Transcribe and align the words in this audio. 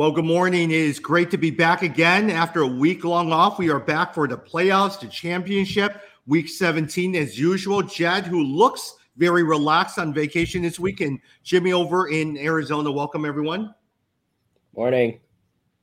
Well, 0.00 0.12
good 0.12 0.24
morning. 0.24 0.70
It 0.70 0.78
is 0.78 0.98
great 0.98 1.30
to 1.30 1.36
be 1.36 1.50
back 1.50 1.82
again 1.82 2.30
after 2.30 2.62
a 2.62 2.66
week 2.66 3.04
long 3.04 3.32
off. 3.32 3.58
We 3.58 3.68
are 3.68 3.78
back 3.78 4.14
for 4.14 4.26
the 4.26 4.38
playoffs, 4.38 4.98
the 4.98 5.08
championship, 5.08 6.00
week 6.26 6.48
17 6.48 7.14
as 7.16 7.38
usual. 7.38 7.82
Jed, 7.82 8.26
who 8.26 8.42
looks 8.42 8.94
very 9.18 9.42
relaxed 9.42 9.98
on 9.98 10.14
vacation 10.14 10.62
this 10.62 10.80
week, 10.80 11.02
and 11.02 11.20
Jimmy 11.42 11.74
over 11.74 12.08
in 12.08 12.38
Arizona. 12.38 12.90
Welcome, 12.90 13.26
everyone. 13.26 13.74
Morning. 14.74 15.20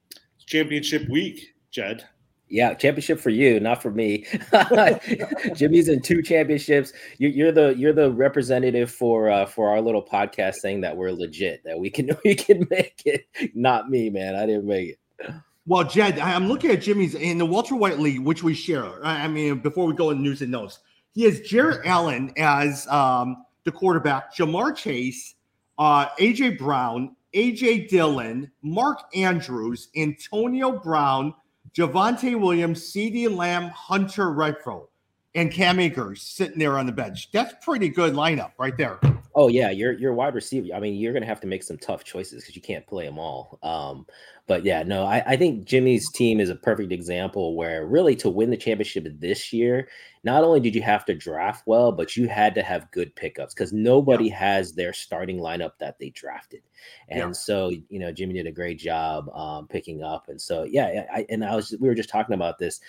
It's 0.09 0.46
championship 0.47 1.07
week, 1.10 1.54
Jed. 1.69 2.04
Yeah, 2.50 2.74
championship 2.74 3.19
for 3.19 3.29
you, 3.29 3.60
not 3.60 3.82
for 3.82 3.92
me. 3.92 4.25
Jimmy's 5.55 5.89
in 5.89 6.01
two 6.01 6.21
championships. 6.21 6.93
You, 7.18 7.47
are 7.47 7.51
the 7.51 7.75
you're 7.78 7.93
the 7.93 8.11
representative 8.11 8.89
for 8.89 9.29
uh, 9.29 9.46
for 9.46 9.69
our 9.69 9.82
little 9.82 10.04
podcast 10.04 10.55
saying 10.55 10.82
that 10.82 10.96
we're 10.96 11.11
legit, 11.11 11.64
that 11.65 11.78
we 11.78 11.89
can 11.89 12.10
we 12.25 12.36
can 12.36 12.65
make 12.69 13.02
it. 13.05 13.25
Not 13.54 13.89
me, 13.89 14.10
man. 14.10 14.36
I 14.36 14.46
didn't 14.46 14.68
make 14.68 14.89
it. 14.89 15.33
Well, 15.65 15.83
Jed, 15.83 16.18
I'm 16.19 16.47
looking 16.47 16.71
at 16.71 16.82
Jimmy's 16.82 17.15
in 17.15 17.38
the 17.38 17.46
Walter 17.46 17.75
White 17.75 18.00
League, 18.00 18.21
which 18.21 18.41
we 18.41 18.54
share. 18.54 19.05
I 19.05 19.27
mean, 19.27 19.60
before 19.60 19.86
we 19.86 19.93
go 19.93 20.11
in 20.11 20.24
news 20.24 20.41
and 20.41 20.50
notes, 20.50 20.79
he 21.14 21.24
has 21.24 21.41
Jared 21.41 21.86
Allen 21.86 22.32
as 22.38 22.88
um, 22.88 23.43
the 23.66 23.71
quarterback, 23.74 24.33
Ja'Marr 24.33 24.74
Chase, 24.74 25.36
uh, 25.77 26.07
AJ 26.19 26.57
Brown, 26.57 27.18
AJ 27.36 27.89
Dillon, 27.89 28.50
Mark 28.61 29.00
Andrews, 29.14 29.89
Antonio 29.97 30.79
Brown. 30.79 31.33
Javonte 31.77 32.39
Williams, 32.39 32.91
CeeDee 32.91 33.33
Lamb, 33.33 33.69
Hunter 33.69 34.31
Renfrow, 34.31 34.88
and 35.35 35.52
Cam 35.52 35.79
Akers 35.79 36.23
sitting 36.23 36.57
there 36.57 36.79
on 36.79 36.88
the 36.88 36.91
bench. 36.91 37.29
That's 37.31 37.53
pretty 37.63 37.89
good 37.89 38.13
lineup 38.15 38.53
right 38.57 38.75
there. 38.75 38.99
Oh 39.35 39.47
yeah, 39.47 39.69
you're 39.69 39.91
you're 39.91 40.13
wide 40.13 40.33
receiver. 40.33 40.73
I 40.73 40.79
mean, 40.79 40.95
you're 40.95 41.13
gonna 41.13 41.27
have 41.27 41.39
to 41.41 41.47
make 41.47 41.61
some 41.61 41.77
tough 41.77 42.03
choices 42.03 42.41
because 42.41 42.55
you 42.55 42.63
can't 42.63 42.87
play 42.87 43.05
them 43.05 43.19
all. 43.19 43.59
Um, 43.61 44.07
but 44.47 44.63
yeah, 44.63 44.81
no, 44.83 45.05
I, 45.05 45.21
I 45.27 45.37
think 45.37 45.65
Jimmy's 45.65 46.09
team 46.09 46.39
is 46.39 46.49
a 46.49 46.55
perfect 46.55 46.93
example 46.93 47.55
where 47.55 47.85
really 47.85 48.15
to 48.17 48.29
win 48.29 48.49
the 48.49 48.57
championship 48.57 49.05
this 49.19 49.51
year, 49.51 49.89
not 50.23 50.43
only 50.43 50.61
did 50.61 50.73
you 50.73 50.81
have 50.81 51.03
to 51.05 51.13
draft 51.13 51.63
well, 51.67 51.91
but 51.91 52.15
you 52.15 52.29
had 52.29 52.55
to 52.55 52.63
have 52.63 52.89
good 52.91 53.13
pickups 53.15 53.53
because 53.53 53.73
nobody 53.73 54.25
yeah. 54.29 54.37
has 54.37 54.73
their 54.73 54.93
starting 54.93 55.37
lineup 55.37 55.71
that 55.79 55.99
they 55.99 56.11
drafted. 56.11 56.61
And 57.09 57.19
yeah. 57.19 57.31
so, 57.33 57.69
you 57.89 57.99
know, 57.99 58.11
Jimmy 58.11 58.33
did 58.33 58.47
a 58.47 58.51
great 58.51 58.79
job 58.79 59.29
um, 59.35 59.67
picking 59.67 60.01
up. 60.01 60.29
And 60.29 60.41
so, 60.41 60.63
yeah, 60.63 61.05
I, 61.13 61.25
and 61.29 61.43
I 61.43 61.55
was, 61.55 61.75
we 61.79 61.89
were 61.89 61.95
just 61.95 62.09
talking 62.09 62.35
about 62.35 62.57
this 62.57 62.79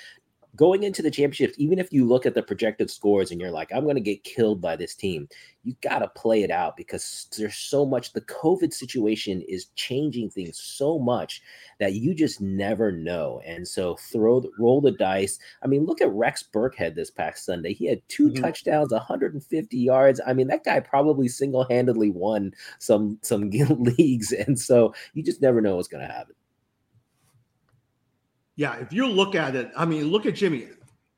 going 0.56 0.82
into 0.82 1.02
the 1.02 1.10
championship, 1.10 1.54
even 1.58 1.78
if 1.78 1.92
you 1.92 2.06
look 2.06 2.27
at 2.27 2.34
the 2.34 2.42
projected 2.42 2.91
scores 2.91 3.30
and 3.30 3.41
you're 3.41 3.50
like, 3.50 3.70
I'm 3.72 3.84
going 3.84 3.96
to 3.96 4.00
get 4.00 4.24
killed 4.24 4.60
by 4.60 4.77
this 4.77 4.94
team, 4.94 5.28
you 5.64 5.74
got 5.82 5.98
to 6.00 6.08
play 6.08 6.42
it 6.42 6.50
out 6.50 6.77
because 6.77 7.28
there's 7.36 7.56
so 7.56 7.84
much. 7.84 8.12
The 8.12 8.22
COVID 8.22 8.72
situation 8.72 9.42
is 9.42 9.66
changing 9.76 10.30
things 10.30 10.58
so 10.58 10.98
much 10.98 11.42
that 11.78 11.94
you 11.94 12.14
just 12.14 12.41
never 12.41 12.91
know. 12.91 13.41
And 13.44 13.66
so 13.66 13.96
throw, 13.96 14.42
roll 14.58 14.80
the 14.80 14.92
dice. 14.92 15.38
I 15.62 15.66
mean, 15.66 15.84
look 15.84 16.00
at 16.00 16.12
Rex 16.12 16.44
Burkhead 16.52 16.94
this 16.94 17.10
past 17.10 17.44
Sunday. 17.44 17.74
He 17.74 17.86
had 17.86 18.02
2 18.08 18.28
mm-hmm. 18.28 18.42
touchdowns, 18.42 18.92
150 18.92 19.76
yards. 19.76 20.20
I 20.26 20.32
mean, 20.32 20.48
that 20.48 20.64
guy 20.64 20.80
probably 20.80 21.28
single 21.28 21.64
handedly 21.69 22.10
won 22.10 22.52
some 22.78 23.19
some 23.22 23.50
leagues. 23.50 24.32
And 24.32 24.58
so 24.58 24.94
you 25.12 25.22
just 25.22 25.42
never 25.42 25.60
know 25.60 25.76
what's 25.76 25.88
going 25.88 26.06
to 26.06 26.12
happen. 26.12 26.34
Yeah, 28.58 28.74
if 28.74 28.92
you 28.92 29.06
look 29.06 29.36
at 29.36 29.54
it, 29.54 29.70
I 29.76 29.84
mean, 29.84 30.08
look 30.08 30.26
at 30.26 30.34
Jimmy. 30.34 30.66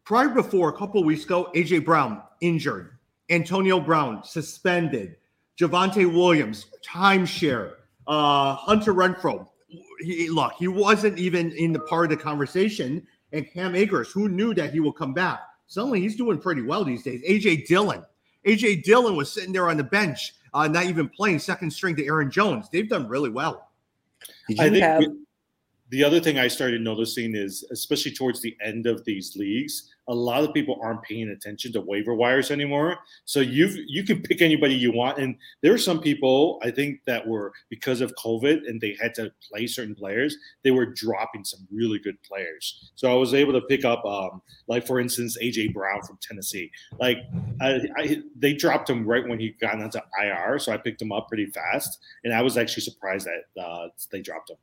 Prior 0.04 0.28
before 0.28 0.68
a 0.68 0.74
couple 0.74 1.02
weeks 1.02 1.24
ago, 1.24 1.50
AJ 1.54 1.86
Brown 1.86 2.20
injured, 2.42 2.98
Antonio 3.30 3.80
Brown 3.80 4.22
suspended, 4.22 5.16
Javonte 5.58 6.04
Williams 6.12 6.66
timeshare, 6.86 7.76
uh, 8.06 8.54
Hunter 8.56 8.92
Renfrow. 8.92 9.48
He, 10.00 10.28
look, 10.28 10.52
he 10.58 10.68
wasn't 10.68 11.18
even 11.18 11.50
in 11.52 11.72
the 11.72 11.80
part 11.80 12.12
of 12.12 12.18
the 12.18 12.22
conversation. 12.22 13.06
And 13.32 13.50
Cam 13.50 13.74
Akers, 13.74 14.12
who 14.12 14.28
knew 14.28 14.52
that 14.52 14.74
he 14.74 14.80
would 14.80 14.96
come 14.96 15.14
back? 15.14 15.40
Suddenly, 15.66 16.02
he's 16.02 16.16
doing 16.16 16.38
pretty 16.38 16.60
well 16.60 16.84
these 16.84 17.04
days. 17.04 17.22
AJ 17.26 17.66
Dillon, 17.66 18.04
AJ 18.46 18.82
Dillon 18.82 19.16
was 19.16 19.32
sitting 19.32 19.54
there 19.54 19.70
on 19.70 19.78
the 19.78 19.84
bench, 19.84 20.34
uh, 20.52 20.68
not 20.68 20.84
even 20.84 21.08
playing 21.08 21.38
second 21.38 21.70
string 21.70 21.96
to 21.96 22.04
Aaron 22.04 22.30
Jones. 22.30 22.68
They've 22.70 22.88
done 22.88 23.08
really 23.08 23.30
well. 23.30 23.70
Did 24.46 24.58
you 24.58 24.64
I 24.64 24.68
think 24.68 24.84
have? 24.84 25.04
The 25.90 26.04
other 26.04 26.20
thing 26.20 26.38
I 26.38 26.46
started 26.46 26.80
noticing 26.80 27.34
is, 27.34 27.64
especially 27.72 28.12
towards 28.12 28.40
the 28.40 28.56
end 28.64 28.86
of 28.86 29.04
these 29.04 29.34
leagues, 29.36 29.92
a 30.06 30.14
lot 30.14 30.44
of 30.44 30.54
people 30.54 30.78
aren't 30.82 31.02
paying 31.02 31.28
attention 31.28 31.72
to 31.72 31.80
waiver 31.80 32.14
wires 32.14 32.50
anymore. 32.50 32.98
So 33.24 33.40
you 33.40 33.68
you 33.86 34.04
can 34.04 34.22
pick 34.22 34.40
anybody 34.40 34.74
you 34.74 34.92
want, 34.92 35.18
and 35.18 35.36
there 35.62 35.74
are 35.74 35.78
some 35.78 36.00
people 36.00 36.60
I 36.62 36.70
think 36.70 37.00
that 37.06 37.26
were 37.26 37.52
because 37.68 38.00
of 38.00 38.14
COVID 38.16 38.68
and 38.68 38.80
they 38.80 38.96
had 39.00 39.14
to 39.16 39.32
play 39.50 39.66
certain 39.66 39.94
players, 39.94 40.36
they 40.62 40.70
were 40.70 40.86
dropping 40.86 41.44
some 41.44 41.66
really 41.72 41.98
good 41.98 42.20
players. 42.22 42.92
So 42.94 43.10
I 43.10 43.14
was 43.14 43.34
able 43.34 43.52
to 43.52 43.60
pick 43.62 43.84
up, 43.84 44.04
um, 44.04 44.42
like 44.68 44.86
for 44.86 45.00
instance, 45.00 45.38
AJ 45.42 45.74
Brown 45.74 46.02
from 46.02 46.18
Tennessee. 46.22 46.70
Like 47.00 47.18
I, 47.60 47.80
I, 47.96 48.22
they 48.36 48.52
dropped 48.52 48.88
him 48.88 49.06
right 49.06 49.26
when 49.26 49.40
he 49.40 49.56
got 49.60 49.80
onto 49.80 49.98
IR, 50.22 50.60
so 50.60 50.72
I 50.72 50.76
picked 50.76 51.02
him 51.02 51.10
up 51.10 51.28
pretty 51.28 51.46
fast, 51.46 51.98
and 52.22 52.32
I 52.32 52.42
was 52.42 52.56
actually 52.56 52.82
surprised 52.82 53.26
that 53.26 53.60
uh, 53.60 53.88
they 54.12 54.22
dropped 54.22 54.50
him. 54.50 54.56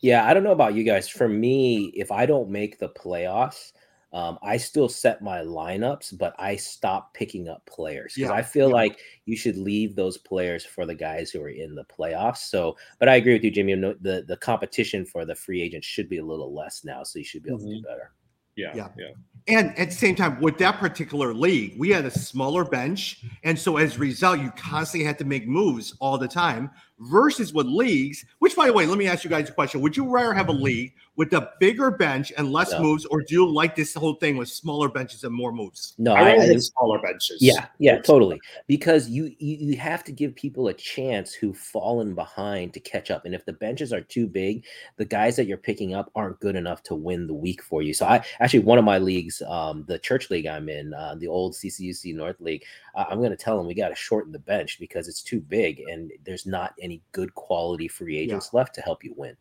Yeah, 0.00 0.26
I 0.26 0.34
don't 0.34 0.44
know 0.44 0.52
about 0.52 0.74
you 0.74 0.84
guys. 0.84 1.08
For 1.08 1.28
me, 1.28 1.92
if 1.96 2.10
I 2.10 2.26
don't 2.26 2.50
make 2.50 2.78
the 2.78 2.88
playoffs, 2.90 3.72
um, 4.12 4.38
I 4.42 4.56
still 4.56 4.88
set 4.88 5.22
my 5.22 5.38
lineups, 5.38 6.18
but 6.18 6.34
I 6.38 6.56
stop 6.56 7.14
picking 7.14 7.48
up 7.48 7.64
players 7.66 8.14
because 8.14 8.30
yeah, 8.30 8.36
I 8.36 8.42
feel 8.42 8.68
yeah. 8.68 8.74
like 8.74 8.98
you 9.24 9.36
should 9.36 9.56
leave 9.56 9.94
those 9.94 10.18
players 10.18 10.64
for 10.64 10.84
the 10.84 10.94
guys 10.94 11.30
who 11.30 11.40
are 11.42 11.50
in 11.50 11.76
the 11.76 11.84
playoffs. 11.84 12.38
So, 12.38 12.76
but 12.98 13.08
I 13.08 13.16
agree 13.16 13.34
with 13.34 13.44
you, 13.44 13.52
Jimmy. 13.52 13.74
The 13.74 14.24
the 14.26 14.36
competition 14.38 15.04
for 15.04 15.24
the 15.24 15.36
free 15.36 15.62
agents 15.62 15.86
should 15.86 16.08
be 16.08 16.18
a 16.18 16.24
little 16.24 16.52
less 16.52 16.84
now, 16.84 17.04
so 17.04 17.20
you 17.20 17.24
should 17.24 17.44
be 17.44 17.50
able 17.50 17.60
mm-hmm. 17.60 17.68
to 17.68 17.74
do 17.74 17.80
mm-hmm. 17.82 17.92
better. 17.92 18.12
Yeah, 18.56 18.72
yeah, 18.74 18.88
yeah. 18.98 19.56
And 19.56 19.78
at 19.78 19.90
the 19.90 19.94
same 19.94 20.16
time, 20.16 20.40
with 20.40 20.58
that 20.58 20.78
particular 20.78 21.32
league, 21.32 21.78
we 21.78 21.90
had 21.90 22.04
a 22.04 22.10
smaller 22.10 22.64
bench, 22.64 23.24
and 23.44 23.56
so 23.56 23.76
as 23.76 23.96
a 23.96 24.00
result, 24.00 24.40
you 24.40 24.50
constantly 24.50 25.06
had 25.06 25.18
to 25.18 25.24
make 25.24 25.46
moves 25.46 25.94
all 26.00 26.18
the 26.18 26.28
time. 26.28 26.70
Versus 27.04 27.54
with 27.54 27.66
leagues, 27.66 28.26
which 28.40 28.54
by 28.54 28.66
the 28.66 28.74
way, 28.74 28.84
let 28.84 28.98
me 28.98 29.06
ask 29.06 29.24
you 29.24 29.30
guys 29.30 29.48
a 29.48 29.52
question: 29.52 29.80
Would 29.80 29.96
you 29.96 30.08
rather 30.08 30.34
have 30.34 30.48
a 30.48 30.52
league 30.52 30.92
with 31.16 31.34
a 31.34 31.50
bigger 31.60 31.90
bench 31.90 32.32
and 32.38 32.50
less 32.50 32.72
yeah. 32.72 32.80
moves, 32.80 33.04
or 33.04 33.20
do 33.20 33.34
you 33.34 33.46
like 33.46 33.76
this 33.76 33.92
whole 33.92 34.14
thing 34.14 34.38
with 34.38 34.48
smaller 34.48 34.88
benches 34.88 35.22
and 35.22 35.34
more 35.34 35.52
moves? 35.52 35.94
No, 35.98 36.14
I, 36.14 36.32
I 36.32 36.56
smaller 36.56 36.98
benches. 36.98 37.42
Yeah, 37.42 37.66
yeah, 37.78 38.00
totally. 38.00 38.40
Because 38.66 39.08
you, 39.08 39.34
you 39.38 39.56
you 39.60 39.76
have 39.76 40.02
to 40.04 40.12
give 40.12 40.34
people 40.34 40.68
a 40.68 40.72
chance 40.72 41.34
who've 41.34 41.56
fallen 41.56 42.14
behind 42.14 42.72
to 42.74 42.80
catch 42.80 43.10
up, 43.10 43.26
and 43.26 43.34
if 43.34 43.44
the 43.44 43.52
benches 43.52 43.92
are 43.92 44.00
too 44.00 44.26
big, 44.26 44.64
the 44.96 45.04
guys 45.04 45.36
that 45.36 45.46
you're 45.46 45.58
picking 45.58 45.94
up 45.94 46.10
aren't 46.14 46.40
good 46.40 46.56
enough 46.56 46.82
to 46.84 46.94
win 46.94 47.26
the 47.26 47.34
week 47.34 47.62
for 47.62 47.82
you. 47.82 47.92
So 47.92 48.06
I 48.06 48.24
actually 48.40 48.60
one 48.60 48.78
of 48.78 48.84
my 48.86 48.96
leagues, 48.96 49.42
um, 49.46 49.84
the 49.88 49.98
church 49.98 50.30
league 50.30 50.46
I'm 50.46 50.70
in, 50.70 50.94
uh, 50.94 51.16
the 51.18 51.28
old 51.28 51.52
CCUC 51.52 52.14
North 52.14 52.40
League, 52.40 52.64
uh, 52.94 53.04
I'm 53.10 53.18
going 53.18 53.30
to 53.30 53.36
tell 53.36 53.58
them 53.58 53.66
we 53.66 53.74
got 53.74 53.90
to 53.90 53.94
shorten 53.94 54.32
the 54.32 54.38
bench 54.38 54.78
because 54.80 55.06
it's 55.06 55.22
too 55.22 55.40
big, 55.40 55.80
and 55.80 56.10
there's 56.24 56.46
not 56.46 56.74
any 56.80 56.89
good 57.12 57.34
quality 57.34 57.88
free 57.88 58.18
agents 58.18 58.50
yeah. 58.52 58.58
left 58.58 58.74
to 58.76 58.80
help 58.80 59.04
you 59.04 59.14
win. 59.16 59.36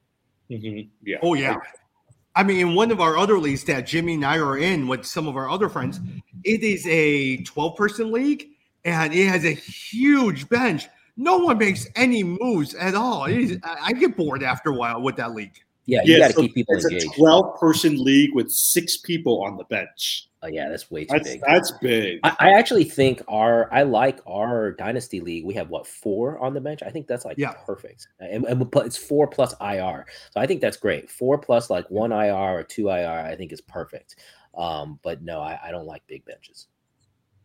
Mm-hmm. 0.49 0.89
Yeah. 1.03 1.17
Oh 1.21 1.33
yeah. 1.33 1.57
I 2.35 2.43
mean, 2.43 2.59
in 2.59 2.75
one 2.75 2.91
of 2.91 3.01
our 3.01 3.17
other 3.17 3.39
leagues 3.39 3.63
that 3.65 3.81
Jimmy 3.81 4.13
and 4.13 4.25
I 4.25 4.37
are 4.37 4.57
in 4.57 4.87
with 4.87 5.05
some 5.05 5.27
of 5.27 5.35
our 5.35 5.49
other 5.49 5.67
friends, 5.67 5.99
it 6.43 6.63
is 6.63 6.85
a 6.87 7.37
12 7.43 7.75
person 7.75 8.11
league 8.11 8.47
and 8.85 9.13
it 9.13 9.27
has 9.27 9.45
a 9.45 9.51
huge 9.51 10.47
bench. 10.47 10.87
No 11.17 11.37
one 11.37 11.57
makes 11.57 11.87
any 11.95 12.23
moves 12.23 12.75
at 12.75 12.95
all. 12.95 13.25
Is, 13.25 13.57
I 13.63 13.91
get 13.93 14.15
bored 14.15 14.41
after 14.41 14.69
a 14.69 14.73
while 14.73 15.01
with 15.01 15.17
that 15.17 15.33
league. 15.33 15.59
Yeah, 15.89 16.01
you 16.03 16.13
yeah, 16.13 16.19
got 16.19 16.27
to 16.27 16.33
so 16.33 16.41
keep 16.41 16.55
people 16.55 16.75
it's 16.75 16.85
engaged. 16.85 17.07
a 17.13 17.17
12 17.17 17.59
person 17.59 18.03
league 18.03 18.33
with 18.33 18.51
six 18.51 18.97
people 18.97 19.43
on 19.43 19.57
the 19.57 19.63
bench. 19.65 20.29
Oh 20.41 20.47
yeah, 20.47 20.69
that's 20.69 20.89
way 20.89 21.03
too 21.03 21.13
that's, 21.13 21.29
big. 21.29 21.41
That's 21.45 21.71
big. 21.81 22.19
I, 22.23 22.35
I, 22.39 22.51
actually 22.51 22.85
think 22.85 23.21
our 23.27 23.71
I 23.73 23.83
like 23.83 24.21
our 24.25 24.71
dynasty 24.71 25.19
league. 25.19 25.43
We 25.43 25.53
have 25.55 25.69
what 25.69 25.85
four 25.85 26.39
on 26.39 26.53
the 26.53 26.61
bench. 26.61 26.81
I 26.81 26.89
think 26.91 27.07
that's 27.07 27.25
like 27.25 27.37
yeah. 27.37 27.53
perfect. 27.65 28.07
And, 28.19 28.45
and 28.45 28.69
it's 28.75 28.95
four 28.95 29.27
plus 29.27 29.53
IR, 29.59 30.05
so 30.31 30.39
I 30.39 30.47
think 30.47 30.61
that's 30.61 30.77
great. 30.77 31.09
Four 31.09 31.39
plus 31.39 31.69
like 31.69 31.89
one 31.91 32.13
IR 32.13 32.59
or 32.59 32.63
two 32.63 32.87
IR, 32.87 33.25
I 33.25 33.35
think 33.35 33.51
is 33.51 33.59
perfect. 33.59 34.17
Um, 34.57 34.99
but 35.03 35.21
no, 35.21 35.41
I, 35.41 35.59
I 35.61 35.71
don't 35.71 35.85
like 35.85 36.07
big 36.07 36.23
benches. 36.23 36.67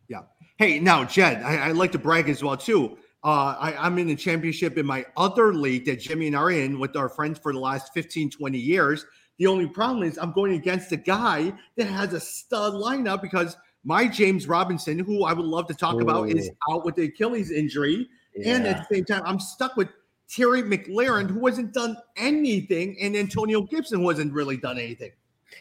Yeah. 0.07 0.21
Hey, 0.57 0.79
now 0.79 1.03
Jed, 1.03 1.43
I, 1.43 1.57
I 1.57 1.71
like 1.71 1.91
to 1.93 1.99
brag 1.99 2.29
as 2.29 2.43
well 2.43 2.55
too. 2.55 2.97
Uh, 3.25 3.55
I, 3.59 3.87
am 3.87 3.97
in 3.97 4.05
the 4.05 4.15
championship 4.15 4.77
in 4.77 4.85
my 4.85 5.03
other 5.17 5.51
league 5.51 5.85
that 5.85 5.99
Jimmy 5.99 6.27
and 6.27 6.35
I 6.35 6.39
are 6.39 6.51
in 6.51 6.77
with 6.77 6.95
our 6.95 7.09
friends 7.09 7.39
for 7.39 7.51
the 7.51 7.59
last 7.59 7.91
15, 7.95 8.29
20 8.29 8.55
years. 8.55 9.03
The 9.39 9.47
only 9.47 9.65
problem 9.67 10.03
is 10.03 10.19
I'm 10.19 10.31
going 10.31 10.53
against 10.53 10.91
a 10.91 10.97
guy 10.97 11.51
that 11.75 11.87
has 11.87 12.13
a 12.13 12.19
stud 12.19 12.73
lineup 12.73 13.23
because 13.23 13.57
my 13.83 14.07
James 14.07 14.47
Robinson, 14.47 14.99
who 14.99 15.23
I 15.23 15.33
would 15.33 15.43
love 15.43 15.65
to 15.69 15.73
talk 15.73 15.95
Ooh. 15.95 16.01
about, 16.01 16.29
is 16.29 16.51
out 16.71 16.85
with 16.85 16.93
the 16.93 17.05
Achilles 17.05 17.49
injury. 17.49 18.07
Yeah. 18.35 18.57
And 18.57 18.67
at 18.67 18.87
the 18.87 18.95
same 18.95 19.05
time, 19.05 19.23
I'm 19.25 19.39
stuck 19.39 19.75
with 19.75 19.89
Terry 20.29 20.61
McLaurin, 20.61 21.27
who 21.27 21.47
hasn't 21.47 21.73
done 21.73 21.97
anything, 22.17 22.95
and 23.01 23.15
Antonio 23.15 23.63
Gibson, 23.63 24.01
who 24.01 24.09
hasn't 24.09 24.33
really 24.33 24.57
done 24.57 24.77
anything. 24.77 25.11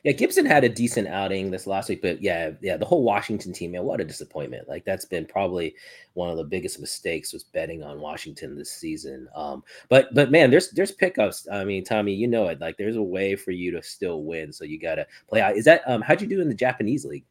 Yeah, 0.02 0.12
Gibson 0.12 0.46
had 0.46 0.64
a 0.64 0.68
decent 0.68 1.08
outing 1.08 1.50
this 1.50 1.66
last 1.66 1.88
week, 1.88 2.02
but 2.02 2.22
yeah, 2.22 2.52
yeah, 2.60 2.76
the 2.76 2.84
whole 2.84 3.02
Washington 3.02 3.52
team, 3.52 3.72
man, 3.72 3.84
what 3.84 4.00
a 4.00 4.04
disappointment. 4.04 4.68
Like 4.68 4.84
that's 4.84 5.04
been 5.04 5.26
probably 5.26 5.74
one 6.14 6.30
of 6.30 6.36
the 6.36 6.44
biggest 6.44 6.80
mistakes 6.80 7.32
was 7.32 7.44
betting 7.44 7.82
on 7.82 8.00
Washington 8.00 8.56
this 8.56 8.72
season. 8.72 9.28
Um, 9.34 9.62
but 9.88 10.12
but 10.14 10.30
man, 10.30 10.50
there's 10.50 10.70
there's 10.70 10.92
pickups. 10.92 11.46
I 11.50 11.64
mean, 11.64 11.84
Tommy, 11.84 12.14
you 12.14 12.26
know 12.26 12.48
it. 12.48 12.60
Like 12.60 12.76
there's 12.76 12.96
a 12.96 13.02
way 13.02 13.36
for 13.36 13.50
you 13.50 13.70
to 13.72 13.82
still 13.82 14.24
win, 14.24 14.52
so 14.52 14.64
you 14.64 14.78
gotta 14.78 15.06
play 15.28 15.40
out. 15.40 15.56
Is 15.56 15.64
that 15.66 15.82
um 15.86 16.02
how'd 16.02 16.20
you 16.20 16.28
do 16.28 16.40
in 16.40 16.48
the 16.48 16.54
Japanese 16.54 17.04
league? 17.04 17.24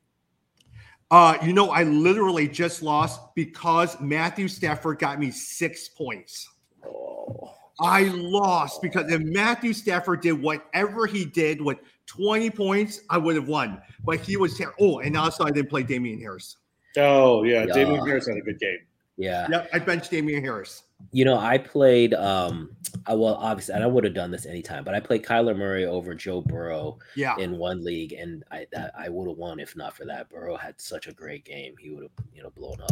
Uh, 1.11 1.37
you 1.43 1.53
know, 1.53 1.69
I 1.69 1.83
literally 1.83 2.47
just 2.47 2.81
lost 2.81 3.35
because 3.35 3.99
Matthew 3.99 4.47
Stafford 4.47 4.97
got 4.97 5.19
me 5.19 5.29
six 5.29 5.87
points. 5.89 6.49
Oh. 6.83 7.53
I 7.79 8.03
lost 8.13 8.81
because 8.81 9.11
if 9.11 9.21
Matthew 9.21 9.73
Stafford 9.73 10.21
did 10.21 10.41
whatever 10.41 11.05
he 11.05 11.25
did 11.25 11.61
with 11.61 11.79
20 12.07 12.49
points, 12.51 13.01
I 13.09 13.17
would 13.17 13.35
have 13.35 13.47
won. 13.47 13.81
But 14.03 14.19
he 14.19 14.37
was 14.37 14.57
terrible. 14.57 14.77
Oh, 14.79 14.99
and 14.99 15.17
also 15.17 15.43
I 15.45 15.51
didn't 15.51 15.69
play 15.69 15.83
Damien 15.83 16.19
Harris. 16.19 16.57
Oh, 16.97 17.43
yeah. 17.43 17.65
yeah. 17.65 17.73
Damien 17.73 18.05
Harris 18.05 18.27
had 18.27 18.37
a 18.37 18.41
good 18.41 18.59
game. 18.59 18.79
Yeah. 19.17 19.47
Yep. 19.49 19.69
I 19.73 19.79
benched 19.79 20.11
Damien 20.11 20.43
Harris. 20.43 20.83
You 21.11 21.25
know, 21.25 21.37
I 21.37 21.57
played 21.57 22.13
um 22.13 22.75
I, 23.05 23.13
well 23.13 23.35
obviously 23.35 23.75
and 23.75 23.83
I 23.83 23.87
would 23.87 24.03
have 24.05 24.13
done 24.13 24.31
this 24.31 24.45
anytime, 24.45 24.83
but 24.83 24.95
I 24.95 24.99
played 24.99 25.23
Kyler 25.23 25.55
Murray 25.55 25.85
over 25.85 26.15
Joe 26.15 26.41
Burrow 26.41 26.97
yeah. 27.15 27.35
in 27.37 27.57
one 27.57 27.83
league 27.83 28.13
and 28.13 28.43
I 28.51 28.65
that, 28.71 28.93
I 28.97 29.09
would 29.09 29.27
have 29.27 29.37
won 29.37 29.59
if 29.59 29.75
not 29.75 29.95
for 29.95 30.05
that. 30.05 30.29
Burrow 30.29 30.55
had 30.55 30.79
such 30.79 31.07
a 31.07 31.11
great 31.11 31.45
game. 31.45 31.75
He 31.77 31.89
would 31.89 32.03
have, 32.03 32.11
you 32.33 32.41
know, 32.41 32.49
blown 32.51 32.81
up. 32.81 32.91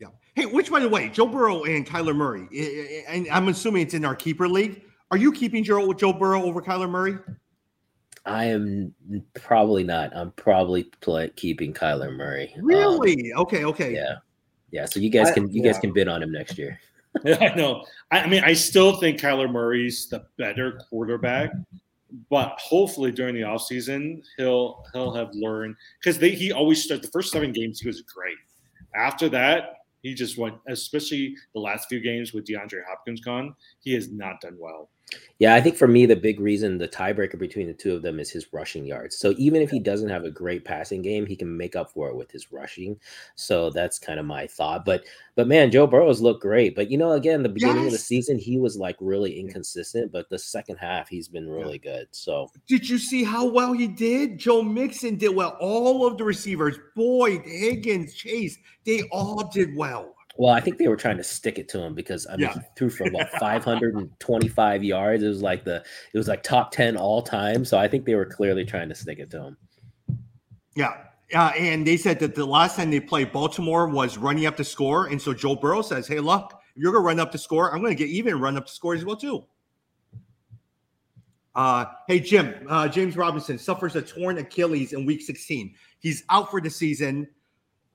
Yeah. 0.00 0.08
Hey, 0.34 0.46
which 0.46 0.70
by 0.70 0.80
the 0.80 0.88
way, 0.88 1.08
Joe 1.08 1.26
Burrow 1.26 1.64
and 1.64 1.86
Kyler 1.86 2.14
Murray, 2.14 3.04
and 3.08 3.26
I'm 3.30 3.48
assuming 3.48 3.82
it's 3.82 3.94
in 3.94 4.04
our 4.04 4.14
keeper 4.14 4.48
league. 4.48 4.82
Are 5.10 5.16
you 5.16 5.32
keeping 5.32 5.64
Joe 5.64 5.92
Joe 5.92 6.12
Burrow 6.12 6.42
over 6.42 6.60
Kyler 6.60 6.88
Murray? 6.88 7.18
I 8.28 8.44
am 8.44 8.94
probably 9.34 9.84
not. 9.84 10.14
I'm 10.14 10.32
probably 10.32 10.84
play, 11.00 11.30
keeping 11.36 11.72
Kyler 11.72 12.14
Murray. 12.14 12.54
Really? 12.60 13.32
Um, 13.32 13.42
okay. 13.42 13.64
Okay. 13.64 13.94
Yeah. 13.94 14.16
Yeah. 14.70 14.84
So 14.84 15.00
you 15.00 15.10
guys 15.10 15.30
can 15.32 15.44
I, 15.44 15.46
you 15.48 15.62
yeah. 15.62 15.72
guys 15.72 15.80
can 15.80 15.92
bid 15.92 16.08
on 16.08 16.22
him 16.22 16.32
next 16.32 16.58
year. 16.58 16.78
I 17.40 17.54
know. 17.54 17.84
I, 18.10 18.20
I 18.20 18.26
mean, 18.28 18.44
I 18.44 18.52
still 18.52 18.96
think 18.96 19.18
Kyler 19.18 19.50
Murray's 19.50 20.08
the 20.08 20.26
better 20.36 20.80
quarterback, 20.88 21.50
but 22.30 22.58
hopefully 22.60 23.10
during 23.10 23.34
the 23.34 23.40
offseason, 23.40 24.22
he'll 24.36 24.84
he'll 24.92 25.12
have 25.12 25.30
learned 25.32 25.76
because 26.00 26.18
they 26.18 26.30
he 26.30 26.52
always 26.52 26.84
started 26.84 27.04
the 27.04 27.10
first 27.10 27.32
seven 27.32 27.52
games 27.52 27.80
he 27.80 27.88
was 27.88 28.02
great. 28.02 28.36
After 28.94 29.28
that, 29.30 29.78
he 30.02 30.14
just 30.14 30.38
went, 30.38 30.56
especially 30.68 31.34
the 31.54 31.60
last 31.60 31.88
few 31.88 32.00
games 32.00 32.32
with 32.32 32.44
DeAndre 32.46 32.82
Hopkins 32.88 33.20
gone, 33.20 33.54
he 33.80 33.92
has 33.94 34.10
not 34.10 34.40
done 34.40 34.56
well. 34.58 34.90
Yeah, 35.38 35.54
I 35.54 35.60
think 35.60 35.76
for 35.76 35.86
me, 35.86 36.04
the 36.04 36.16
big 36.16 36.40
reason, 36.40 36.78
the 36.78 36.88
tiebreaker 36.88 37.38
between 37.38 37.68
the 37.68 37.72
two 37.72 37.94
of 37.94 38.02
them 38.02 38.18
is 38.18 38.28
his 38.28 38.52
rushing 38.52 38.84
yards. 38.84 39.16
So 39.16 39.34
even 39.38 39.62
if 39.62 39.70
he 39.70 39.78
doesn't 39.78 40.08
have 40.08 40.24
a 40.24 40.30
great 40.30 40.64
passing 40.64 41.00
game, 41.00 41.26
he 41.26 41.36
can 41.36 41.56
make 41.56 41.76
up 41.76 41.92
for 41.92 42.08
it 42.08 42.16
with 42.16 42.30
his 42.30 42.50
rushing. 42.50 42.98
So 43.36 43.70
that's 43.70 44.00
kind 44.00 44.18
of 44.18 44.26
my 44.26 44.48
thought. 44.48 44.84
But 44.84 45.04
but 45.36 45.46
man, 45.46 45.70
Joe 45.70 45.86
Burrow's 45.86 46.20
looked 46.20 46.42
great. 46.42 46.74
But 46.74 46.90
you 46.90 46.98
know, 46.98 47.12
again, 47.12 47.44
the 47.44 47.48
beginning 47.48 47.84
yes. 47.84 47.86
of 47.86 47.92
the 47.92 47.98
season, 47.98 48.36
he 48.36 48.58
was 48.58 48.76
like 48.76 48.96
really 48.98 49.38
inconsistent. 49.38 50.10
But 50.10 50.28
the 50.28 50.38
second 50.38 50.76
half, 50.76 51.08
he's 51.08 51.28
been 51.28 51.48
really 51.48 51.78
good. 51.78 52.08
So 52.10 52.50
did 52.66 52.88
you 52.88 52.98
see 52.98 53.22
how 53.22 53.46
well 53.46 53.72
he 53.72 53.86
did? 53.86 54.38
Joe 54.38 54.62
Mixon 54.62 55.16
did 55.16 55.34
well. 55.34 55.56
All 55.60 56.04
of 56.04 56.18
the 56.18 56.24
receivers, 56.24 56.78
Boyd, 56.96 57.42
Higgins, 57.44 58.14
Chase, 58.14 58.58
they 58.84 59.02
all 59.12 59.48
did 59.54 59.76
well. 59.76 60.16
Well, 60.38 60.54
I 60.54 60.60
think 60.60 60.78
they 60.78 60.86
were 60.86 60.96
trying 60.96 61.16
to 61.16 61.24
stick 61.24 61.58
it 61.58 61.68
to 61.70 61.80
him 61.82 61.94
because 61.94 62.24
I 62.28 62.36
mean 62.36 62.42
yeah. 62.42 62.54
he 62.54 62.60
threw 62.76 62.90
for 62.90 63.08
about 63.08 63.28
525 63.40 64.84
yards. 64.84 65.22
It 65.24 65.28
was 65.28 65.42
like 65.42 65.64
the 65.64 65.84
it 66.14 66.16
was 66.16 66.28
like 66.28 66.44
top 66.44 66.70
10 66.70 66.96
all 66.96 67.20
time. 67.22 67.64
So 67.64 67.76
I 67.76 67.88
think 67.88 68.06
they 68.06 68.14
were 68.14 68.24
clearly 68.24 68.64
trying 68.64 68.88
to 68.88 68.94
stick 68.94 69.18
it 69.18 69.30
to 69.32 69.42
him. 69.42 69.56
Yeah. 70.76 70.94
Uh, 71.34 71.52
and 71.58 71.84
they 71.84 71.96
said 71.96 72.20
that 72.20 72.36
the 72.36 72.46
last 72.46 72.76
time 72.76 72.90
they 72.90 73.00
played 73.00 73.32
Baltimore 73.32 73.88
was 73.88 74.16
running 74.16 74.46
up 74.46 74.56
the 74.56 74.64
score. 74.64 75.06
And 75.08 75.20
so 75.20 75.34
Joe 75.34 75.56
Burrow 75.56 75.82
says, 75.82 76.06
Hey, 76.06 76.20
look, 76.20 76.52
if 76.74 76.80
you're 76.80 76.92
gonna 76.92 77.04
run 77.04 77.18
up 77.18 77.32
the 77.32 77.38
score, 77.38 77.74
I'm 77.74 77.82
gonna 77.82 77.96
get 77.96 78.08
even 78.08 78.40
run 78.40 78.56
up 78.56 78.66
the 78.66 78.72
score 78.72 78.94
as 78.94 79.04
well, 79.04 79.16
too. 79.16 79.44
Uh, 81.56 81.86
hey 82.06 82.20
Jim, 82.20 82.54
uh, 82.68 82.86
James 82.86 83.16
Robinson 83.16 83.58
suffers 83.58 83.96
a 83.96 84.02
torn 84.02 84.38
Achilles 84.38 84.92
in 84.92 85.04
week 85.04 85.20
16. 85.20 85.74
He's 85.98 86.22
out 86.30 86.52
for 86.52 86.60
the 86.60 86.70
season 86.70 87.26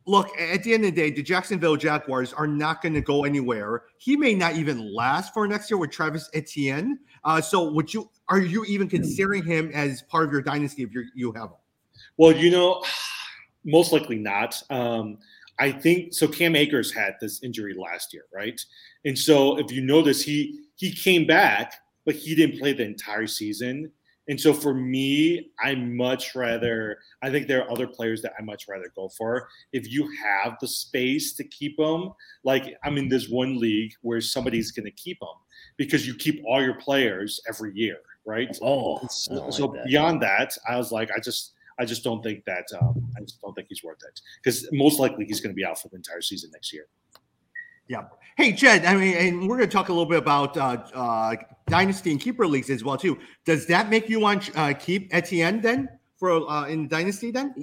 look, 0.06 0.30
at 0.40 0.64
the 0.64 0.74
end 0.74 0.86
of 0.86 0.94
the 0.94 1.02
day, 1.02 1.12
the 1.12 1.24
Jacksonville 1.24 1.76
Jaguars 1.76 2.34
are 2.34 2.48
not 2.48 2.82
going 2.82 2.94
to 2.94 3.02
go 3.02 3.24
anywhere. 3.24 3.84
He 3.98 4.16
may 4.16 4.34
not 4.34 4.56
even 4.56 4.94
last 4.94 5.34
for 5.34 5.48
next 5.48 5.70
year 5.70 5.78
with 5.78 5.92
Travis 5.92 6.30
Etienne. 6.34 7.00
Uh, 7.24 7.42
so, 7.42 7.72
would 7.72 7.94
you 7.94 8.10
are 8.30 8.40
you 8.40 8.64
even 8.66 8.90
considering 8.90 9.44
him 9.44 9.72
as 9.74 10.02
part 10.04 10.26
of 10.26 10.32
your 10.32 10.42
dynasty 10.42 10.84
if 10.84 10.94
you 10.94 11.06
you 11.16 11.32
have 11.34 11.50
him? 11.50 11.58
Well, 12.18 12.36
you 12.36 12.52
know, 12.52 12.84
most 13.66 13.92
likely 13.92 14.18
not. 14.18 14.62
Um, 14.70 15.18
I 15.60 15.72
think 15.72 16.14
so. 16.14 16.28
Cam 16.28 16.56
Akers 16.56 16.92
had 16.92 17.16
this 17.22 17.44
injury 17.44 17.76
last 17.78 18.14
year, 18.14 18.26
right? 18.34 18.60
And 19.06 19.18
so, 19.18 19.58
if 19.60 19.72
you 19.72 19.82
notice, 19.82 20.24
he 20.24 20.62
he 20.76 20.92
came 20.92 21.26
back, 21.26 21.76
but 22.06 22.16
he 22.16 22.36
didn't 22.36 22.60
play 22.60 22.74
the 22.74 22.84
entire 22.84 23.28
season. 23.28 23.92
And 24.28 24.40
so 24.40 24.54
for 24.54 24.74
me, 24.74 25.52
I 25.60 25.76
much 25.76 26.34
rather, 26.34 27.00
I 27.22 27.30
think 27.30 27.48
there 27.48 27.64
are 27.64 27.72
other 27.72 27.88
players 27.88 28.22
that 28.22 28.34
I 28.40 28.42
much 28.42 28.68
rather 28.68 28.92
go 28.96 29.10
for. 29.10 29.50
If 29.74 29.92
you 29.92 30.10
have 30.24 30.58
the 30.62 30.68
space 30.68 31.34
to 31.34 31.44
keep 31.44 31.78
them, 31.78 32.14
like 32.44 32.78
I'm 32.84 32.98
in 32.98 33.10
this 33.10 33.28
one 33.28 33.60
league 33.60 33.94
where 34.02 34.22
somebody's 34.22 34.72
going 34.72 34.86
to 34.86 34.92
keep 34.92 35.20
them 35.20 35.36
because 35.78 36.08
you 36.08 36.16
keep 36.16 36.42
all 36.46 36.62
your 36.62 36.76
players 36.76 37.42
every 37.50 37.74
year, 37.76 37.98
right? 38.26 38.58
Oh, 38.62 39.06
so, 39.10 39.34
like 39.34 39.54
so 39.54 39.68
that. 39.68 39.86
beyond 39.86 40.22
that, 40.22 40.58
I 40.70 40.78
was 40.78 40.92
like, 40.92 41.10
I 41.16 41.20
just, 41.20 41.52
I 41.78 41.86
just 41.86 42.04
don't 42.04 42.24
think 42.24 42.46
that, 42.46 42.66
um, 42.82 43.12
I 43.18 43.22
just 43.22 43.42
don't 43.42 43.54
think 43.54 43.68
he's 43.68 43.84
worth 43.84 44.04
it 44.08 44.22
because 44.42 44.70
most 44.72 45.00
likely 45.00 45.26
he's 45.26 45.42
going 45.42 45.52
to 45.52 45.56
be 45.56 45.66
out 45.66 45.82
for 45.82 45.90
the 45.90 45.98
entire 45.98 46.22
season 46.22 46.52
next 46.54 46.72
year. 46.72 46.88
Yeah. 47.88 48.06
Hey, 48.38 48.52
Jed, 48.52 48.86
I 48.86 48.96
mean, 48.96 49.16
and 49.16 49.48
we're 49.48 49.58
going 49.58 49.70
to 49.70 49.74
talk 49.74 49.90
a 49.90 49.94
little 49.94 50.08
bit 50.08 50.18
about 50.18 50.58
uh, 50.58 50.84
uh, 50.94 51.36
dynasty 51.68 52.12
and 52.12 52.20
keeper 52.20 52.48
leagues 52.48 52.70
as 52.70 52.84
well, 52.84 52.98
too. 52.98 53.20
Does 53.46 53.68
that 53.68 53.90
make 53.90 54.10
you 54.10 54.20
want 54.20 54.50
uh, 54.56 54.74
keep 54.74 55.14
Etienne 55.14 55.62
then 55.62 55.88
for 56.18 56.50
uh, 56.50 56.66
in 56.66 56.88
dynasty 56.88 57.30
then? 57.30 57.54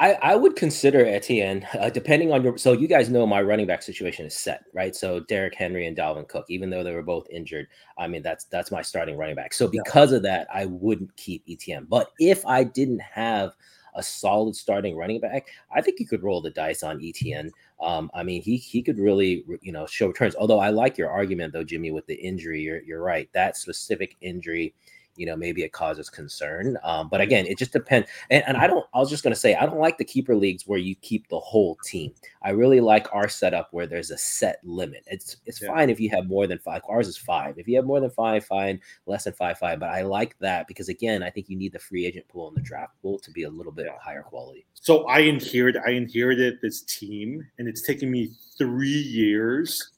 I, 0.00 0.14
I 0.22 0.36
would 0.36 0.56
consider 0.56 1.04
Etienne, 1.04 1.66
uh, 1.78 1.90
depending 1.90 2.32
on 2.32 2.42
your. 2.42 2.56
So 2.56 2.72
you 2.72 2.88
guys 2.88 3.10
know 3.10 3.26
my 3.26 3.42
running 3.42 3.66
back 3.66 3.82
situation 3.82 4.24
is 4.24 4.34
set, 4.34 4.64
right? 4.72 4.96
So 4.96 5.20
Derrick 5.20 5.54
Henry 5.54 5.86
and 5.86 5.96
Dalvin 5.96 6.26
Cook, 6.26 6.46
even 6.48 6.70
though 6.70 6.82
they 6.82 6.94
were 6.94 7.02
both 7.02 7.26
injured, 7.30 7.66
I 7.98 8.08
mean 8.08 8.22
that's 8.22 8.44
that's 8.46 8.70
my 8.70 8.80
starting 8.80 9.18
running 9.18 9.36
back. 9.36 9.52
So 9.52 9.68
because 9.68 10.10
yeah. 10.10 10.16
of 10.16 10.22
that, 10.22 10.48
I 10.52 10.66
wouldn't 10.66 11.14
keep 11.16 11.44
Etienne. 11.48 11.86
But 11.88 12.12
if 12.18 12.46
I 12.46 12.64
didn't 12.64 13.00
have 13.00 13.52
a 13.94 14.02
solid 14.02 14.56
starting 14.56 14.96
running 14.96 15.20
back, 15.20 15.48
I 15.74 15.80
think 15.80 16.00
you 16.00 16.06
could 16.06 16.22
roll 16.22 16.40
the 16.40 16.50
dice 16.50 16.82
on 16.82 17.00
Etienne. 17.02 17.50
Um, 17.80 18.10
I 18.14 18.22
mean, 18.22 18.42
he 18.42 18.56
he 18.56 18.82
could 18.82 18.98
really 18.98 19.44
you 19.60 19.72
know 19.72 19.86
show 19.86 20.08
returns. 20.08 20.34
Although 20.36 20.60
I 20.60 20.70
like 20.70 20.98
your 20.98 21.10
argument 21.10 21.52
though, 21.52 21.64
Jimmy, 21.64 21.90
with 21.90 22.06
the 22.06 22.14
injury. 22.14 22.62
You're 22.62 22.82
you're 22.82 23.02
right. 23.02 23.28
That 23.32 23.56
specific 23.56 24.16
injury 24.20 24.74
you 25.16 25.26
know 25.26 25.36
maybe 25.36 25.62
it 25.62 25.72
causes 25.72 26.10
concern 26.10 26.76
um, 26.82 27.08
but 27.08 27.20
again 27.20 27.46
it 27.46 27.58
just 27.58 27.72
depends 27.72 28.08
and, 28.30 28.44
and 28.46 28.56
i 28.56 28.66
don't 28.66 28.86
i 28.94 28.98
was 28.98 29.10
just 29.10 29.22
going 29.22 29.34
to 29.34 29.38
say 29.38 29.54
i 29.54 29.66
don't 29.66 29.78
like 29.78 29.98
the 29.98 30.04
keeper 30.04 30.34
leagues 30.34 30.66
where 30.66 30.78
you 30.78 30.94
keep 30.96 31.28
the 31.28 31.38
whole 31.38 31.76
team. 31.84 32.12
I 32.42 32.50
really 32.50 32.80
like 32.80 33.06
our 33.12 33.28
setup 33.28 33.68
where 33.72 33.86
there's 33.86 34.10
a 34.10 34.18
set 34.18 34.58
limit. 34.64 35.04
It's 35.06 35.36
it's 35.46 35.60
yeah. 35.60 35.68
fine 35.68 35.90
if 35.90 36.00
you 36.00 36.10
have 36.10 36.26
more 36.26 36.46
than 36.46 36.58
five 36.58 36.82
ours 36.88 37.08
is 37.08 37.16
five. 37.16 37.58
If 37.58 37.68
you 37.68 37.76
have 37.76 37.84
more 37.84 38.00
than 38.00 38.10
five 38.10 38.44
fine 38.44 38.80
less 39.06 39.24
than 39.24 39.32
five 39.32 39.58
five 39.58 39.80
but 39.80 39.90
i 39.90 40.02
like 40.02 40.36
that 40.38 40.66
because 40.66 40.88
again 40.88 41.22
i 41.22 41.30
think 41.30 41.48
you 41.48 41.56
need 41.56 41.72
the 41.72 41.78
free 41.78 42.06
agent 42.06 42.26
pool 42.28 42.48
and 42.48 42.56
the 42.56 42.60
draft 42.60 42.92
pool 43.02 43.18
to 43.18 43.30
be 43.30 43.44
a 43.44 43.50
little 43.50 43.72
bit 43.72 43.86
higher 44.00 44.22
quality. 44.22 44.64
So 44.74 45.04
i 45.04 45.20
inherited 45.20 45.82
i 45.86 45.90
inherited 45.90 46.58
this 46.60 46.82
team 46.82 47.46
and 47.58 47.68
it's 47.68 47.82
taken 47.82 48.10
me 48.10 48.30
three 48.58 48.88
years 48.88 49.90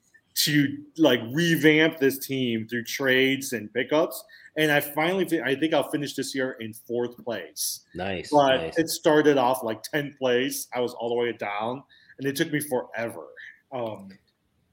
to 0.45 0.76
like 0.99 1.21
revamp 1.33 1.99
this 1.99 2.19
team 2.19 2.66
through 2.69 2.85
trades 2.85 3.52
and 3.52 3.73
pickups 3.73 4.23
and 4.57 4.73
I 4.73 4.81
finally, 4.81 5.26
I 5.43 5.55
think 5.55 5.75
I'll 5.75 5.90
finish 5.90 6.14
this 6.14 6.35
year 6.35 6.57
in 6.61 6.73
fourth 6.73 7.23
place. 7.23 7.81
Nice. 7.95 8.31
But 8.33 8.57
nice. 8.57 8.78
it 8.78 8.88
started 8.88 9.37
off 9.37 9.62
like 9.62 9.83
10th 9.83 10.16
place. 10.19 10.69
I 10.75 10.81
was 10.81 10.95
all 10.95 11.11
the 11.11 11.14
way 11.14 11.33
down, 11.33 11.83
and 12.19 12.26
it 12.26 12.37
took 12.37 12.50
me 12.50 12.61
forever 12.61 13.26
um, 13.73 14.09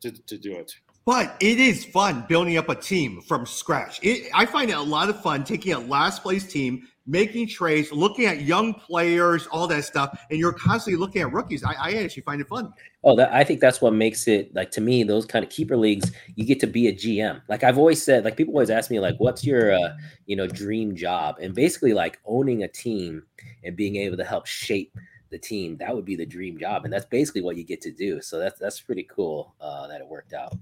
to, 0.01 0.11
to 0.11 0.37
do 0.37 0.53
it. 0.53 0.73
But 1.05 1.35
it 1.41 1.59
is 1.59 1.83
fun 1.83 2.25
building 2.29 2.55
up 2.55 2.69
a 2.69 2.75
team 2.75 3.21
from 3.21 3.45
scratch. 3.45 3.99
It, 4.01 4.31
I 4.33 4.45
find 4.45 4.69
it 4.69 4.77
a 4.77 4.81
lot 4.81 5.09
of 5.09 5.21
fun 5.21 5.43
taking 5.43 5.73
a 5.73 5.79
last 5.79 6.23
place 6.23 6.47
team 6.47 6.87
making 7.05 7.47
trades, 7.47 7.91
looking 7.91 8.25
at 8.25 8.41
young 8.41 8.73
players, 8.73 9.47
all 9.47 9.67
that 9.67 9.83
stuff, 9.83 10.17
and 10.29 10.39
you're 10.39 10.53
constantly 10.53 10.99
looking 10.99 11.21
at 11.21 11.31
rookies. 11.31 11.63
I, 11.63 11.73
I 11.73 11.93
actually 11.95 12.23
find 12.23 12.39
it 12.39 12.47
fun. 12.47 12.73
Oh, 13.03 13.15
that, 13.17 13.33
I 13.33 13.43
think 13.43 13.59
that's 13.59 13.81
what 13.81 13.93
makes 13.93 14.27
it 14.27 14.53
like 14.55 14.71
to 14.71 14.81
me. 14.81 15.03
Those 15.03 15.25
kind 15.25 15.43
of 15.43 15.51
keeper 15.51 15.75
leagues, 15.75 16.11
you 16.35 16.45
get 16.45 16.59
to 16.61 16.67
be 16.67 16.87
a 16.87 16.93
GM. 16.93 17.41
Like 17.49 17.63
I've 17.63 17.77
always 17.77 18.01
said, 18.01 18.23
like 18.23 18.37
people 18.37 18.53
always 18.53 18.69
ask 18.69 18.89
me, 18.89 18.99
like, 18.99 19.15
"What's 19.17 19.43
your, 19.43 19.73
uh, 19.73 19.95
you 20.25 20.35
know, 20.35 20.47
dream 20.47 20.95
job?" 20.95 21.37
And 21.41 21.53
basically, 21.53 21.93
like 21.93 22.19
owning 22.25 22.63
a 22.63 22.67
team 22.67 23.23
and 23.63 23.75
being 23.75 23.97
able 23.97 24.17
to 24.17 24.23
help 24.23 24.45
shape 24.45 24.97
the 25.29 25.37
team, 25.37 25.77
that 25.77 25.93
would 25.93 26.05
be 26.05 26.15
the 26.15 26.25
dream 26.25 26.57
job, 26.57 26.85
and 26.85 26.93
that's 26.93 27.05
basically 27.05 27.41
what 27.41 27.57
you 27.57 27.65
get 27.65 27.81
to 27.81 27.91
do. 27.91 28.21
So 28.21 28.39
that's 28.39 28.59
that's 28.59 28.79
pretty 28.79 29.03
cool 29.03 29.55
uh, 29.59 29.87
that 29.87 29.99
it 29.99 30.07
worked 30.07 30.33
out. 30.33 30.55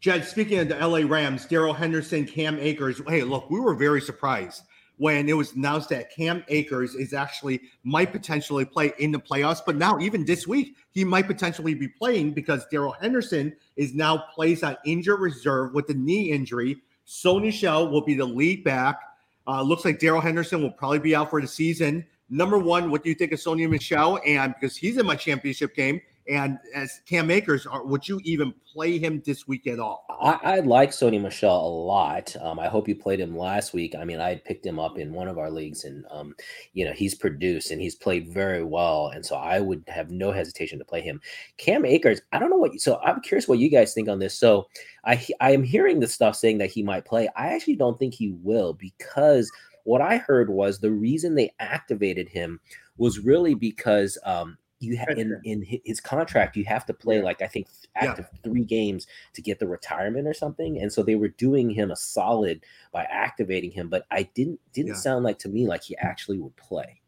Jed, 0.00 0.24
speaking 0.24 0.58
of 0.58 0.68
the 0.68 0.74
LA 0.84 1.06
Rams, 1.06 1.46
Darrell 1.46 1.72
Henderson, 1.72 2.26
Cam 2.26 2.58
Akers. 2.58 3.00
Hey, 3.06 3.22
look, 3.22 3.48
we 3.50 3.60
were 3.60 3.74
very 3.74 4.00
surprised 4.00 4.62
when 5.02 5.28
it 5.28 5.32
was 5.32 5.52
announced 5.54 5.88
that 5.88 6.14
Cam 6.14 6.44
Akers 6.46 6.94
is 6.94 7.12
actually 7.12 7.60
might 7.82 8.12
potentially 8.12 8.64
play 8.64 8.92
in 9.00 9.10
the 9.10 9.18
playoffs. 9.18 9.58
But 9.66 9.74
now, 9.74 9.98
even 9.98 10.24
this 10.24 10.46
week, 10.46 10.76
he 10.92 11.02
might 11.04 11.26
potentially 11.26 11.74
be 11.74 11.88
playing 11.88 12.34
because 12.34 12.64
Darrell 12.70 12.92
Henderson 12.92 13.52
is 13.74 13.94
now 13.94 14.26
placed 14.32 14.62
on 14.62 14.76
injured 14.86 15.18
reserve 15.18 15.74
with 15.74 15.90
a 15.90 15.94
knee 15.94 16.30
injury. 16.30 16.76
Sony 17.04 17.46
Michel 17.46 17.88
will 17.88 18.04
be 18.04 18.14
the 18.14 18.24
lead 18.24 18.62
back. 18.62 19.00
Uh, 19.48 19.60
looks 19.60 19.84
like 19.84 19.98
Darrell 19.98 20.20
Henderson 20.20 20.62
will 20.62 20.70
probably 20.70 21.00
be 21.00 21.16
out 21.16 21.30
for 21.30 21.40
the 21.40 21.48
season. 21.48 22.06
Number 22.30 22.56
one, 22.56 22.88
what 22.88 23.02
do 23.02 23.08
you 23.08 23.16
think 23.16 23.32
of 23.32 23.40
Sony 23.40 23.68
Michel? 23.68 24.20
And 24.24 24.54
because 24.54 24.76
he's 24.76 24.98
in 24.98 25.04
my 25.04 25.16
championship 25.16 25.74
game, 25.74 26.00
and 26.28 26.58
as 26.74 27.00
Cam 27.06 27.30
Akers, 27.30 27.66
are, 27.66 27.84
would 27.84 28.08
you 28.08 28.20
even 28.24 28.54
play 28.72 28.98
him 28.98 29.22
this 29.26 29.48
week 29.48 29.66
at 29.66 29.80
all? 29.80 30.06
I, 30.08 30.38
I 30.42 30.60
like 30.60 30.90
Sony 30.90 31.20
Michel 31.20 31.66
a 31.66 31.68
lot. 31.68 32.36
Um, 32.40 32.60
I 32.60 32.68
hope 32.68 32.86
you 32.86 32.94
played 32.94 33.18
him 33.18 33.36
last 33.36 33.74
week. 33.74 33.94
I 33.96 34.04
mean, 34.04 34.20
I 34.20 34.36
picked 34.36 34.64
him 34.64 34.78
up 34.78 34.98
in 34.98 35.12
one 35.12 35.26
of 35.26 35.38
our 35.38 35.50
leagues, 35.50 35.84
and 35.84 36.04
um, 36.10 36.34
you 36.74 36.84
know 36.84 36.92
he's 36.92 37.14
produced 37.14 37.70
and 37.70 37.80
he's 37.80 37.96
played 37.96 38.28
very 38.28 38.62
well, 38.62 39.08
and 39.08 39.26
so 39.26 39.36
I 39.36 39.60
would 39.60 39.82
have 39.88 40.10
no 40.10 40.30
hesitation 40.30 40.78
to 40.78 40.84
play 40.84 41.00
him. 41.00 41.20
Cam 41.56 41.84
Akers, 41.84 42.20
I 42.32 42.38
don't 42.38 42.50
know 42.50 42.56
what. 42.56 42.80
So 42.80 42.98
I'm 43.00 43.20
curious 43.20 43.48
what 43.48 43.58
you 43.58 43.68
guys 43.68 43.92
think 43.92 44.08
on 44.08 44.20
this. 44.20 44.38
So 44.38 44.68
I 45.04 45.24
I 45.40 45.50
am 45.50 45.64
hearing 45.64 45.98
the 45.98 46.08
stuff 46.08 46.36
saying 46.36 46.58
that 46.58 46.70
he 46.70 46.82
might 46.82 47.04
play. 47.04 47.28
I 47.36 47.48
actually 47.54 47.76
don't 47.76 47.98
think 47.98 48.14
he 48.14 48.36
will 48.42 48.74
because 48.74 49.50
what 49.84 50.00
I 50.00 50.18
heard 50.18 50.48
was 50.48 50.78
the 50.78 50.92
reason 50.92 51.34
they 51.34 51.52
activated 51.58 52.28
him 52.28 52.60
was 52.96 53.18
really 53.18 53.54
because 53.54 54.18
um, 54.24 54.56
you 54.82 54.96
have 54.96 55.18
in 55.18 55.40
in 55.44 55.64
his 55.84 56.00
contract 56.00 56.56
you 56.56 56.64
have 56.64 56.84
to 56.86 56.94
play 56.94 57.22
like 57.22 57.40
I 57.40 57.46
think 57.46 57.68
active 57.94 58.26
yeah. 58.32 58.38
three 58.42 58.64
games 58.64 59.06
to 59.34 59.42
get 59.42 59.58
the 59.58 59.68
retirement 59.68 60.26
or 60.26 60.34
something, 60.34 60.80
and 60.80 60.92
so 60.92 61.02
they 61.02 61.14
were 61.14 61.28
doing 61.28 61.70
him 61.70 61.90
a 61.90 61.96
solid 61.96 62.64
by 62.92 63.04
activating 63.04 63.70
him. 63.70 63.88
But 63.88 64.06
I 64.10 64.24
didn't 64.34 64.60
didn't 64.72 64.94
yeah. 64.94 64.94
sound 64.94 65.24
like 65.24 65.38
to 65.40 65.48
me 65.48 65.66
like 65.66 65.82
he 65.82 65.96
actually 65.98 66.38
would 66.38 66.56
play. 66.56 67.00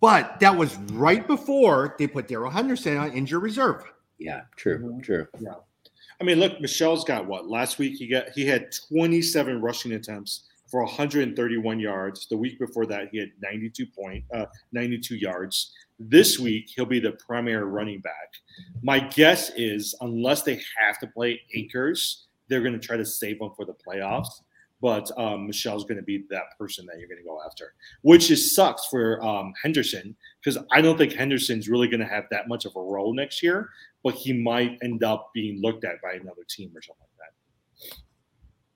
But 0.00 0.38
that 0.40 0.56
was 0.56 0.76
right 0.92 1.26
before 1.26 1.96
they 1.98 2.06
put 2.06 2.28
Darrell 2.28 2.50
Henderson 2.50 2.96
on 2.96 3.12
injured 3.12 3.42
reserve. 3.42 3.82
Yeah, 4.18 4.42
true, 4.56 4.78
mm-hmm. 4.78 5.00
true. 5.00 5.26
Yeah. 5.40 5.54
I 6.20 6.24
mean, 6.24 6.38
look, 6.40 6.60
Michel's 6.60 7.04
got 7.04 7.26
what? 7.26 7.48
Last 7.48 7.78
week 7.78 7.96
he 7.96 8.08
got 8.08 8.30
he 8.30 8.46
had 8.46 8.72
27 8.88 9.60
rushing 9.60 9.92
attempts 9.92 10.44
for 10.68 10.82
131 10.84 11.80
yards. 11.80 12.26
The 12.28 12.36
week 12.36 12.58
before 12.58 12.86
that, 12.86 13.08
he 13.10 13.18
had 13.18 13.30
92 13.40 13.86
point, 13.86 14.24
uh, 14.34 14.46
92 14.72 15.16
yards. 15.16 15.72
This 15.98 16.38
week, 16.38 16.70
he'll 16.74 16.86
be 16.86 17.00
the 17.00 17.12
primary 17.12 17.64
running 17.64 18.00
back. 18.00 18.32
My 18.82 19.00
guess 19.00 19.50
is, 19.56 19.94
unless 20.00 20.42
they 20.42 20.60
have 20.78 20.98
to 21.00 21.06
play 21.08 21.40
Akers, 21.54 22.26
they're 22.48 22.60
going 22.60 22.78
to 22.78 22.84
try 22.84 22.96
to 22.96 23.04
save 23.04 23.40
him 23.40 23.50
for 23.56 23.64
the 23.64 23.74
playoffs. 23.74 24.28
But 24.80 25.10
um, 25.18 25.48
Michel's 25.48 25.84
going 25.84 25.96
to 25.96 26.04
be 26.04 26.24
that 26.30 26.56
person 26.56 26.86
that 26.86 26.98
you're 27.00 27.08
going 27.08 27.18
to 27.18 27.26
go 27.26 27.40
after, 27.44 27.74
which 28.02 28.30
is 28.30 28.54
sucks 28.54 28.86
for 28.86 29.20
um, 29.24 29.52
Henderson 29.60 30.14
because 30.40 30.56
I 30.70 30.80
don't 30.80 30.96
think 30.96 31.12
Henderson's 31.12 31.68
really 31.68 31.88
going 31.88 32.00
to 32.00 32.06
have 32.06 32.26
that 32.30 32.46
much 32.46 32.64
of 32.64 32.76
a 32.76 32.80
role 32.80 33.12
next 33.12 33.42
year. 33.42 33.70
But 34.04 34.14
he 34.14 34.32
might 34.32 34.78
end 34.80 35.02
up 35.02 35.30
being 35.34 35.60
looked 35.60 35.84
at 35.84 36.00
by 36.00 36.12
another 36.12 36.44
team 36.48 36.70
or 36.76 36.80
something 36.80 37.06
like 37.18 37.90
that. 37.90 37.98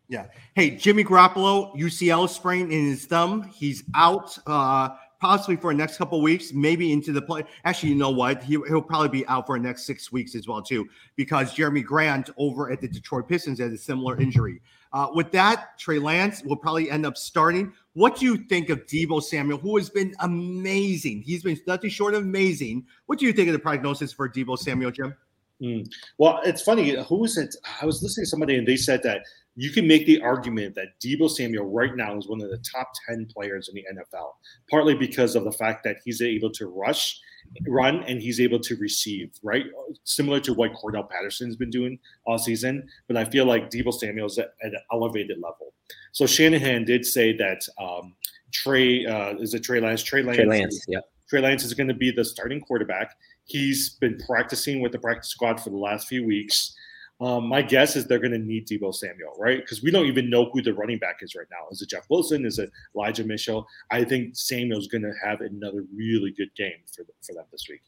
Yeah. 0.08 0.26
Hey, 0.54 0.70
Jimmy 0.76 1.04
Garoppolo, 1.04 1.74
UCL 1.76 2.28
sprain 2.28 2.72
in 2.72 2.86
his 2.86 3.06
thumb. 3.06 3.44
He's 3.44 3.84
out. 3.94 4.36
Uh, 4.46 4.90
possibly 5.22 5.54
for 5.54 5.72
the 5.72 5.78
next 5.78 5.98
couple 5.98 6.20
weeks, 6.20 6.52
maybe 6.52 6.92
into 6.92 7.12
the 7.12 7.22
play. 7.22 7.44
Actually, 7.64 7.90
you 7.90 7.94
know 7.94 8.10
what? 8.10 8.42
He, 8.42 8.56
will 8.56 8.82
probably 8.82 9.08
be 9.08 9.26
out 9.28 9.46
for 9.46 9.56
the 9.56 9.62
next 9.62 9.86
six 9.86 10.10
weeks 10.10 10.34
as 10.34 10.48
well, 10.48 10.60
too, 10.60 10.88
because 11.14 11.54
Jerami 11.54 11.84
Grant 11.84 12.30
over 12.36 12.72
at 12.72 12.80
the 12.80 12.88
Detroit 12.88 13.28
Pistons 13.28 13.60
had 13.60 13.70
a 13.70 13.78
similar 13.78 14.20
injury. 14.20 14.60
Uh, 14.92 15.06
with 15.14 15.30
that, 15.30 15.78
Trey 15.78 16.00
Lance 16.00 16.42
will 16.42 16.56
probably 16.56 16.90
end 16.90 17.06
up 17.06 17.16
starting. 17.16 17.72
What 17.92 18.16
do 18.16 18.26
you 18.26 18.36
think 18.36 18.68
of 18.68 18.84
Deebo 18.86 19.22
Samuel, 19.22 19.58
who 19.58 19.76
has 19.76 19.88
been 19.88 20.12
amazing? 20.18 21.22
He's 21.22 21.44
been 21.44 21.56
nothing 21.68 21.88
short 21.88 22.14
of 22.14 22.24
amazing. 22.24 22.84
What 23.06 23.20
do 23.20 23.24
you 23.24 23.32
think 23.32 23.46
of 23.46 23.52
the 23.52 23.60
prognosis 23.60 24.12
for 24.12 24.28
Deebo 24.28 24.58
Samuel, 24.58 24.90
Jim? 24.90 25.14
Mm. 25.62 25.88
Well, 26.18 26.40
it's 26.44 26.62
funny. 26.62 27.00
Who 27.04 27.18
was 27.18 27.38
it? 27.38 27.54
I 27.80 27.86
was 27.86 28.02
listening 28.02 28.24
to 28.24 28.28
somebody 28.28 28.56
and 28.56 28.66
they 28.66 28.76
said 28.76 29.04
that 29.04 29.22
you 29.54 29.70
can 29.70 29.86
make 29.86 30.06
the 30.06 30.20
argument 30.20 30.74
that 30.74 30.98
Deebo 31.04 31.28
Samuel 31.30 31.66
right 31.66 31.94
now 31.94 32.16
is 32.16 32.26
one 32.26 32.40
of 32.42 32.50
the 32.50 32.58
top 32.58 32.90
10 33.08 33.28
players 33.32 33.68
in 33.68 33.74
the 33.74 33.84
NFL, 33.94 34.32
partly 34.70 34.94
because 34.94 35.36
of 35.36 35.44
the 35.44 35.52
fact 35.52 35.84
that 35.84 35.96
he's 36.04 36.22
able 36.22 36.50
to 36.52 36.68
rush, 36.68 37.20
run, 37.68 38.02
and 38.04 38.20
he's 38.22 38.40
able 38.40 38.60
to 38.60 38.76
receive, 38.76 39.30
right? 39.42 39.66
Similar 40.04 40.40
to 40.40 40.54
what 40.54 40.72
Cordarrelle 40.72 41.08
Patterson's 41.08 41.56
been 41.56 41.70
doing 41.70 41.98
all 42.24 42.38
season. 42.38 42.88
But 43.08 43.18
I 43.18 43.26
feel 43.26 43.44
like 43.44 43.68
Deebo 43.68 43.92
Samuel's 43.92 44.38
at, 44.38 44.54
at 44.62 44.72
an 44.72 44.80
elevated 44.90 45.36
level. 45.36 45.74
So 46.12 46.26
Shanahan 46.26 46.84
did 46.84 47.04
say 47.04 47.36
that 47.36 47.60
um, 47.78 48.14
Trey, 48.52 49.04
uh, 49.04 49.34
is 49.36 49.52
it 49.52 49.64
Trey 49.64 49.80
Lance? 49.80 50.02
Trey 50.02 50.22
Lance. 50.22 50.36
Trey 50.36 50.46
Lance, 50.46 50.84
yeah. 50.88 51.00
Trey 51.28 51.40
Lance 51.40 51.64
is 51.64 51.74
going 51.74 51.88
to 51.88 51.94
be 51.94 52.10
the 52.10 52.24
starting 52.24 52.60
quarterback. 52.60 53.16
He's 53.44 53.90
been 53.96 54.18
practicing 54.26 54.80
with 54.80 54.92
the 54.92 54.98
practice 54.98 55.30
squad 55.30 55.60
for 55.60 55.70
the 55.70 55.76
last 55.76 56.08
few 56.08 56.26
weeks. 56.26 56.74
Um, 57.22 57.46
my 57.46 57.62
guess 57.62 57.94
is 57.94 58.04
they're 58.08 58.18
going 58.18 58.32
to 58.32 58.38
need 58.38 58.66
Deebo 58.66 58.92
Samuel, 58.92 59.32
right? 59.38 59.58
Because 59.58 59.80
we 59.80 59.92
don't 59.92 60.06
even 60.06 60.28
know 60.28 60.50
who 60.50 60.60
the 60.60 60.74
running 60.74 60.98
back 60.98 61.18
is 61.22 61.36
right 61.36 61.46
now. 61.52 61.68
Is 61.70 61.80
it 61.80 61.88
Jeff 61.88 62.04
Wilson? 62.10 62.44
Is 62.44 62.58
it 62.58 62.68
Elijah 62.96 63.22
Mitchell? 63.22 63.64
I 63.92 64.02
think 64.02 64.34
Samuel's 64.34 64.88
going 64.88 65.02
to 65.02 65.12
have 65.24 65.40
another 65.40 65.84
really 65.96 66.32
good 66.32 66.52
game 66.56 66.82
for, 66.92 67.04
for 67.24 67.32
them 67.34 67.44
this 67.52 67.66
week. 67.70 67.82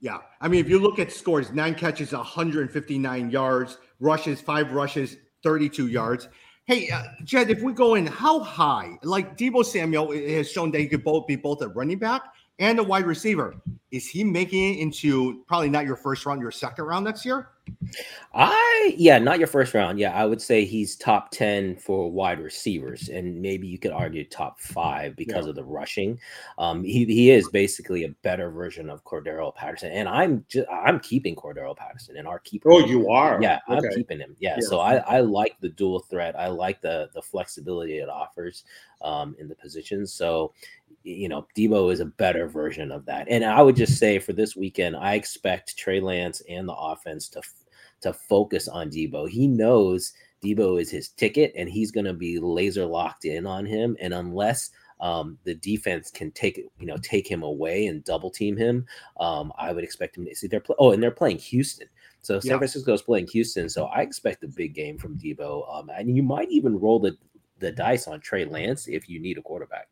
Yeah. 0.00 0.18
I 0.40 0.46
mean, 0.46 0.64
if 0.64 0.70
you 0.70 0.78
look 0.78 1.00
at 1.00 1.10
scores, 1.10 1.50
nine 1.50 1.74
catches, 1.74 2.12
159 2.12 3.30
yards, 3.30 3.78
rushes, 3.98 4.40
five 4.40 4.72
rushes, 4.72 5.16
32 5.42 5.88
yards. 5.88 6.28
Hey, 6.66 6.88
uh, 6.88 7.02
Jed, 7.24 7.50
if 7.50 7.62
we 7.62 7.72
go 7.72 7.96
in, 7.96 8.06
how 8.06 8.38
high? 8.38 8.96
Like 9.02 9.36
Deebo 9.36 9.64
Samuel 9.64 10.12
has 10.12 10.48
shown 10.48 10.70
that 10.70 10.78
he 10.78 10.86
could 10.86 11.02
both 11.02 11.26
be 11.26 11.34
both 11.34 11.60
a 11.62 11.68
running 11.68 11.98
back 11.98 12.22
and 12.60 12.78
a 12.78 12.82
wide 12.82 13.06
receiver. 13.06 13.56
Is 13.90 14.08
he 14.08 14.22
making 14.22 14.74
it 14.74 14.80
into 14.80 15.42
probably 15.48 15.68
not 15.68 15.84
your 15.84 15.96
first 15.96 16.24
round, 16.26 16.40
your 16.40 16.52
second 16.52 16.84
round 16.84 17.04
next 17.04 17.24
year? 17.24 17.48
I 18.34 18.94
yeah, 18.96 19.18
not 19.18 19.38
your 19.38 19.46
first 19.46 19.74
round. 19.74 19.98
Yeah, 19.98 20.12
I 20.12 20.24
would 20.24 20.40
say 20.40 20.64
he's 20.64 20.96
top 20.96 21.30
10 21.30 21.76
for 21.76 22.10
wide 22.10 22.40
receivers, 22.40 23.08
and 23.08 23.40
maybe 23.40 23.66
you 23.66 23.78
could 23.78 23.92
argue 23.92 24.24
top 24.24 24.58
five 24.58 25.16
because 25.16 25.44
yeah. 25.44 25.50
of 25.50 25.56
the 25.56 25.64
rushing. 25.64 26.18
Um, 26.58 26.82
he, 26.82 27.04
he 27.04 27.30
is 27.30 27.48
basically 27.50 28.04
a 28.04 28.08
better 28.22 28.50
version 28.50 28.88
of 28.88 29.04
Cordarrelle 29.04 29.54
Patterson, 29.54 29.92
and 29.92 30.08
I'm 30.08 30.44
just 30.48 30.66
I'm 30.70 30.98
keeping 31.00 31.36
Cordarrelle 31.36 31.76
Patterson 31.76 32.16
and 32.16 32.26
our 32.26 32.38
keeper. 32.38 32.72
Oh, 32.72 32.78
you 32.78 33.10
are? 33.10 33.38
Yeah, 33.42 33.58
okay. 33.68 33.86
I'm 33.86 33.94
keeping 33.94 34.18
him. 34.18 34.34
Yeah, 34.38 34.56
yeah, 34.58 34.68
so 34.68 34.80
I, 34.80 34.96
I 34.96 35.20
like 35.20 35.56
the 35.60 35.68
dual 35.68 36.00
threat. 36.00 36.38
I 36.38 36.48
like 36.48 36.80
the 36.80 37.10
the 37.14 37.22
flexibility 37.22 37.98
it 37.98 38.08
offers 38.08 38.64
um, 39.02 39.36
in 39.38 39.48
the 39.48 39.54
positions. 39.54 40.12
So 40.12 40.52
you 41.04 41.28
know, 41.28 41.46
Deebo 41.56 41.92
is 41.92 42.00
a 42.00 42.06
better 42.06 42.46
version 42.48 42.92
of 42.92 43.04
that. 43.06 43.26
And 43.28 43.44
I 43.44 43.62
would 43.62 43.76
just 43.76 43.98
say 43.98 44.18
for 44.18 44.32
this 44.32 44.56
weekend, 44.56 44.96
I 44.96 45.14
expect 45.14 45.76
Trey 45.76 46.00
Lance 46.00 46.42
and 46.48 46.68
the 46.68 46.74
offense 46.74 47.28
to 47.30 47.42
to 48.02 48.12
focus 48.12 48.68
on 48.68 48.90
Deebo. 48.90 49.28
He 49.28 49.46
knows 49.46 50.12
Deebo 50.42 50.80
is 50.80 50.90
his 50.90 51.08
ticket, 51.10 51.52
and 51.56 51.68
he's 51.68 51.92
going 51.92 52.06
to 52.06 52.12
be 52.12 52.38
laser 52.38 52.84
locked 52.84 53.24
in 53.24 53.46
on 53.46 53.64
him. 53.64 53.96
And 54.00 54.12
unless 54.12 54.70
um, 55.00 55.38
the 55.44 55.54
defense 55.54 56.10
can 56.10 56.30
take 56.32 56.56
you 56.78 56.86
know 56.86 56.96
take 56.98 57.30
him 57.30 57.42
away 57.42 57.86
and 57.86 58.04
double 58.04 58.30
team 58.30 58.56
him, 58.56 58.86
um, 59.20 59.52
I 59.58 59.72
would 59.72 59.84
expect 59.84 60.16
him 60.16 60.24
to 60.26 60.34
see. 60.34 60.46
They're 60.46 60.60
play- 60.60 60.76
oh, 60.78 60.92
and 60.92 61.02
they're 61.02 61.10
playing 61.10 61.38
Houston. 61.38 61.88
So 62.22 62.38
San 62.38 62.52
yeah. 62.52 62.58
Francisco 62.58 62.92
is 62.92 63.02
playing 63.02 63.26
Houston, 63.28 63.68
so 63.68 63.86
I 63.86 64.02
expect 64.02 64.44
a 64.44 64.48
big 64.48 64.74
game 64.74 64.96
from 64.96 65.18
Deebo, 65.18 65.68
Um, 65.72 65.90
and 65.90 66.16
you 66.16 66.22
might 66.22 66.50
even 66.50 66.78
roll 66.78 67.00
the 67.00 67.16
the 67.58 67.72
dice 67.72 68.08
on 68.08 68.20
Trey 68.20 68.44
Lance 68.44 68.88
if 68.88 69.08
you 69.08 69.20
need 69.20 69.38
a 69.38 69.42
quarterback. 69.42 69.88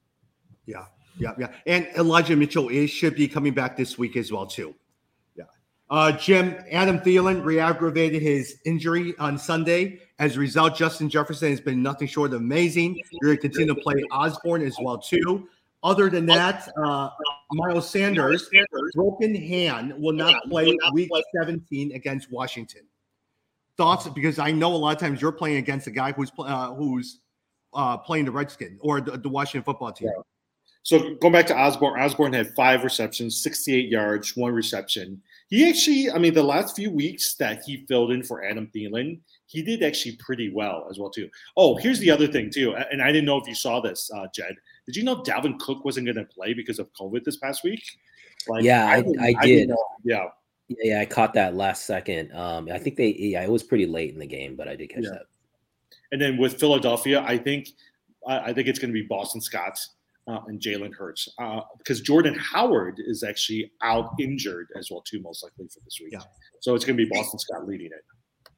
Yeah, 0.67 0.87
yeah, 1.19 1.33
yeah. 1.39 1.49
And 1.67 1.87
Elijah 1.97 2.37
Mitchell 2.37 2.69
is 2.69 2.91
should 2.91 3.15
be 3.15 3.29
coming 3.29 3.53
back 3.53 3.77
this 3.77 3.99
week 3.99 4.17
as 4.17 4.33
well, 4.33 4.47
too. 4.47 4.75
Yeah. 5.37 5.45
Uh, 5.91 6.13
Jim, 6.13 6.57
Adam 6.71 6.99
Thielen 6.99 7.45
re-aggravated 7.45 8.23
his 8.23 8.59
injury 8.65 9.15
on 9.19 9.39
Sunday. 9.39 10.01
As 10.19 10.37
a 10.37 10.41
result, 10.41 10.77
Justin 10.77 11.09
Jefferson 11.09 11.51
has 11.51 11.61
been 11.61 11.83
nothing 11.83 12.09
short 12.09 12.33
of 12.33 12.41
amazing. 12.41 13.01
You're 13.21 13.35
going 13.35 13.37
to 13.37 13.43
continue 13.43 13.75
to 13.75 13.81
play 13.81 14.03
Osborn 14.11 14.63
as 14.63 14.77
well, 14.81 14.99
too. 14.99 15.49
Other 15.83 16.11
than 16.11 16.27
that, 16.27 16.69
uh, 16.77 17.09
Miles 17.53 17.89
Sanders, 17.89 18.51
broken 18.95 19.35
hand, 19.35 19.95
will 19.97 20.13
not 20.13 20.43
play 20.51 20.77
week 20.93 21.11
17 21.37 21.93
against 21.93 22.31
Washington. 22.31 22.83
Thoughts? 23.79 24.07
Because 24.09 24.39
I 24.39 24.53
know 24.53 24.75
a 24.75 24.77
lot 24.77 24.95
of 24.95 25.01
times 25.01 25.23
you're 25.23 25.33
playing 25.33 25.57
against 25.57 25.87
a 25.87 25.91
guy 25.91 26.13
who's 26.13 26.31
uh, 26.39 26.75
who's 26.75 27.21
uh, 27.73 27.97
playing 27.97 28.27
the 28.27 28.31
Redskin 28.31 28.79
or 28.81 29.01
the, 29.01 29.13
the 29.13 29.29
Washington 29.29 29.65
football 29.65 29.91
team. 29.91 30.11
Yeah. 30.15 30.23
So 30.83 31.15
going 31.17 31.33
back 31.33 31.47
to 31.49 31.57
Osborn, 31.57 32.01
Osborn 32.01 32.33
had 32.33 32.55
five 32.55 32.85
receptions, 32.85 33.43
68 33.43 33.89
yards, 33.89 34.37
one 34.37 34.53
reception. 34.53 35.21
He 35.49 35.69
actually, 35.69 36.11
I 36.11 36.19
mean, 36.19 36.33
the 36.33 36.43
last 36.43 36.75
few 36.75 36.91
weeks 36.91 37.35
that 37.35 37.63
he 37.65 37.85
filled 37.87 38.13
in 38.13 38.23
for 38.23 38.45
Adam 38.45 38.71
Thielen, 38.75 39.21
he 39.47 39.63
did 39.63 39.83
actually 39.83 40.17
pretty 40.17 40.51
well 40.51 40.87
as 40.89 40.99
well 40.99 41.11
too. 41.11 41.29
Oh, 41.57 41.77
here's 41.77 41.99
the 41.99 42.11
other 42.11 42.29
thing 42.29 42.51
too, 42.51 42.75
and 42.75 43.03
I 43.03 43.09
didn't 43.09 43.27
know 43.27 43.37
if 43.37 43.47
you 43.47 43.55
saw 43.55 43.81
this, 43.81 44.11
uh, 44.15 44.27
Jed. 44.35 44.55
Did 44.87 44.97
you 44.97 45.03
know 45.03 45.23
Dalvin 45.23 45.59
Cook 45.59 45.85
wasn't 45.85 46.07
going 46.07 46.17
to 46.17 46.25
play 46.25 46.55
because 46.55 46.79
of 46.79 46.91
COVID 46.95 47.25
this 47.25 47.37
past 47.37 47.63
week? 47.63 47.83
Like, 48.49 48.65
yeah, 48.65 48.87
I, 48.87 49.03
I, 49.21 49.35
I 49.39 49.47
did. 49.47 49.71
Yeah. 50.05 50.27
Yeah, 50.69 51.01
I 51.01 51.05
caught 51.05 51.35
that 51.35 51.57
last 51.57 51.85
second. 51.85 52.33
Um, 52.33 52.69
I 52.73 52.79
think 52.79 52.97
they, 52.97 53.09
yeah, 53.09 53.43
it 53.43 53.51
was 53.51 53.65
pretty 53.65 53.87
late 53.87 54.13
in 54.13 54.21
the 54.21 54.27
game, 54.27 54.55
but 54.55 54.69
I 54.69 54.77
did 54.77 54.89
catch 54.89 55.03
yeah. 55.03 55.11
that. 55.11 55.23
And 56.13 56.21
then 56.21 56.39
with 56.39 56.61
Philadelphia, 56.61 57.23
I 57.27 57.39
think 57.39 57.71
I, 58.27 58.39
I 58.39 58.53
think 58.53 58.69
it's 58.69 58.79
going 58.79 58.91
to 58.91 59.01
be 59.01 59.07
Boston 59.07 59.41
Scott 59.41 59.79
uh, 60.31 60.41
and 60.47 60.61
Jalen 60.61 60.95
Hurts 60.95 61.29
uh, 61.39 61.61
because 61.79 62.01
Jordan 62.01 62.35
Howard 62.35 63.01
is 63.05 63.23
actually 63.23 63.73
out 63.83 64.13
injured 64.21 64.69
as 64.77 64.91
well 64.91 65.03
too, 65.03 65.21
most 65.21 65.43
likely 65.43 65.67
for 65.69 65.81
this 65.85 65.99
week. 66.01 66.13
Yeah. 66.13 66.21
So 66.61 66.75
it's 66.75 66.85
going 66.85 66.97
to 66.97 67.05
be 67.05 67.11
Boston 67.13 67.39
Scott 67.39 67.67
leading 67.67 67.87
it. 67.87 68.05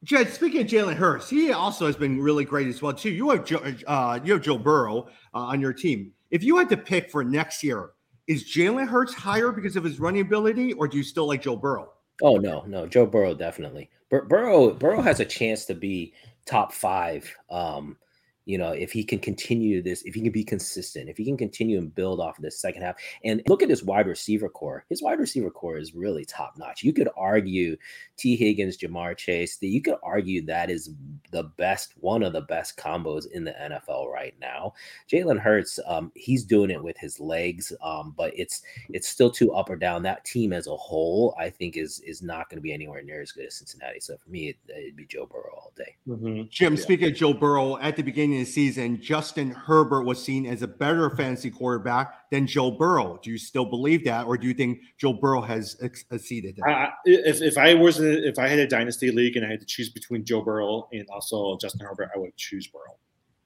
Jed, 0.04 0.28
speaking 0.30 0.62
of 0.62 0.66
Jalen 0.66 0.96
Hurts, 0.96 1.30
he 1.30 1.52
also 1.52 1.86
has 1.86 1.96
been 1.96 2.20
really 2.20 2.44
great 2.44 2.66
as 2.66 2.82
well 2.82 2.92
too. 2.92 3.10
You 3.10 3.30
have 3.30 3.44
Joe, 3.44 3.62
uh, 3.86 4.18
you 4.24 4.32
have 4.32 4.42
Joe 4.42 4.58
Burrow 4.58 5.06
uh, 5.34 5.38
on 5.38 5.60
your 5.60 5.72
team. 5.72 6.12
If 6.30 6.42
you 6.42 6.58
had 6.58 6.68
to 6.70 6.76
pick 6.76 7.10
for 7.10 7.22
next 7.22 7.62
year, 7.62 7.90
is 8.26 8.44
Jalen 8.44 8.88
Hurts 8.88 9.14
higher 9.14 9.52
because 9.52 9.76
of 9.76 9.84
his 9.84 10.00
running 10.00 10.22
ability, 10.22 10.72
or 10.74 10.88
do 10.88 10.96
you 10.96 11.02
still 11.02 11.26
like 11.26 11.42
Joe 11.42 11.56
Burrow? 11.56 11.92
Oh 12.20 12.36
no, 12.36 12.64
no, 12.66 12.86
Joe 12.86 13.06
Burrow 13.06 13.34
definitely. 13.34 13.90
Bur- 14.10 14.24
Burrow 14.24 14.72
Burrow 14.72 15.00
has 15.00 15.20
a 15.20 15.24
chance 15.24 15.64
to 15.66 15.74
be 15.74 16.12
top 16.46 16.72
five. 16.72 17.32
Um, 17.50 17.96
you 18.44 18.58
know, 18.58 18.72
if 18.72 18.90
he 18.90 19.04
can 19.04 19.18
continue 19.18 19.82
this, 19.82 20.02
if 20.02 20.14
he 20.14 20.20
can 20.20 20.32
be 20.32 20.44
consistent, 20.44 21.08
if 21.08 21.16
he 21.16 21.24
can 21.24 21.36
continue 21.36 21.78
and 21.78 21.94
build 21.94 22.20
off 22.20 22.38
of 22.38 22.42
this 22.42 22.60
second 22.60 22.82
half, 22.82 22.96
and 23.24 23.42
look 23.46 23.62
at 23.62 23.70
his 23.70 23.84
wide 23.84 24.06
receiver 24.06 24.48
core. 24.48 24.84
His 24.88 25.02
wide 25.02 25.20
receiver 25.20 25.50
core 25.50 25.78
is 25.78 25.94
really 25.94 26.24
top 26.24 26.54
notch. 26.58 26.82
You 26.82 26.92
could 26.92 27.08
argue 27.16 27.76
T. 28.16 28.36
Higgins, 28.36 28.76
Ja'Marr 28.78 29.16
Chase, 29.16 29.56
that 29.58 29.68
you 29.68 29.80
could 29.80 29.96
argue 30.02 30.44
that 30.46 30.70
is 30.70 30.90
the 31.30 31.44
best, 31.56 31.94
one 32.00 32.22
of 32.22 32.32
the 32.32 32.40
best 32.42 32.76
combos 32.76 33.30
in 33.30 33.44
the 33.44 33.52
NFL 33.52 34.08
right 34.08 34.34
now. 34.40 34.74
Jalen 35.10 35.38
Hurts, 35.38 35.78
um, 35.86 36.10
he's 36.14 36.44
doing 36.44 36.70
it 36.70 36.82
with 36.82 36.96
his 36.98 37.20
legs, 37.20 37.72
um, 37.82 38.14
but 38.16 38.32
it's 38.36 38.62
it's 38.90 39.08
still 39.08 39.30
too 39.30 39.52
up 39.52 39.70
or 39.70 39.76
down. 39.76 40.02
That 40.02 40.24
team 40.24 40.52
as 40.52 40.66
a 40.66 40.76
whole, 40.76 41.34
I 41.38 41.48
think, 41.48 41.76
is 41.76 42.00
is 42.00 42.22
not 42.22 42.48
going 42.50 42.58
to 42.58 42.62
be 42.62 42.72
anywhere 42.72 43.02
near 43.02 43.22
as 43.22 43.32
good 43.32 43.46
as 43.46 43.54
Cincinnati. 43.54 44.00
So 44.00 44.16
for 44.16 44.30
me, 44.30 44.48
it, 44.48 44.56
would 44.86 44.96
be 44.96 45.06
Joe 45.06 45.26
Burrow 45.26 45.54
all 45.54 45.72
day. 45.76 45.96
Mm-hmm. 46.08 46.42
Jim, 46.50 46.74
yeah. 46.74 46.80
speaking 46.80 47.08
of 47.08 47.14
Joe 47.14 47.32
Burrow, 47.32 47.78
at 47.78 47.96
the 47.96 48.02
beginning 48.02 48.31
beginning 48.32 48.42
of 48.42 48.46
the 48.46 48.52
season, 48.52 49.00
Justin 49.00 49.50
Herbert 49.50 50.02
was 50.02 50.22
seen 50.22 50.46
as 50.46 50.62
a 50.62 50.66
better 50.68 51.10
fantasy 51.10 51.50
quarterback 51.50 52.30
than 52.30 52.46
Joe 52.46 52.70
Burrow. 52.70 53.18
Do 53.22 53.30
you 53.30 53.38
still 53.38 53.64
believe 53.64 54.04
that, 54.04 54.26
or 54.26 54.36
do 54.36 54.46
you 54.46 54.54
think 54.54 54.80
Joe 54.98 55.12
Burrow 55.12 55.42
has 55.42 55.76
ex- 55.82 56.04
exceeded 56.10 56.56
that? 56.56 56.70
Uh, 56.70 56.90
if, 57.04 57.42
if 57.42 57.58
I 57.58 57.74
was 57.74 58.00
a, 58.00 58.26
if 58.26 58.38
I 58.38 58.48
had 58.48 58.58
a 58.58 58.66
dynasty 58.66 59.10
league 59.10 59.36
and 59.36 59.44
I 59.44 59.50
had 59.50 59.60
to 59.60 59.66
choose 59.66 59.90
between 59.90 60.24
Joe 60.24 60.42
Burrow 60.42 60.88
and 60.92 61.06
also 61.10 61.58
Justin 61.58 61.86
Herbert, 61.86 62.10
I 62.14 62.18
would 62.18 62.36
choose 62.36 62.66
Burrow. 62.68 62.96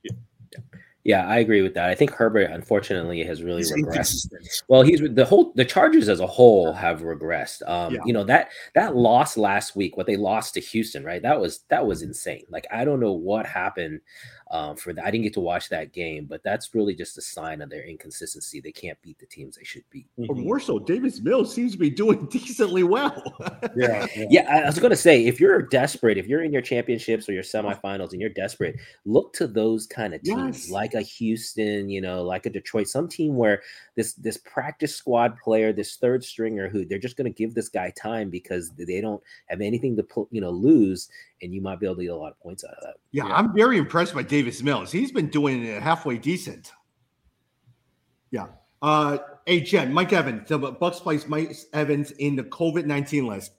Yeah. 0.02 0.16
yeah. 0.52 0.78
Yeah, 1.06 1.24
I 1.28 1.36
agree 1.36 1.62
with 1.62 1.74
that. 1.74 1.88
I 1.88 1.94
think 1.94 2.10
Herbert, 2.10 2.50
unfortunately, 2.50 3.22
has 3.22 3.40
really 3.40 3.58
he's 3.58 3.70
regressed. 3.70 4.26
Well, 4.66 4.82
he's 4.82 5.00
the 5.00 5.24
whole 5.24 5.52
the 5.54 5.64
Chargers 5.64 6.08
as 6.08 6.18
a 6.18 6.26
whole 6.26 6.72
have 6.72 7.02
regressed. 7.02 7.62
Um, 7.70 7.94
yeah. 7.94 8.00
you 8.04 8.12
know 8.12 8.24
that 8.24 8.48
that 8.74 8.96
loss 8.96 9.36
last 9.36 9.76
week, 9.76 9.96
what 9.96 10.08
they 10.08 10.16
lost 10.16 10.54
to 10.54 10.60
Houston, 10.60 11.04
right? 11.04 11.22
That 11.22 11.40
was 11.40 11.60
that 11.68 11.86
was 11.86 12.02
insane. 12.02 12.42
Like 12.50 12.66
I 12.72 12.84
don't 12.84 12.98
know 12.98 13.12
what 13.12 13.46
happened 13.46 14.00
um, 14.50 14.76
for 14.76 14.92
that. 14.92 15.04
I 15.04 15.10
didn't 15.10 15.24
get 15.24 15.34
to 15.34 15.40
watch 15.40 15.68
that 15.70 15.92
game, 15.92 16.26
but 16.26 16.42
that's 16.44 16.74
really 16.74 16.94
just 16.94 17.18
a 17.18 17.22
sign 17.22 17.60
of 17.60 17.70
their 17.70 17.84
inconsistency. 17.84 18.60
They 18.60 18.72
can't 18.72 19.00
beat 19.02 19.18
the 19.18 19.26
teams 19.26 19.56
they 19.56 19.64
should 19.64 19.82
beat. 19.90 20.06
Or 20.28 20.36
more 20.36 20.60
so, 20.60 20.78
Davis 20.78 21.20
Mills 21.20 21.52
seems 21.52 21.72
to 21.72 21.78
be 21.78 21.90
doing 21.90 22.26
decently 22.30 22.84
well. 22.84 23.22
yeah, 23.76 24.06
yeah, 24.14 24.26
yeah. 24.30 24.62
I 24.62 24.66
was 24.66 24.78
going 24.78 24.90
to 24.90 24.96
say, 24.96 25.26
if 25.26 25.40
you're 25.40 25.62
desperate, 25.62 26.16
if 26.16 26.26
you're 26.26 26.44
in 26.44 26.52
your 26.52 26.62
championships 26.62 27.28
or 27.28 27.32
your 27.32 27.42
semifinals 27.42 28.12
and 28.12 28.20
you're 28.20 28.30
desperate, 28.30 28.76
look 29.04 29.32
to 29.34 29.48
those 29.48 29.86
kind 29.86 30.14
of 30.14 30.22
teams, 30.22 30.64
yes. 30.64 30.70
like 30.70 30.94
a 30.94 31.02
Houston, 31.02 31.88
you 31.88 32.00
know, 32.00 32.22
like 32.22 32.46
a 32.46 32.50
Detroit, 32.50 32.88
some 32.88 33.08
team 33.08 33.36
where 33.36 33.62
this 33.96 34.14
this 34.14 34.36
practice 34.36 34.94
squad 34.94 35.36
player, 35.38 35.72
this 35.72 35.96
third 35.96 36.22
stringer, 36.22 36.68
who 36.68 36.84
they're 36.84 36.98
just 36.98 37.16
going 37.16 37.32
to 37.32 37.36
give 37.36 37.54
this 37.54 37.68
guy 37.68 37.92
time 37.96 38.30
because 38.30 38.70
they 38.70 39.00
don't 39.00 39.22
have 39.46 39.60
anything 39.60 39.96
to 39.96 40.28
you 40.30 40.40
know 40.40 40.50
lose, 40.50 41.08
and 41.42 41.52
you 41.54 41.60
might 41.60 41.80
be 41.80 41.86
able 41.86 41.96
to 41.96 42.02
get 42.02 42.12
a 42.12 42.16
lot 42.16 42.32
of 42.32 42.40
points 42.40 42.64
out 42.64 42.74
of 42.74 42.82
that. 42.82 42.94
Yeah, 43.12 43.26
yeah. 43.26 43.34
I'm 43.34 43.54
very 43.54 43.78
impressed 43.78 44.14
by 44.14 44.22
Davis 44.22 44.62
Mills. 44.62 44.90
He's 44.90 45.12
been 45.12 45.28
doing 45.28 45.64
it 45.64 45.82
halfway 45.82 46.18
decent. 46.18 46.72
Yeah. 48.30 48.46
Uh, 48.82 49.18
hey, 49.46 49.60
Jen, 49.60 49.92
Mike 49.92 50.12
Evans, 50.12 50.48
the 50.48 50.58
Bucs 50.58 50.94
place 51.00 51.26
Mike 51.26 51.54
Evans 51.72 52.10
in 52.12 52.36
the 52.36 52.44
COVID 52.44 52.86
19 52.86 53.26
list. 53.26 53.52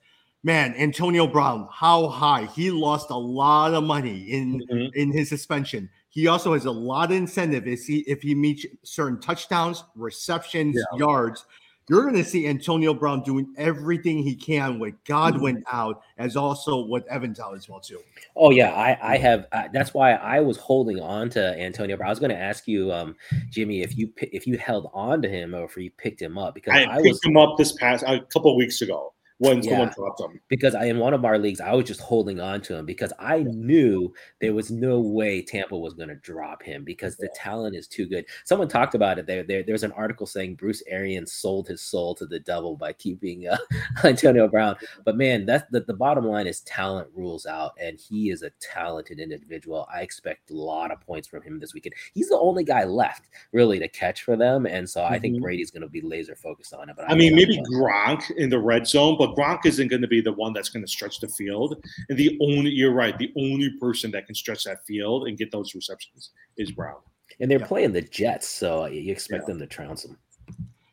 Man, 0.44 0.76
Antonio 0.76 1.28
Brown, 1.28 1.68
how 1.72 2.08
high? 2.08 2.46
He 2.46 2.72
lost 2.72 3.10
a 3.10 3.18
lot 3.18 3.74
of 3.74 3.84
money 3.84 4.32
in 4.32 4.62
mm-hmm. 4.62 4.88
in 4.94 5.12
his 5.12 5.30
suspension. 5.30 5.90
He 6.10 6.28
also 6.28 6.54
has 6.54 6.66
a 6.66 6.72
lot 6.72 7.12
of 7.12 7.18
incentive 7.18 7.68
if 7.68 7.84
he 7.86 8.00
if 8.02 8.22
he 8.22 8.36
meets 8.36 8.66
certain 8.84 9.20
touchdowns, 9.20 9.84
receptions, 9.96 10.76
yeah. 10.76 10.98
yards 10.98 11.46
you're 11.90 12.04
going 12.04 12.16
to 12.16 12.24
see 12.24 12.48
Antonio 12.48 12.94
Brown 12.94 13.24
doing 13.24 13.54
everything 13.58 14.18
he 14.22 14.36
can 14.36 14.80
with 14.80 14.96
Godwin 15.06 15.58
mm-hmm. 15.58 15.76
out, 15.76 16.02
as 16.18 16.36
also 16.36 16.86
with 16.86 17.06
Evans 17.08 17.40
out 17.40 17.56
as 17.56 17.70
well 17.70 17.80
too. 17.80 18.02
Oh 18.36 18.52
yeah, 18.52 18.74
I 18.74 18.98
I 19.14 19.18
have. 19.18 19.48
Uh, 19.52 19.64
that's 19.72 19.94
why 19.94 20.14
I 20.14 20.40
was 20.42 20.58
holding 20.58 21.00
on 21.00 21.30
to 21.32 21.60
Antonio 21.60 21.96
Brown. 21.98 22.08
I 22.08 22.12
was 22.12 22.20
going 22.20 22.32
to 22.32 22.38
ask 22.38 22.68
you, 22.68 22.92
um, 22.92 23.16
Jimmy, 23.50 23.82
if 23.82 23.98
you 23.98 24.12
if 24.18 24.46
you 24.46 24.58
held 24.58 24.90
on 24.94 25.22
to 25.22 25.30
him 25.30 25.56
or 25.56 25.66
if 25.66 25.78
you 25.78 25.92
picked 25.92 26.22
him 26.22 26.38
up 26.38 26.54
because 26.54 26.74
I, 26.74 26.84
I 26.84 26.96
picked 26.98 27.08
was, 27.08 27.24
him 27.24 27.38
up 27.38 27.58
this 27.58 27.74
past 27.74 28.04
a 28.06 28.22
couple 28.22 28.56
weeks 28.58 28.82
ago 28.82 29.14
when 29.40 29.62
yeah, 29.62 29.70
someone 29.70 29.94
dropped 29.96 30.22
him. 30.22 30.40
Because 30.48 30.76
I, 30.76 30.86
in 30.86 31.00
one 31.00 31.14
of 31.14 31.26
our 31.26 31.38
leagues, 31.38 31.62
I 31.62 31.74
was 31.74 31.86
just 31.86 32.02
holding 32.02 32.40
on 32.40 32.62
to 32.62 32.76
him 32.76 32.86
because 32.86 33.14
I 33.20 33.44
knew 33.44 34.14
there 34.42 34.54
was 34.54 34.72
no 34.72 35.00
way 35.00 35.42
Tampa 35.42 35.78
was 35.78 35.94
going 35.94 36.10
to 36.10 36.16
drop 36.16 36.64
him 36.64 36.84
because 36.84 37.18
the 37.18 37.30
talent 37.36 37.76
is 37.76 37.88
too 37.88 38.08
good. 38.08 38.26
Someone 38.46 38.68
talked 38.68 38.96
about 38.96 39.20
it 39.20 39.28
there. 39.28 39.44
there 39.44 39.64
there's 39.64 39.84
an 39.84 39.92
article 39.94 40.26
saying 40.26 40.56
Bruce 40.56 40.82
Arians 40.88 41.34
sold 41.34 41.68
his 41.68 41.82
soul 41.82 42.16
to 42.16 42.26
the 42.26 42.40
devil 42.40 42.76
by 42.76 42.94
keeping 42.94 43.48
uh, 43.48 43.58
Antonio 44.04 44.48
Brown. 44.48 44.76
But 45.06 45.16
man, 45.16 45.46
that's 45.46 45.70
the, 45.72 45.82
the 45.82 45.94
bottom 45.94 46.26
line 46.26 46.48
is 46.48 46.62
talent 46.62 47.08
rules 47.16 47.46
out, 47.46 47.74
and 47.80 47.98
he 47.98 48.30
is 48.30 48.42
a 48.42 48.50
talented 48.60 49.20
individual. 49.20 49.88
I 49.94 50.02
expect 50.02 50.50
a 50.52 50.56
lot 50.56 50.92
of 50.92 51.00
points 51.02 51.28
from 51.28 51.44
him 51.44 51.60
this 51.60 51.74
weekend. 51.74 51.94
He's 52.14 52.30
the 52.30 52.38
only 52.38 52.64
guy 52.64 52.84
left 52.84 53.30
really 53.54 53.80
to 53.80 53.88
catch 53.88 54.24
for 54.24 54.36
them, 54.36 54.66
and 54.66 54.90
so 54.90 55.02
mm-hmm. 55.02 55.14
I 55.14 55.20
think 55.20 55.36
mm-hmm. 55.36 55.44
Brady's 55.44 55.72
going 55.72 55.84
to 55.84 55.88
be 55.88 56.02
laser 56.02 56.36
focused 56.36 56.74
on 56.74 56.90
it. 56.90 56.96
But 56.96 57.10
I, 57.10 57.14
I 57.14 57.16
mean, 57.16 57.36
maybe 57.36 57.62
Gronk 57.72 58.32
in 58.32 58.50
the 58.50 58.60
red 58.60 58.88
zone, 58.88 59.16
but 59.18 59.27
but 59.28 59.36
Gronk 59.36 59.66
isn't 59.66 59.88
going 59.88 60.02
to 60.02 60.08
be 60.08 60.22
the 60.22 60.34
one 60.34 60.54
that's 60.54 60.70
going 60.70 60.84
to 60.84 60.90
stretch 60.90 61.20
the 61.20 61.28
field. 61.28 61.84
And 62.10 62.18
the 62.18 62.38
only, 62.42 62.70
you're 62.70 62.94
right, 62.94 63.18
the 63.18 63.32
only 63.38 63.72
person 63.80 64.12
that 64.12 64.26
can 64.26 64.36
stretch 64.36 64.64
that 64.66 64.86
field 64.86 65.28
and 65.28 65.38
get 65.38 65.52
those 65.52 65.74
receptions 65.76 66.32
is 66.58 66.72
Brown. 66.72 66.98
And 67.40 67.52
they're 67.52 67.60
yeah. 67.60 67.68
playing 67.68 67.94
the 67.94 68.02
Jets, 68.02 68.48
so 68.48 68.86
you 68.86 69.12
expect 69.12 69.44
yeah. 69.44 69.54
them 69.54 69.60
to 69.60 69.68
trounce 69.68 70.04
them. 70.04 70.18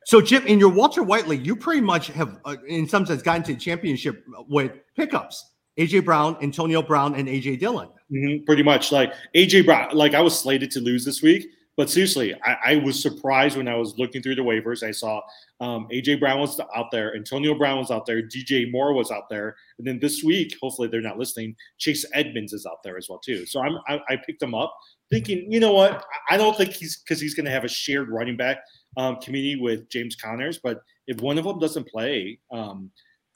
So, 0.07 0.21
Jim, 0.21 0.47
in 0.47 0.59
your 0.59 0.69
Walter 0.69 1.03
White 1.03 1.29
League, 1.29 1.47
you 1.47 1.57
pretty 1.57 1.81
much 1.81 2.09
have, 2.09 2.39
uh, 2.45 2.57
in 2.69 2.87
some 2.87 3.07
sense, 3.07 3.23
gotten 3.23 3.43
to 3.45 3.55
championship 3.55 4.25
with 4.49 4.73
pickups. 4.97 5.53
AJ 5.79 6.05
Brown, 6.05 6.37
Antonio 6.43 6.83
Brown, 6.83 7.15
and 7.15 7.27
AJ 7.27 7.59
Dillon. 7.59 7.89
Mm-hmm, 8.13 8.45
pretty 8.45 8.63
much, 8.63 8.93
like 8.93 9.13
AJ 9.35 9.65
Brown. 9.65 9.95
Like 9.95 10.15
I 10.15 10.21
was 10.21 10.39
slated 10.39 10.71
to 10.73 10.81
lose 10.81 11.05
this 11.05 11.23
week, 11.23 11.49
but 11.77 11.91
seriously, 11.91 12.35
I, 12.45 12.57
I, 12.65 12.77
was 12.77 13.01
surprised 13.01 13.57
when 13.57 13.69
I 13.69 13.75
was 13.75 13.99
looking 13.99 14.23
through 14.23 14.37
the 14.37 14.43
waivers. 14.43 14.83
I 14.83 14.93
saw 14.93 15.21
um, 15.61 15.89
AJ 15.93 16.21
Brown 16.21 16.41
was 16.41 16.61
out 16.75 16.91
there, 16.91 17.15
Antonio 17.17 17.55
Brown 17.55 17.79
was 17.79 17.91
out 17.91 18.07
there, 18.07 18.23
DJ 18.23 18.71
Moore 18.71 18.95
was 18.95 19.11
out 19.11 19.29
there, 19.29 19.57
and 19.79 19.87
then 19.87 19.99
this 19.99 20.23
week, 20.23 20.55
hopefully 20.63 20.89
they're 20.89 21.01
not 21.01 21.19
listening. 21.19 21.57
Chase 21.79 22.05
Edmonds 22.15 22.53
is 22.53 22.67
out 22.67 22.83
there 22.85 22.97
as 22.97 23.09
well 23.09 23.19
too. 23.19 23.45
So 23.47 23.61
I'm 23.61 23.79
I, 23.89 24.01
I 24.09 24.17
picked 24.17 24.43
him 24.43 24.55
up, 24.55 24.75
thinking, 25.11 25.51
you 25.51 25.61
know 25.61 25.73
what? 25.73 26.05
I 26.31 26.37
don't 26.37 26.57
think 26.57 26.73
he's 26.73 26.99
because 26.99 27.21
he's 27.21 27.35
going 27.35 27.47
to 27.47 27.53
have 27.53 27.65
a 27.65 27.69
shared 27.69 28.11
running 28.11 28.37
back 28.37 28.59
um, 28.97 29.17
committee 29.17 29.57
with 29.57 29.89
James 29.89 30.15
Connors, 30.17 30.61
but 30.63 30.81
if 31.07 31.21
one 31.21 31.39
of 31.39 31.45
them 31.45 31.59
doesn't 31.59 31.89
play, 31.89 32.39
um, 32.53 32.91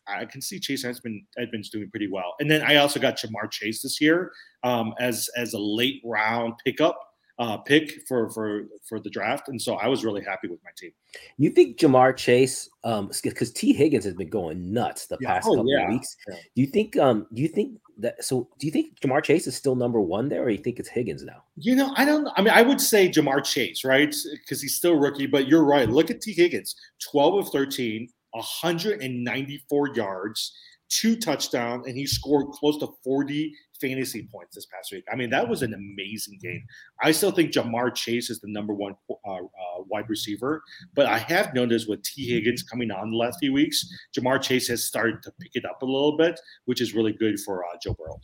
I 0.08 0.24
can 0.24 0.40
see 0.40 0.58
Chase 0.58 0.84
Edmonds, 0.84 1.70
doing 1.70 1.90
pretty 1.90 2.08
well. 2.08 2.34
And 2.40 2.50
then 2.50 2.62
I 2.62 2.76
also 2.76 2.98
got 2.98 3.18
Ja'Marr 3.18 3.50
Chase 3.50 3.82
this 3.82 4.00
year 4.00 4.32
um, 4.62 4.94
as 4.98 5.28
as 5.36 5.52
a 5.52 5.58
late 5.58 6.00
round 6.04 6.54
pickup 6.64 6.98
uh, 7.38 7.56
pick 7.56 8.06
for 8.08 8.30
for 8.30 8.64
for 8.84 8.98
the 8.98 9.10
draft, 9.10 9.48
and 9.48 9.60
so 9.60 9.74
I 9.74 9.86
was 9.86 10.04
really 10.04 10.22
happy 10.22 10.48
with 10.48 10.58
my 10.64 10.70
team. 10.76 10.90
You 11.36 11.50
think 11.50 11.78
Ja'Marr 11.78 12.16
Chase, 12.16 12.68
um, 12.82 13.10
because 13.22 13.52
T 13.52 13.72
Higgins 13.72 14.04
has 14.04 14.14
been 14.14 14.28
going 14.28 14.72
nuts 14.72 15.06
the 15.06 15.18
yeah. 15.20 15.34
past 15.34 15.46
oh, 15.48 15.56
couple 15.56 15.70
yeah. 15.70 15.84
of 15.84 15.90
weeks. 15.90 16.16
Yeah. 16.28 16.34
Do 16.34 16.60
you 16.60 16.66
think, 16.66 16.96
um, 16.96 17.26
do 17.32 17.42
you 17.42 17.48
think 17.48 17.78
that? 17.98 18.24
So, 18.24 18.48
do 18.58 18.66
you 18.66 18.72
think 18.72 18.98
Ja'Marr 19.00 19.22
Chase 19.22 19.46
is 19.46 19.54
still 19.54 19.76
number 19.76 20.00
one 20.00 20.28
there, 20.28 20.42
or 20.42 20.50
you 20.50 20.58
think 20.58 20.80
it's 20.80 20.88
Higgins 20.88 21.22
now? 21.22 21.44
You 21.56 21.76
know, 21.76 21.92
I 21.96 22.04
don't. 22.04 22.28
I 22.36 22.42
mean, 22.42 22.52
I 22.52 22.62
would 22.62 22.80
say 22.80 23.08
Ja'Marr 23.08 23.44
Chase, 23.44 23.84
right? 23.84 24.14
Because 24.32 24.60
he's 24.60 24.74
still 24.74 24.96
rookie, 24.96 25.26
but 25.26 25.46
you're 25.46 25.64
right. 25.64 25.88
Look 25.88 26.10
at 26.10 26.20
T 26.20 26.32
Higgins, 26.32 26.74
twelve 27.10 27.34
of 27.34 27.50
thirteen, 27.50 28.08
194 28.32 29.94
yards 29.94 30.52
two 30.88 31.16
touchdowns, 31.16 31.86
and 31.86 31.96
he 31.96 32.06
scored 32.06 32.48
close 32.48 32.78
to 32.78 32.88
40 33.04 33.54
fantasy 33.80 34.28
points 34.30 34.54
this 34.54 34.66
past 34.66 34.92
week. 34.92 35.04
I 35.10 35.16
mean, 35.16 35.30
that 35.30 35.48
was 35.48 35.62
an 35.62 35.74
amazing 35.74 36.38
game. 36.40 36.64
I 37.02 37.12
still 37.12 37.30
think 37.30 37.52
Ja'Marr 37.52 37.94
Chase 37.94 38.30
is 38.30 38.40
the 38.40 38.50
number 38.50 38.74
one 38.74 38.94
uh, 39.10 39.32
uh, 39.32 39.38
wide 39.86 40.08
receiver, 40.08 40.62
but 40.94 41.06
I 41.06 41.18
have 41.18 41.54
noticed 41.54 41.88
with 41.88 42.02
T. 42.02 42.28
Higgins 42.28 42.62
coming 42.62 42.90
on 42.90 43.10
the 43.10 43.16
last 43.16 43.38
few 43.40 43.52
weeks, 43.52 43.86
Ja'Marr 44.16 44.40
Chase 44.40 44.68
has 44.68 44.84
started 44.84 45.22
to 45.22 45.32
pick 45.40 45.52
it 45.54 45.64
up 45.64 45.82
a 45.82 45.86
little 45.86 46.16
bit, 46.16 46.40
which 46.66 46.80
is 46.80 46.94
really 46.94 47.12
good 47.12 47.38
for 47.40 47.64
uh, 47.64 47.68
Joe 47.82 47.94
Burrow. 47.94 48.20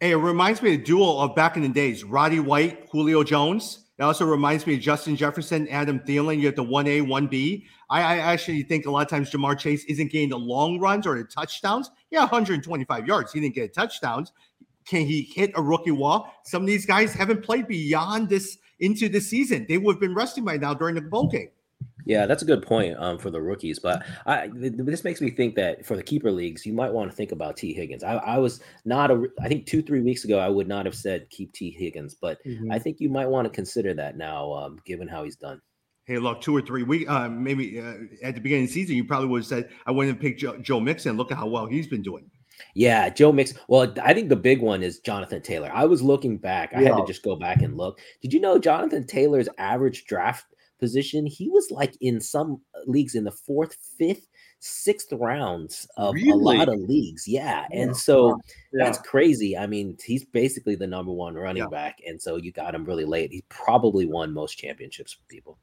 Hey, 0.00 0.12
it 0.12 0.16
reminds 0.16 0.60
me 0.60 0.74
of 0.74 0.80
the 0.80 0.84
duel 0.84 1.20
of 1.20 1.34
back 1.34 1.56
in 1.56 1.62
the 1.62 1.68
days: 1.68 2.04
Roddy 2.04 2.40
White, 2.40 2.88
Julio 2.90 3.22
Jones. 3.22 3.84
It 3.96 4.02
also 4.02 4.24
reminds 4.24 4.66
me 4.66 4.74
of 4.74 4.80
Justin 4.80 5.14
Jefferson, 5.14 5.68
Adam 5.68 6.00
Thielen. 6.00 6.40
You 6.40 6.46
have 6.46 6.56
the 6.56 6.64
one 6.64 6.88
A, 6.88 7.00
one 7.00 7.28
B. 7.28 7.66
I, 7.88 8.00
I 8.00 8.18
actually 8.18 8.64
think 8.64 8.86
a 8.86 8.90
lot 8.90 9.02
of 9.02 9.08
times 9.08 9.30
Ja'Marr 9.30 9.56
Chase 9.56 9.84
isn't 9.84 10.10
getting 10.10 10.30
the 10.30 10.38
long 10.38 10.80
runs 10.80 11.06
or 11.06 11.16
the 11.16 11.24
touchdowns. 11.24 11.90
Yeah, 12.10 12.20
125 12.20 13.06
yards. 13.06 13.32
He 13.32 13.40
didn't 13.40 13.54
get 13.54 13.72
touchdowns, 13.72 14.32
can 14.86 15.06
he 15.06 15.22
hit 15.22 15.52
a 15.54 15.62
rookie 15.62 15.90
wall? 15.90 16.32
Some 16.44 16.62
of 16.62 16.66
these 16.66 16.86
guys 16.86 17.12
haven't 17.12 17.42
played 17.42 17.66
beyond 17.66 18.28
this 18.28 18.58
into 18.80 19.08
the 19.08 19.20
season. 19.20 19.66
They 19.68 19.78
would 19.78 19.94
have 19.94 20.00
been 20.00 20.14
resting 20.14 20.44
by 20.44 20.56
now 20.56 20.74
during 20.74 20.94
the 20.94 21.00
bowl 21.00 21.28
game. 21.28 21.48
Yeah, 22.06 22.26
that's 22.26 22.42
a 22.42 22.46
good 22.46 22.62
point 22.62 22.96
um, 22.98 23.18
for 23.18 23.30
the 23.30 23.40
rookies. 23.40 23.78
But 23.78 24.04
I, 24.26 24.50
this 24.52 25.04
makes 25.04 25.20
me 25.20 25.30
think 25.30 25.54
that 25.54 25.86
for 25.86 25.96
the 25.96 26.02
keeper 26.02 26.30
leagues, 26.30 26.66
you 26.66 26.72
might 26.72 26.92
want 26.92 27.10
to 27.10 27.16
think 27.16 27.32
about 27.32 27.56
T. 27.56 27.72
Higgins. 27.72 28.04
I, 28.04 28.14
I, 28.16 28.38
was 28.38 28.60
not 28.84 29.10
a, 29.10 29.24
I 29.40 29.48
think 29.48 29.66
two, 29.66 29.82
three 29.82 30.02
weeks 30.02 30.24
ago, 30.24 30.38
I 30.38 30.48
would 30.48 30.68
not 30.68 30.84
have 30.84 30.94
said 30.94 31.30
keep 31.30 31.52
T. 31.52 31.70
Higgins, 31.70 32.14
but 32.14 32.44
mm-hmm. 32.44 32.70
I 32.70 32.78
think 32.78 33.00
you 33.00 33.08
might 33.08 33.28
want 33.28 33.46
to 33.46 33.50
consider 33.50 33.94
that 33.94 34.16
now, 34.16 34.52
um, 34.52 34.80
given 34.84 35.08
how 35.08 35.24
he's 35.24 35.36
done. 35.36 35.60
Hey, 36.06 36.18
look, 36.18 36.42
two 36.42 36.54
or 36.54 36.60
three 36.60 36.82
weeks, 36.82 37.10
uh, 37.10 37.30
maybe 37.30 37.80
uh, 37.80 37.94
at 38.22 38.34
the 38.34 38.40
beginning 38.40 38.64
of 38.64 38.68
the 38.68 38.74
season, 38.74 38.96
you 38.96 39.04
probably 39.04 39.28
would 39.28 39.38
have 39.38 39.46
said, 39.46 39.70
I 39.86 39.90
wouldn't 39.90 40.20
pick 40.20 40.36
Joe, 40.36 40.58
Joe 40.58 40.80
Mixon. 40.80 41.16
Look 41.16 41.32
at 41.32 41.38
how 41.38 41.46
well 41.46 41.64
he's 41.64 41.86
been 41.86 42.02
doing. 42.02 42.30
Yeah, 42.74 43.08
Joe 43.08 43.32
Mix. 43.32 43.54
Well, 43.68 43.94
I 44.02 44.12
think 44.12 44.28
the 44.28 44.36
big 44.36 44.60
one 44.60 44.82
is 44.82 44.98
Jonathan 44.98 45.40
Taylor. 45.40 45.70
I 45.72 45.84
was 45.84 46.02
looking 46.02 46.36
back. 46.36 46.72
I 46.74 46.80
yeah. 46.80 46.88
had 46.90 46.96
to 46.96 47.06
just 47.06 47.22
go 47.22 47.36
back 47.36 47.62
and 47.62 47.76
look. 47.76 48.00
Did 48.20 48.32
you 48.32 48.40
know 48.40 48.58
Jonathan 48.58 49.06
Taylor's 49.06 49.48
average 49.58 50.06
draft 50.06 50.46
position? 50.80 51.24
He 51.24 51.48
was 51.48 51.70
like 51.70 51.96
in 52.00 52.20
some 52.20 52.60
uh, 52.74 52.80
leagues 52.86 53.14
in 53.14 53.22
the 53.22 53.30
fourth, 53.30 53.76
fifth, 53.96 54.26
sixth 54.58 55.12
rounds 55.12 55.86
of 55.96 56.14
really? 56.14 56.30
a 56.30 56.34
lot 56.34 56.68
of 56.68 56.80
leagues. 56.80 57.28
Yeah. 57.28 57.64
yeah. 57.70 57.80
And 57.80 57.96
so 57.96 58.36
yeah. 58.72 58.84
that's 58.84 58.98
crazy. 58.98 59.56
I 59.56 59.68
mean, 59.68 59.96
he's 60.04 60.24
basically 60.24 60.74
the 60.74 60.86
number 60.86 61.12
one 61.12 61.34
running 61.34 61.68
back. 61.70 61.98
And 62.04 62.20
so 62.20 62.36
you 62.36 62.50
got 62.50 62.74
him 62.74 62.84
really 62.84 63.04
late. 63.04 63.30
He 63.30 63.44
probably 63.48 64.04
won 64.04 64.34
most 64.34 64.58
championships 64.58 65.12
for 65.12 65.22
people. 65.28 65.58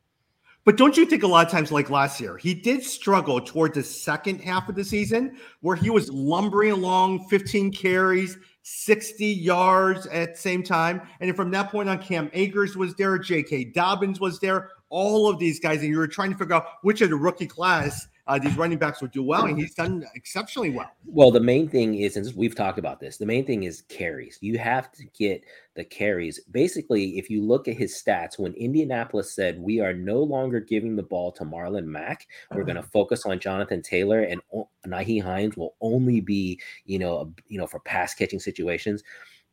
But 0.63 0.77
don't 0.77 0.95
you 0.95 1.07
think 1.07 1.23
a 1.23 1.27
lot 1.27 1.45
of 1.45 1.51
times, 1.51 1.71
like 1.71 1.89
last 1.89 2.21
year, 2.21 2.37
he 2.37 2.53
did 2.53 2.83
struggle 2.83 3.41
toward 3.41 3.73
the 3.73 3.83
second 3.83 4.41
half 4.41 4.69
of 4.69 4.75
the 4.75 4.83
season 4.83 5.37
where 5.61 5.75
he 5.75 5.89
was 5.89 6.11
lumbering 6.11 6.71
along 6.71 7.27
15 7.29 7.71
carries, 7.71 8.37
60 8.61 9.25
yards 9.25 10.05
at 10.07 10.35
the 10.35 10.39
same 10.39 10.61
time. 10.61 11.01
And 11.19 11.27
then 11.27 11.35
from 11.35 11.49
that 11.51 11.71
point 11.71 11.89
on, 11.89 11.97
Cam 11.97 12.29
Akers 12.33 12.77
was 12.77 12.93
there, 12.93 13.17
J.K. 13.17 13.65
Dobbins 13.65 14.19
was 14.19 14.39
there, 14.39 14.69
all 14.89 15.27
of 15.27 15.39
these 15.39 15.59
guys. 15.59 15.79
And 15.79 15.89
you 15.89 15.97
were 15.97 16.07
trying 16.07 16.31
to 16.31 16.37
figure 16.37 16.55
out 16.55 16.67
which 16.83 17.01
of 17.01 17.09
the 17.09 17.15
rookie 17.15 17.47
class 17.47 18.07
uh, 18.27 18.39
these 18.39 18.57
running 18.57 18.77
backs 18.77 19.01
would 19.01 19.11
do 19.11 19.23
well, 19.23 19.45
and 19.45 19.57
he's 19.57 19.73
done 19.73 20.05
exceptionally 20.15 20.69
well. 20.69 20.91
Well, 21.05 21.31
the 21.31 21.39
main 21.39 21.67
thing 21.67 21.95
is, 21.95 22.17
and 22.17 22.31
we've 22.35 22.55
talked 22.55 22.77
about 22.77 22.99
this, 22.99 23.17
the 23.17 23.25
main 23.25 23.45
thing 23.45 23.63
is 23.63 23.83
carries. 23.83 24.37
You 24.41 24.57
have 24.59 24.91
to 24.93 25.05
get 25.17 25.43
the 25.75 25.83
carries. 25.83 26.39
Basically, 26.51 27.17
if 27.17 27.29
you 27.29 27.43
look 27.43 27.67
at 27.67 27.75
his 27.75 27.93
stats, 27.93 28.37
when 28.37 28.53
Indianapolis 28.53 29.33
said 29.33 29.59
we 29.59 29.79
are 29.79 29.93
no 29.93 30.19
longer 30.21 30.59
giving 30.59 30.95
the 30.95 31.03
ball 31.03 31.31
to 31.33 31.43
Marlon 31.43 31.85
Mack, 31.85 32.27
we're 32.53 32.63
going 32.63 32.75
to 32.75 32.83
focus 32.83 33.25
on 33.25 33.39
Jonathan 33.39 33.81
Taylor, 33.81 34.21
and 34.21 34.41
Nyheim 34.85 35.23
Hines 35.23 35.57
will 35.57 35.75
only 35.81 36.21
be, 36.21 36.59
you 36.85 36.99
know, 36.99 37.33
you 37.47 37.57
know, 37.57 37.67
for 37.67 37.79
pass 37.79 38.13
catching 38.13 38.39
situations 38.39 39.03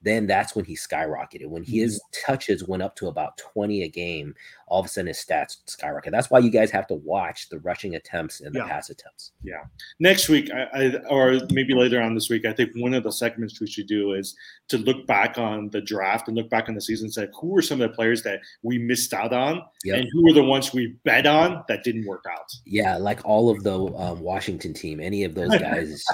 then 0.03 0.27
that's 0.27 0.55
when 0.55 0.65
he 0.65 0.77
skyrocketed. 0.77 1.47
When 1.47 1.65
his 1.65 1.97
mm-hmm. 1.97 2.27
touches 2.27 2.67
went 2.67 2.83
up 2.83 2.95
to 2.97 3.09
about 3.09 3.37
20 3.39 3.83
a 3.83 3.89
game, 3.89 4.35
all 4.69 4.81
of 4.81 4.87
a 4.87 4.89
sudden 4.89 5.09
his 5.09 5.19
stats 5.19 5.57
skyrocket. 5.67 6.13
That's 6.13 6.31
why 6.31 6.39
you 6.39 6.51
guys 6.51 6.71
have 6.71 6.87
to 6.89 6.95
watch 6.95 7.49
the 7.49 7.59
rushing 7.61 7.95
attempts 7.95 8.41
and 8.41 8.55
the 8.55 8.61
yeah. 8.61 8.69
pass 8.69 8.91
attempts. 8.91 9.33
Yeah. 9.43 9.65
Next 9.99 10.29
week, 10.29 10.51
I, 10.53 10.67
I, 10.73 10.97
or 11.09 11.41
maybe 11.51 11.75
later 11.75 12.01
on 12.01 12.15
this 12.15 12.29
week, 12.29 12.45
I 12.45 12.53
think 12.53 12.71
one 12.77 12.95
of 12.95 13.03
the 13.03 13.13
segments 13.13 13.61
we 13.61 13.67
should 13.67 13.87
do 13.87 14.13
is 14.13 14.37
to 14.69 14.79
look 14.79 15.07
back 15.07 15.39
on 15.39 15.71
the 15.71 15.81
draft 15.81 16.29
and 16.29 16.37
look 16.37 16.51
back 16.51 16.69
on 16.69 16.75
the 16.75 16.81
season 16.81 17.07
and 17.07 17.15
say 17.15 17.29
who 17.41 17.49
were 17.49 17.63
some 17.63 17.81
of 17.81 17.91
the 17.91 17.95
players 17.95 18.23
that 18.23 18.41
we 18.63 18.79
missed 18.79 19.13
out 19.15 19.33
on 19.33 19.63
yep. 19.85 19.99
and 19.99 20.09
who 20.13 20.25
were 20.25 20.33
the 20.33 20.45
ones 20.45 20.73
we 20.73 20.97
bet 21.05 21.27
on 21.27 21.65
that 21.69 21.85
didn't 21.85 22.07
work 22.07 22.25
out. 22.31 22.51
Yeah, 22.67 22.97
like 22.97 23.25
all 23.25 23.51
of 23.51 23.63
the 23.63 23.79
um, 23.97 24.21
Washington 24.21 24.75
team, 24.75 25.01
any 25.01 25.25
of 25.25 25.35
those 25.35 25.51
guys 25.59 26.05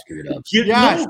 screwed 0.00 0.28
up. 0.28 0.42
Yeah, 0.52 1.04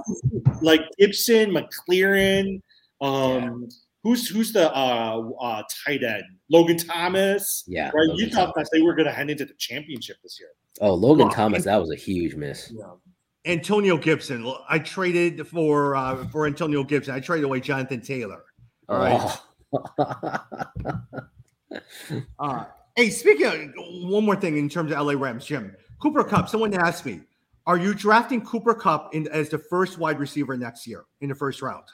like 0.63 0.83
Gibson, 0.99 1.51
McLaurin. 1.51 2.61
Um, 3.01 3.63
yeah 3.63 3.77
who's 4.03 4.29
who's 4.29 4.53
the 4.53 4.75
uh, 4.75 5.23
uh, 5.41 5.63
tight 5.85 6.03
end? 6.03 6.25
Logan 6.51 6.79
Thomas. 6.79 7.65
Yeah. 7.67 7.91
Right. 7.95 8.09
Logan 8.09 8.17
you 8.17 8.31
thought 8.31 8.55
Thomas. 8.55 8.71
that 8.71 8.77
they 8.77 8.83
were 8.83 8.95
going 8.95 9.07
to 9.07 9.13
head 9.13 9.31
into 9.31 9.45
the 9.45 9.55
championship 9.55 10.17
this 10.23 10.39
year. 10.39 10.51
Oh, 10.81 10.95
Logan 10.95 11.31
Thomas, 11.31 11.65
that 11.65 11.77
was 11.77 11.91
a 11.91 11.97
huge 11.97 12.35
miss. 12.35 12.73
Yeah. 12.75 12.85
Antonio 13.45 13.97
Gibson. 13.97 14.53
I 14.69 14.79
traded 14.79 15.47
for 15.47 15.97
uh, 15.97 16.27
for 16.29 16.47
Antonio 16.47 16.85
Gibson. 16.85 17.15
I 17.15 17.21
traded 17.21 17.45
away 17.45 17.61
Jonathan 17.61 18.01
Taylor. 18.01 18.45
All 18.89 18.99
right. 18.99 19.21
Oh. 19.21 19.45
uh, 22.39 22.65
hey, 22.97 23.11
speaking 23.11 23.47
of 23.47 24.11
one 24.11 24.25
more 24.25 24.37
thing 24.37 24.57
in 24.57 24.69
terms 24.69 24.93
of 24.93 24.99
LA 24.99 25.13
Rams, 25.13 25.45
Jim 25.45 25.75
Cooper 26.01 26.25
Kupp. 26.25 26.49
Someone 26.49 26.75
asked 26.75 27.07
me, 27.07 27.21
"Are 27.67 27.79
you 27.79 27.95
drafting 27.95 28.45
Cooper 28.45 28.75
Kupp 28.75 29.15
in, 29.15 29.29
as 29.29 29.49
the 29.49 29.59
first 29.59 29.99
wide 29.99 30.19
receiver 30.19 30.57
next 30.57 30.87
year 30.87 31.05
in 31.21 31.29
the 31.29 31.35
first 31.35 31.63
round?" 31.63 31.85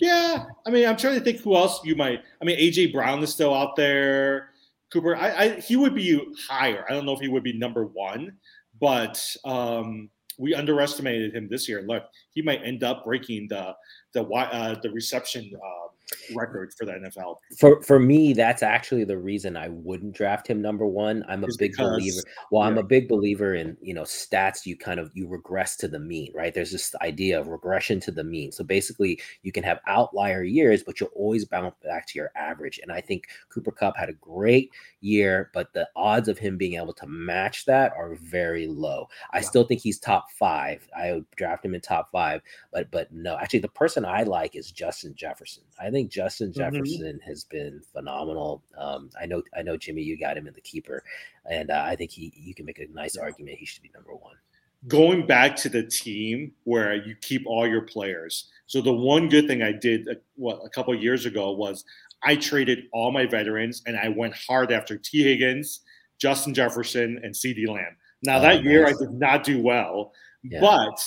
Yeah, 0.00 0.46
I 0.66 0.70
mean, 0.70 0.86
I'm 0.86 0.96
trying 0.96 1.18
to 1.18 1.24
think 1.24 1.40
who 1.40 1.54
else 1.54 1.84
you 1.84 1.94
might. 1.94 2.22
I 2.40 2.44
mean, 2.44 2.58
AJ 2.58 2.92
Brown 2.92 3.22
is 3.22 3.30
still 3.30 3.54
out 3.54 3.76
there. 3.76 4.50
Cooper, 4.92 5.16
I, 5.16 5.30
I 5.30 5.48
he 5.60 5.76
would 5.76 5.94
be 5.94 6.20
higher. 6.48 6.84
I 6.88 6.92
don't 6.92 7.06
know 7.06 7.12
if 7.12 7.20
he 7.20 7.28
would 7.28 7.42
be 7.42 7.52
number 7.52 7.86
one, 7.86 8.36
but 8.80 9.24
um, 9.44 10.10
we 10.38 10.54
underestimated 10.54 11.34
him 11.34 11.48
this 11.48 11.68
year. 11.68 11.82
Look, 11.82 12.04
he 12.30 12.42
might 12.42 12.64
end 12.64 12.82
up 12.82 13.04
breaking 13.04 13.48
the 13.48 13.74
the 14.12 14.24
uh, 14.24 14.80
the 14.82 14.90
reception 14.90 15.50
uh, 15.54 15.88
record 16.34 16.72
for 16.78 16.84
the 16.84 16.92
NFL. 16.92 17.36
For 17.58 17.82
for 17.82 17.98
me, 17.98 18.32
that's 18.32 18.62
actually 18.62 19.04
the 19.04 19.18
reason 19.18 19.56
I 19.56 19.68
wouldn't 19.68 20.14
draft 20.14 20.46
him 20.46 20.60
number 20.62 20.86
one. 20.86 21.24
I'm 21.28 21.44
a 21.44 21.48
big 21.58 21.72
because, 21.72 21.90
believer. 21.90 22.22
Well, 22.50 22.62
yeah. 22.62 22.68
I'm 22.68 22.78
a 22.78 22.82
big 22.82 23.08
believer 23.08 23.54
in 23.54 23.76
you 23.80 23.94
know 23.94 24.02
stats. 24.02 24.66
You 24.66 24.76
kind 24.76 25.00
of 25.00 25.10
you 25.14 25.26
regress 25.28 25.76
to 25.76 25.88
the 25.88 25.98
mean, 25.98 26.32
right? 26.34 26.52
There's 26.52 26.72
this 26.72 26.94
idea 27.02 27.38
of 27.38 27.48
regression 27.48 28.00
to 28.00 28.10
the 28.10 28.24
mean. 28.24 28.52
So 28.52 28.64
basically, 28.64 29.20
you 29.42 29.52
can 29.52 29.64
have 29.64 29.80
outlier 29.86 30.42
years, 30.42 30.82
but 30.82 31.00
you'll 31.00 31.10
always 31.14 31.44
bounce 31.44 31.74
back 31.82 32.06
to 32.08 32.18
your 32.18 32.30
average. 32.36 32.80
And 32.82 32.92
I 32.92 33.00
think 33.00 33.28
Cooper 33.48 33.72
Kupp 33.72 33.96
had 33.96 34.08
a 34.08 34.14
great 34.14 34.70
year, 35.00 35.50
but 35.54 35.72
the 35.72 35.88
odds 35.96 36.28
of 36.28 36.38
him 36.38 36.56
being 36.56 36.74
able 36.74 36.94
to 36.94 37.06
match 37.06 37.64
that 37.66 37.92
are 37.96 38.14
very 38.14 38.66
low. 38.66 39.08
I 39.32 39.40
still 39.40 39.64
think 39.64 39.80
he's 39.80 39.98
top 39.98 40.30
five. 40.32 40.88
I 40.96 41.12
would 41.12 41.26
draft 41.36 41.64
him 41.64 41.74
in 41.74 41.80
top 41.80 42.10
five, 42.10 42.42
but 42.72 42.90
but 42.90 43.12
no, 43.12 43.36
actually, 43.36 43.60
the 43.60 43.68
person 43.68 44.04
I 44.04 44.22
like 44.22 44.56
is 44.56 44.70
Justin 44.70 45.14
Jefferson. 45.14 45.62
I 45.80 45.90
think 45.90 46.01
Justin 46.10 46.50
mm-hmm. 46.50 46.60
Jefferson 46.60 47.18
mm-hmm. 47.18 47.28
has 47.28 47.44
been 47.44 47.80
phenomenal. 47.92 48.62
Um, 48.76 49.10
I 49.20 49.26
know, 49.26 49.42
I 49.56 49.62
know, 49.62 49.76
Jimmy, 49.76 50.02
you 50.02 50.18
got 50.18 50.36
him 50.36 50.46
in 50.46 50.54
the 50.54 50.60
keeper, 50.60 51.02
and 51.50 51.70
uh, 51.70 51.84
I 51.86 51.96
think 51.96 52.10
he 52.10 52.32
you 52.36 52.54
can 52.54 52.66
make 52.66 52.78
a 52.78 52.86
nice 52.92 53.16
argument 53.16 53.58
he 53.58 53.66
should 53.66 53.82
be 53.82 53.90
number 53.94 54.14
one. 54.14 54.36
Going 54.88 55.26
back 55.26 55.54
to 55.56 55.68
the 55.68 55.84
team 55.84 56.52
where 56.64 56.94
you 56.94 57.14
keep 57.20 57.46
all 57.46 57.68
your 57.68 57.82
players. 57.82 58.50
So 58.66 58.80
the 58.80 58.92
one 58.92 59.28
good 59.28 59.46
thing 59.46 59.62
I 59.62 59.70
did, 59.70 60.08
uh, 60.08 60.14
what 60.34 60.60
a 60.64 60.68
couple 60.68 60.92
years 60.94 61.24
ago 61.24 61.52
was 61.52 61.84
I 62.24 62.36
traded 62.36 62.84
all 62.92 63.12
my 63.12 63.26
veterans 63.26 63.82
and 63.86 63.96
I 63.96 64.08
went 64.08 64.34
hard 64.34 64.72
after 64.72 64.96
T 64.96 65.22
Higgins, 65.22 65.80
Justin 66.18 66.52
Jefferson, 66.52 67.20
and 67.22 67.32
CeeDee 67.32 67.68
Lamb. 67.68 67.96
Now 68.22 68.38
oh, 68.38 68.42
that 68.42 68.56
nice. 68.56 68.64
year 68.64 68.86
I 68.86 68.92
did 68.92 69.12
not 69.12 69.44
do 69.44 69.60
well, 69.60 70.12
yeah. 70.42 70.60
but 70.60 71.00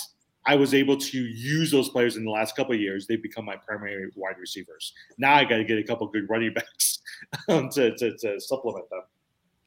I 0.46 0.54
was 0.54 0.74
able 0.74 0.96
to 0.96 1.18
use 1.18 1.70
those 1.70 1.88
players 1.88 2.16
in 2.16 2.24
the 2.24 2.30
last 2.30 2.56
couple 2.56 2.74
of 2.74 2.80
years. 2.80 3.06
They've 3.06 3.22
become 3.22 3.44
my 3.44 3.56
primary 3.56 4.10
wide 4.14 4.38
receivers. 4.38 4.92
Now 5.18 5.34
I 5.34 5.44
got 5.44 5.56
to 5.56 5.64
get 5.64 5.78
a 5.78 5.82
couple 5.82 6.06
good 6.08 6.28
running 6.30 6.54
backs 6.54 7.00
um, 7.48 7.68
to, 7.70 7.96
to, 7.96 8.16
to 8.18 8.40
supplement 8.40 8.88
them. 8.90 9.02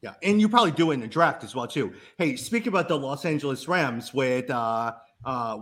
Yeah, 0.02 0.13
and 0.24 0.39
you 0.39 0.48
probably 0.48 0.72
do 0.72 0.92
it 0.92 0.94
in 0.96 1.00
the 1.02 1.08
draft 1.08 1.44
as 1.44 1.54
well 1.54 1.68
too. 1.68 1.94
Hey, 2.18 2.38
speaking 2.38 2.70
about 2.70 2.88
the 2.88 2.98
Los 2.98 3.26
Angeles 3.26 3.68
Rams, 3.68 4.13
with 4.13 4.50
uh, 4.50 4.94
uh, 5.26 5.58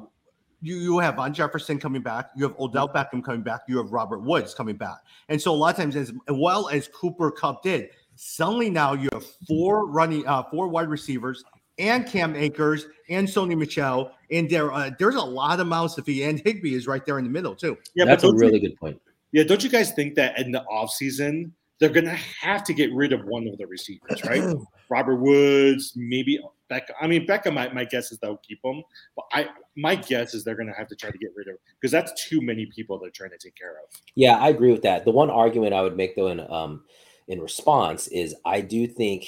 you 0.62 0.76
you 0.76 1.00
have 1.00 1.16
Van 1.16 1.34
Jefferson 1.34 1.80
coming 1.80 2.04
back, 2.04 2.30
you 2.36 2.44
have 2.44 2.56
Odell 2.60 2.88
Beckham 2.88 3.24
coming 3.24 3.42
back, 3.42 3.62
you 3.68 3.78
have 3.78 3.92
Robert 3.92 4.22
Woods 4.22 4.54
coming 4.54 4.76
back, 4.76 4.98
and 5.30 5.42
so 5.42 5.52
a 5.52 5.56
lot 5.56 5.72
of 5.72 5.78
times, 5.78 5.96
as 5.96 6.14
well 6.30 6.70
as 6.70 6.88
Cooper 6.88 7.32
Kupp 7.32 7.64
did, 7.64 7.90
suddenly 8.14 8.70
now 8.70 8.94
you 8.94 9.10
have 9.12 9.26
four 9.48 9.88
running, 9.88 10.28
uh, 10.28 10.44
four 10.52 10.68
wide 10.68 10.90
receivers 10.90 11.44
and 11.80 12.06
Cam 12.06 12.36
Akers 12.36 12.88
and 13.10 13.28
Sony 13.28 13.58
Michel. 13.58 14.12
And 14.32 14.50
there, 14.50 14.72
uh, 14.72 14.92
there's 14.98 15.16
a 15.16 15.22
lot 15.22 15.60
of 15.60 15.68
mouths 15.68 15.96
to 15.96 16.04
feed. 16.04 16.24
And 16.24 16.40
Higbee 16.40 16.76
is 16.76 16.88
right 16.88 17.06
there 17.06 17.18
in 17.20 17.26
the 17.26 17.30
middle, 17.30 17.56
too. 17.56 17.78
Yeah, 17.96 18.06
that's 18.06 18.24
a 18.24 18.34
really 18.34 18.60
you, 18.60 18.70
good 18.70 18.78
point. 18.78 19.00
Yeah, 19.32 19.44
don't 19.44 19.64
you 19.64 19.70
guys 19.70 19.92
think 19.92 20.16
that 20.16 20.40
in 20.40 20.52
the 20.52 20.64
offseason, 20.72 21.52
they're 21.80 21.90
going 21.90 22.06
to 22.06 22.20
have 22.42 22.64
to 22.64 22.74
get 22.74 22.92
rid 22.94 23.14
of 23.14 23.24
one 23.26 23.48
of 23.48 23.58
the 23.58 23.68
receivers, 23.68 24.24
right? 24.24 24.56
Robert 24.90 25.18
Woods, 25.18 25.94
maybe 25.96 26.40
Becca. 26.70 26.94
I 27.00 27.08
mean, 27.08 27.26
Becca. 27.26 27.52
my, 27.52 27.72
my 27.72 27.86
guess 27.86 28.12
is 28.12 28.18
they'll 28.18 28.38
keep 28.38 28.60
him. 28.64 28.84
But 29.16 29.26
I, 29.32 29.48
my 29.76 29.96
guess 29.96 30.34
is 30.34 30.44
they're 30.44 30.56
going 30.56 30.68
to 30.68 30.74
have 30.74 30.88
to 30.88 30.96
try 30.96 31.12
to 31.12 31.18
get 31.18 31.30
rid 31.36 31.48
of 31.50 31.56
because 31.80 31.92
that's 31.92 32.28
too 32.28 32.42
many 32.42 32.66
people 32.66 32.98
they're 33.00 33.12
trying 33.12 33.30
to 33.32 33.38
take 33.38 33.56
care 33.56 33.74
of. 33.74 34.02
Yeah, 34.16 34.38
I 34.38 34.50
agree 34.50 34.72
with 34.72 34.82
that. 34.84 35.06
The 35.06 35.12
one 35.12 35.30
argument 35.30 35.74
I 35.74 35.82
would 35.82 35.96
make, 35.96 36.16
though, 36.16 36.28
in 36.28 36.40
um, 36.52 36.84
in 37.28 37.42
response 37.42 38.08
is 38.08 38.36
I 38.46 38.62
do 38.62 38.88
think 38.88 39.26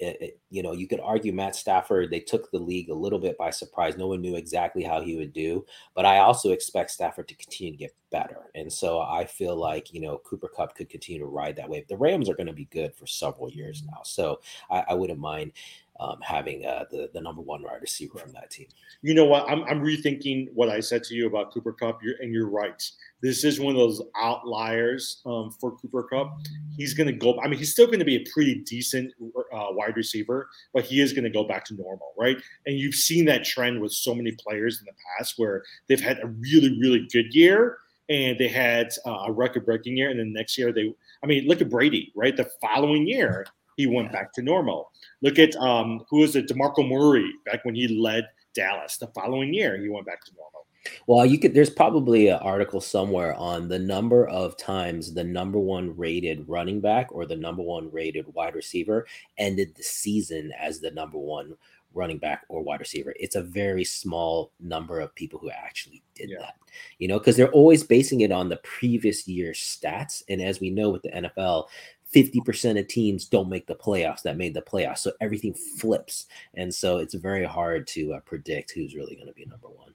it, 0.00 0.40
you 0.50 0.62
know, 0.62 0.72
you 0.72 0.88
could 0.88 1.00
argue 1.00 1.32
Matt 1.32 1.54
Stafford, 1.54 2.10
they 2.10 2.20
took 2.20 2.50
the 2.50 2.58
league 2.58 2.90
a 2.90 2.94
little 2.94 3.18
bit 3.18 3.36
by 3.36 3.50
surprise. 3.50 3.96
No 3.96 4.08
one 4.08 4.20
knew 4.20 4.36
exactly 4.36 4.82
how 4.82 5.00
he 5.00 5.16
would 5.16 5.32
do, 5.32 5.64
but 5.94 6.06
I 6.06 6.18
also 6.18 6.52
expect 6.52 6.90
Stafford 6.90 7.28
to 7.28 7.34
continue 7.34 7.72
to 7.72 7.78
get 7.78 7.94
better. 8.10 8.50
And 8.54 8.72
so 8.72 9.00
I 9.00 9.24
feel 9.26 9.56
like, 9.56 9.92
you 9.92 10.00
know, 10.00 10.18
Cooper 10.24 10.48
Kupp 10.48 10.74
could 10.74 10.88
continue 10.88 11.20
to 11.20 11.26
ride 11.26 11.56
that 11.56 11.68
wave. 11.68 11.86
The 11.86 11.96
Rams 11.96 12.28
are 12.28 12.34
going 12.34 12.46
to 12.46 12.52
be 12.52 12.66
good 12.66 12.94
for 12.94 13.06
several 13.06 13.50
years 13.50 13.82
mm-hmm. 13.82 13.90
now. 13.90 14.00
So 14.04 14.40
I, 14.70 14.84
I 14.88 14.94
wouldn't 14.94 15.20
mind 15.20 15.52
um, 16.00 16.18
having 16.22 16.64
uh, 16.64 16.84
the 16.90 17.10
the 17.12 17.20
number 17.20 17.42
one 17.42 17.62
wide 17.62 17.80
receiver 17.80 18.18
from 18.18 18.32
that 18.32 18.50
team. 18.50 18.66
You 19.02 19.14
know 19.14 19.26
what? 19.26 19.48
I'm, 19.48 19.62
I'm 19.64 19.82
rethinking 19.82 20.48
what 20.54 20.68
I 20.68 20.80
said 20.80 21.04
to 21.04 21.14
you 21.14 21.26
about 21.26 21.52
Cooper 21.52 21.72
Kupp, 21.72 22.02
you're, 22.02 22.16
and 22.20 22.32
you're 22.32 22.48
right. 22.48 22.82
This 23.22 23.44
is 23.44 23.60
one 23.60 23.74
of 23.74 23.78
those 23.78 24.02
outliers 24.16 25.20
um, 25.26 25.50
for 25.60 25.76
Cooper 25.76 26.04
Kupp. 26.04 26.38
He's 26.76 26.94
going 26.94 27.06
to 27.06 27.12
go. 27.12 27.38
I 27.40 27.48
mean, 27.48 27.58
he's 27.58 27.72
still 27.72 27.86
going 27.86 27.98
to 27.98 28.04
be 28.04 28.16
a 28.16 28.24
pretty 28.32 28.56
decent 28.56 29.12
uh, 29.52 29.66
wide 29.70 29.96
receiver, 29.96 30.48
but 30.72 30.84
he 30.84 31.00
is 31.00 31.12
going 31.12 31.24
to 31.24 31.30
go 31.30 31.44
back 31.44 31.64
to 31.66 31.74
normal, 31.74 32.12
right? 32.18 32.38
And 32.66 32.78
you've 32.78 32.94
seen 32.94 33.26
that 33.26 33.44
trend 33.44 33.80
with 33.80 33.92
so 33.92 34.14
many 34.14 34.32
players 34.32 34.80
in 34.80 34.86
the 34.86 34.92
past 35.18 35.34
where 35.36 35.62
they've 35.88 36.00
had 36.00 36.18
a 36.22 36.26
really, 36.26 36.78
really 36.80 37.06
good 37.12 37.34
year 37.34 37.78
and 38.08 38.38
they 38.38 38.48
had 38.48 38.88
uh, 39.06 39.24
a 39.26 39.32
record-breaking 39.32 39.96
year, 39.96 40.10
and 40.10 40.18
then 40.18 40.32
next 40.32 40.58
year 40.58 40.72
they. 40.72 40.92
I 41.22 41.26
mean, 41.26 41.46
look 41.46 41.60
at 41.60 41.70
Brady, 41.70 42.12
right? 42.16 42.36
The 42.36 42.50
following 42.60 43.06
year 43.06 43.46
he 43.80 43.86
went 43.86 44.12
back 44.12 44.32
to 44.34 44.42
normal. 44.42 44.92
Look 45.22 45.38
at 45.38 45.56
um, 45.56 46.04
who 46.08 46.18
was 46.18 46.36
it? 46.36 46.48
Demarco 46.48 46.86
Murray 46.86 47.30
back 47.46 47.64
when 47.64 47.74
he 47.74 47.88
led 47.88 48.28
Dallas. 48.54 48.98
The 48.98 49.08
following 49.08 49.54
year 49.54 49.80
he 49.80 49.88
went 49.88 50.06
back 50.06 50.24
to 50.24 50.32
normal. 50.34 50.66
Well, 51.06 51.26
you 51.26 51.38
could. 51.38 51.54
There's 51.54 51.70
probably 51.70 52.28
an 52.28 52.38
article 52.38 52.80
somewhere 52.80 53.34
on 53.34 53.68
the 53.68 53.78
number 53.78 54.26
of 54.28 54.56
times 54.56 55.12
the 55.12 55.24
number 55.24 55.58
one 55.58 55.96
rated 55.96 56.48
running 56.48 56.80
back 56.80 57.08
or 57.10 57.26
the 57.26 57.36
number 57.36 57.62
one 57.62 57.90
rated 57.90 58.32
wide 58.34 58.54
receiver 58.54 59.06
ended 59.38 59.74
the 59.74 59.82
season 59.82 60.52
as 60.58 60.80
the 60.80 60.90
number 60.90 61.18
one 61.18 61.54
running 61.92 62.18
back 62.18 62.44
or 62.48 62.62
wide 62.62 62.80
receiver. 62.80 63.14
It's 63.18 63.36
a 63.36 63.42
very 63.42 63.84
small 63.84 64.52
number 64.60 65.00
of 65.00 65.14
people 65.14 65.38
who 65.38 65.50
actually 65.50 66.02
did 66.14 66.30
yeah. 66.30 66.38
that, 66.40 66.54
you 66.98 67.08
know, 67.08 67.18
because 67.18 67.36
they're 67.36 67.50
always 67.50 67.82
basing 67.82 68.20
it 68.20 68.32
on 68.32 68.48
the 68.48 68.58
previous 68.58 69.26
year's 69.26 69.58
stats. 69.58 70.22
And 70.28 70.40
as 70.40 70.60
we 70.60 70.70
know 70.70 70.90
with 70.90 71.02
the 71.02 71.10
NFL, 71.10 71.66
50% 72.14 72.78
of 72.78 72.88
teams 72.88 73.26
don't 73.26 73.48
make 73.48 73.66
the 73.66 73.74
playoffs 73.74 74.22
that 74.22 74.36
made 74.36 74.54
the 74.54 74.62
playoffs. 74.62 74.98
So 74.98 75.12
everything 75.20 75.54
flips. 75.54 76.26
And 76.54 76.74
so 76.74 76.98
it's 76.98 77.14
very 77.14 77.44
hard 77.44 77.86
to 77.88 78.14
uh, 78.14 78.20
predict 78.20 78.72
who's 78.72 78.94
really 78.94 79.14
going 79.14 79.28
to 79.28 79.32
be 79.32 79.46
number 79.46 79.68
one. 79.68 79.94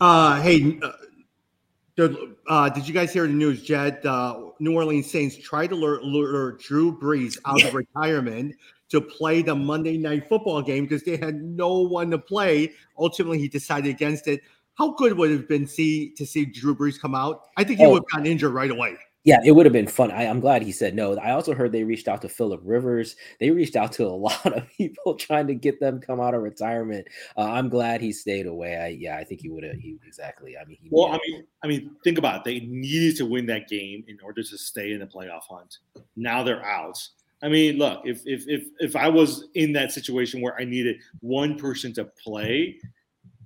Uh, 0.00 0.40
hey, 0.42 0.80
uh, 0.82 2.08
uh, 2.48 2.68
did 2.70 2.88
you 2.88 2.94
guys 2.94 3.12
hear 3.12 3.26
the 3.26 3.32
news, 3.32 3.62
Jed? 3.62 4.04
Uh, 4.04 4.50
New 4.58 4.74
Orleans 4.74 5.10
Saints 5.10 5.36
tried 5.36 5.68
to 5.68 5.76
lure, 5.76 6.02
lure 6.02 6.52
Drew 6.52 6.98
Brees 6.98 7.38
out 7.44 7.60
yeah. 7.60 7.68
of 7.68 7.74
retirement 7.96 8.56
to 8.88 9.00
play 9.00 9.42
the 9.42 9.54
Monday 9.54 9.96
night 9.96 10.28
football 10.28 10.62
game 10.62 10.84
because 10.84 11.02
they 11.02 11.16
had 11.16 11.42
no 11.42 11.80
one 11.80 12.10
to 12.10 12.18
play. 12.18 12.72
Ultimately, 12.98 13.38
he 13.38 13.48
decided 13.48 13.90
against 13.90 14.26
it. 14.26 14.40
How 14.74 14.92
good 14.92 15.16
would 15.16 15.30
it 15.30 15.36
have 15.36 15.48
been 15.48 15.66
see 15.66 16.10
to 16.10 16.26
see 16.26 16.46
Drew 16.46 16.74
Brees 16.74 16.98
come 16.98 17.14
out? 17.14 17.48
I 17.56 17.64
think 17.64 17.78
he 17.78 17.86
oh. 17.86 17.90
would 17.90 18.02
have 18.02 18.10
gotten 18.10 18.26
injured 18.26 18.52
right 18.52 18.70
away. 18.70 18.96
Yeah, 19.24 19.38
it 19.44 19.52
would 19.52 19.66
have 19.66 19.72
been 19.72 19.86
fun. 19.86 20.10
I, 20.10 20.24
am 20.24 20.40
glad 20.40 20.62
he 20.62 20.72
said 20.72 20.96
no. 20.96 21.16
I 21.16 21.30
also 21.30 21.54
heard 21.54 21.70
they 21.70 21.84
reached 21.84 22.08
out 22.08 22.22
to 22.22 22.28
Philip 22.28 22.60
Rivers. 22.64 23.14
They 23.38 23.50
reached 23.50 23.76
out 23.76 23.92
to 23.92 24.06
a 24.06 24.08
lot 24.10 24.46
of 24.46 24.68
people 24.76 25.14
trying 25.14 25.46
to 25.46 25.54
get 25.54 25.78
them 25.78 26.00
come 26.00 26.20
out 26.20 26.34
of 26.34 26.42
retirement. 26.42 27.06
Uh, 27.36 27.42
I'm 27.42 27.68
glad 27.68 28.00
he 28.00 28.12
stayed 28.12 28.46
away. 28.46 28.76
I, 28.76 28.88
yeah, 28.88 29.16
I 29.16 29.24
think 29.24 29.40
he 29.40 29.48
would 29.48 29.62
have. 29.62 29.76
He 29.76 29.96
exactly. 30.04 30.56
I 30.56 30.64
mean, 30.64 30.78
well, 30.90 31.12
I 31.12 31.18
mean, 31.26 31.44
I 31.62 31.68
mean, 31.68 31.92
think 32.02 32.18
about 32.18 32.38
it. 32.38 32.44
They 32.44 32.66
needed 32.66 33.16
to 33.18 33.26
win 33.26 33.46
that 33.46 33.68
game 33.68 34.04
in 34.08 34.18
order 34.24 34.42
to 34.42 34.58
stay 34.58 34.92
in 34.92 34.98
the 34.98 35.06
playoff 35.06 35.42
hunt. 35.48 35.78
Now 36.16 36.42
they're 36.42 36.64
out. 36.64 36.98
I 37.44 37.48
mean, 37.48 37.76
look, 37.78 38.02
if 38.04 38.22
if 38.26 38.44
if 38.48 38.66
if 38.80 38.96
I 38.96 39.08
was 39.08 39.48
in 39.54 39.72
that 39.74 39.92
situation 39.92 40.40
where 40.40 40.58
I 40.60 40.64
needed 40.64 40.96
one 41.20 41.58
person 41.58 41.92
to 41.94 42.04
play, 42.04 42.78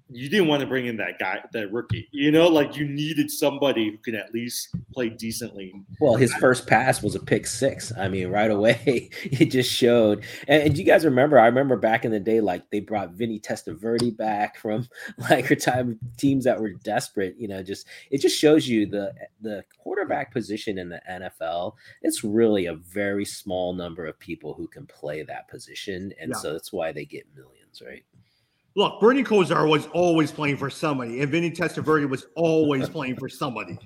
you 0.09 0.29
didn't 0.29 0.47
want 0.47 0.61
to 0.61 0.67
bring 0.67 0.87
in 0.87 0.97
that 0.99 1.19
guy, 1.19 1.43
that 1.53 1.73
rookie. 1.73 2.09
You 2.13 2.31
know, 2.31 2.47
like 2.47 2.77
you 2.77 2.87
needed 2.87 3.31
somebody 3.31 3.91
who 3.91 3.99
could 3.99 4.15
at 4.15 4.33
least 4.33 4.69
play 4.93 5.09
decently. 5.09 5.75
Well, 6.01 6.15
his 6.15 6.33
first 6.35 6.67
pass 6.69 7.03
was 7.03 7.17
a 7.17 7.21
pick 7.21 7.47
six. 7.47 7.93
I 7.97 8.09
mean, 8.09 8.29
right 8.29 8.51
away, 8.51 9.11
it 9.25 9.47
just 9.47 9.71
showed. 9.71 10.25
And, 10.47 10.63
and 10.63 10.79
you 10.79 10.85
guys 10.85 11.05
remember? 11.05 11.39
I 11.39 11.47
remember 11.47 11.77
back 11.77 12.05
in 12.05 12.13
the 12.13 12.21
day, 12.21 12.41
like 12.41 12.71
they 12.71 12.81
brought 12.81 13.13
Vinny 13.13 13.41
Testaverde 13.41 14.17
back 14.17 14.59
from 14.59 14.89
like 15.31 15.57
time 15.59 15.99
teams 16.17 16.45
that 16.45 16.61
were 16.61 16.71
desperate. 16.71 17.35
You 17.37 17.49
know, 17.49 17.63
just 17.63 17.87
it 18.11 18.21
just 18.21 18.39
shows 18.39 18.69
you 18.69 18.87
the 18.87 19.13
the 19.41 19.65
quarterback 19.83 20.33
position 20.33 20.79
in 20.79 20.89
the 20.89 21.01
NFL. 21.11 21.75
It's 22.03 22.23
really 22.23 22.67
a 22.67 22.75
very 22.75 23.25
small 23.25 23.75
number 23.75 24.07
of 24.07 24.19
people 24.21 24.55
who 24.55 24.69
can 24.69 24.87
play 24.87 25.25
that 25.25 25.49
position, 25.49 26.13
and 26.21 26.31
yeah. 26.31 26.41
so 26.41 26.53
that's 26.53 26.73
why 26.73 26.93
they 26.93 27.05
get 27.05 27.27
millions, 27.35 27.83
right? 27.85 28.05
Look, 28.77 29.01
Bernie 29.01 29.25
Kosar 29.25 29.69
was 29.69 29.87
always 29.95 30.31
playing 30.31 30.59
for 30.59 30.69
somebody, 30.69 31.23
and 31.23 31.33
Vinny 31.33 31.51
Testaverde 31.51 32.07
was 32.09 32.27
always 32.37 32.91
playing 32.91 33.17
for 33.17 33.27
somebody. 33.27 33.79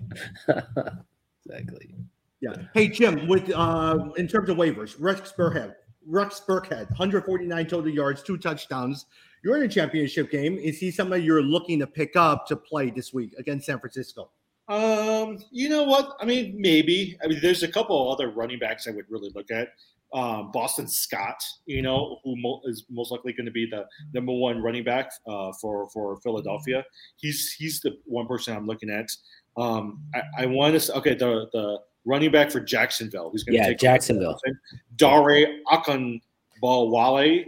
exactly. 1.46 1.94
Yeah. 2.40 2.57
Hey 2.74 2.88
Jim, 2.88 3.29
with 3.29 3.50
uh 3.55 4.09
in 4.16 4.26
terms 4.26 4.48
of 4.48 4.57
waivers, 4.57 4.96
Rex 4.98 5.33
Burkhead, 5.38 5.74
Rex 6.05 6.42
Burkhead, 6.46 6.88
149 6.90 7.66
total 7.66 7.90
yards, 7.90 8.22
two 8.22 8.37
touchdowns. 8.37 9.07
You're 9.44 9.57
in 9.57 9.62
a 9.62 9.68
championship 9.68 10.31
game. 10.31 10.59
Is 10.59 10.79
he 10.79 10.90
somebody 10.90 11.22
you're 11.22 11.42
looking 11.42 11.79
to 11.79 11.87
pick 11.87 12.16
up 12.16 12.46
to 12.48 12.57
play 12.57 12.90
this 12.90 13.14
week 13.14 13.35
against 13.38 13.66
San 13.66 13.79
Francisco? 13.79 14.31
Um, 14.68 15.38
you 15.50 15.68
know 15.68 15.85
what? 15.85 16.16
I 16.20 16.24
mean, 16.24 16.57
maybe. 16.59 17.16
I 17.22 17.29
mean, 17.29 17.38
there's 17.40 17.62
a 17.62 17.68
couple 17.68 18.11
other 18.11 18.31
running 18.31 18.59
backs 18.59 18.88
I 18.88 18.90
would 18.90 19.07
really 19.09 19.31
look 19.35 19.50
at 19.50 19.68
um, 20.12 20.51
Boston 20.51 20.88
Scott, 20.88 21.42
you 21.66 21.83
know, 21.83 22.18
who 22.25 22.37
mo- 22.37 22.61
is 22.64 22.85
most 22.90 23.12
likely 23.12 23.33
going 23.33 23.46
to 23.46 23.53
be 23.53 23.66
the 23.66 23.87
number 24.12 24.33
one 24.33 24.61
running 24.62 24.85
back 24.85 25.11
uh, 25.27 25.53
for 25.61 25.88
for 25.90 26.16
Philadelphia. 26.20 26.85
He's 27.16 27.53
he's 27.53 27.81
the 27.81 27.96
one 28.05 28.27
person 28.27 28.57
I'm 28.57 28.66
looking 28.66 28.90
at. 28.90 29.09
Um, 29.57 30.03
I, 30.14 30.23
I 30.42 30.46
want 30.46 30.81
to 30.81 30.94
okay 30.96 31.14
the 31.14 31.49
the 31.53 31.79
running 32.05 32.33
back 32.33 32.51
for 32.51 32.61
Jacksonville 32.61 33.31
who's 33.31 33.44
going 33.44 33.55
to 33.55 33.62
yeah, 33.62 33.68
take 33.68 33.79
Jacksonville. 33.79 34.40
Dare 34.96 35.59
Ogunbowale. 35.70 37.46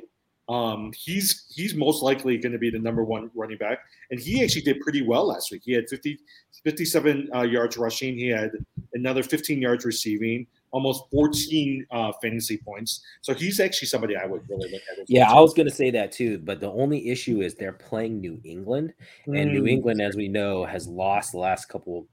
Um, 0.48 0.92
he's 0.96 1.46
he's 1.55 1.75
most 1.75 2.03
likely 2.03 2.37
going 2.37 2.53
to 2.53 2.59
be 2.59 2.70
the 2.70 2.79
number 2.79 3.05
one 3.05 3.31
running 3.35 3.59
back, 3.59 3.79
and 4.11 4.20
he 4.20 4.44
actually 4.44 4.62
did 4.62 4.81
pretty 4.81 5.03
well 5.03 5.27
last 5.27 5.51
week. 5.51 5.62
He 5.64 5.72
had 5.72 5.88
50, 5.88 6.18
57 6.64 7.29
uh, 7.35 7.42
yards 7.42 7.77
rushing. 7.77 8.16
He 8.18 8.29
had 8.29 8.51
another 8.92 9.22
15 9.22 9.62
yards 9.62 9.85
receiving 9.85 10.46
almost 10.73 11.05
14 11.13 11.87
uh, 11.91 12.13
fantasy 12.21 12.59
points. 12.59 13.03
So 13.21 13.35
he's 13.35 13.61
actually 13.61 13.89
somebody 13.89 14.17
I 14.17 14.27
would 14.27 14.43
really 14.49 14.71
look 14.71 14.83
at. 14.91 15.09
Yeah, 15.09 15.31
I 15.31 15.41
was 15.41 15.55
going 15.55 15.69
to 15.69 15.75
say 15.75 15.91
that 15.91 16.11
too. 16.11 16.39
But 16.39 16.61
the 16.61 16.71
only 16.71 17.11
issue 17.11 17.43
is 17.43 17.55
they're 17.55 17.73
playing 17.73 18.21
New 18.21 18.41
England, 18.45 18.93
mm. 19.27 19.41
and 19.41 19.53
New 19.53 19.65
mm. 19.65 19.71
England, 19.71 20.03
as 20.03 20.17
we 20.17 20.29
know, 20.29 20.65
has 20.65 20.89
lost 20.89 21.33
the 21.33 21.39
last 21.39 21.69
couple 21.69 22.07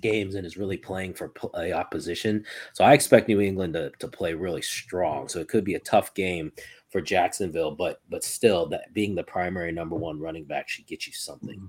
games 0.00 0.34
and 0.34 0.46
is 0.46 0.56
really 0.56 0.76
playing 0.76 1.14
for 1.14 1.28
playoff 1.28 1.90
position. 1.90 2.44
So 2.72 2.84
I 2.84 2.92
expect 2.92 3.28
New 3.28 3.40
England 3.40 3.74
to, 3.74 3.90
to 3.98 4.08
play 4.08 4.34
really 4.34 4.62
strong. 4.62 5.28
So 5.28 5.40
it 5.40 5.48
could 5.48 5.64
be 5.64 5.74
a 5.74 5.80
tough 5.80 6.14
game 6.14 6.52
for 6.90 7.00
Jacksonville, 7.00 7.72
but 7.72 8.00
but 8.08 8.22
still, 8.22 8.66
that 8.66 8.92
being 8.92 9.14
the 9.14 9.24
primary 9.24 9.72
number 9.72 9.96
one 9.96 10.20
running 10.20 10.44
back 10.44 10.68
should 10.68 10.86
get 10.86 11.06
you 11.06 11.12
something. 11.12 11.68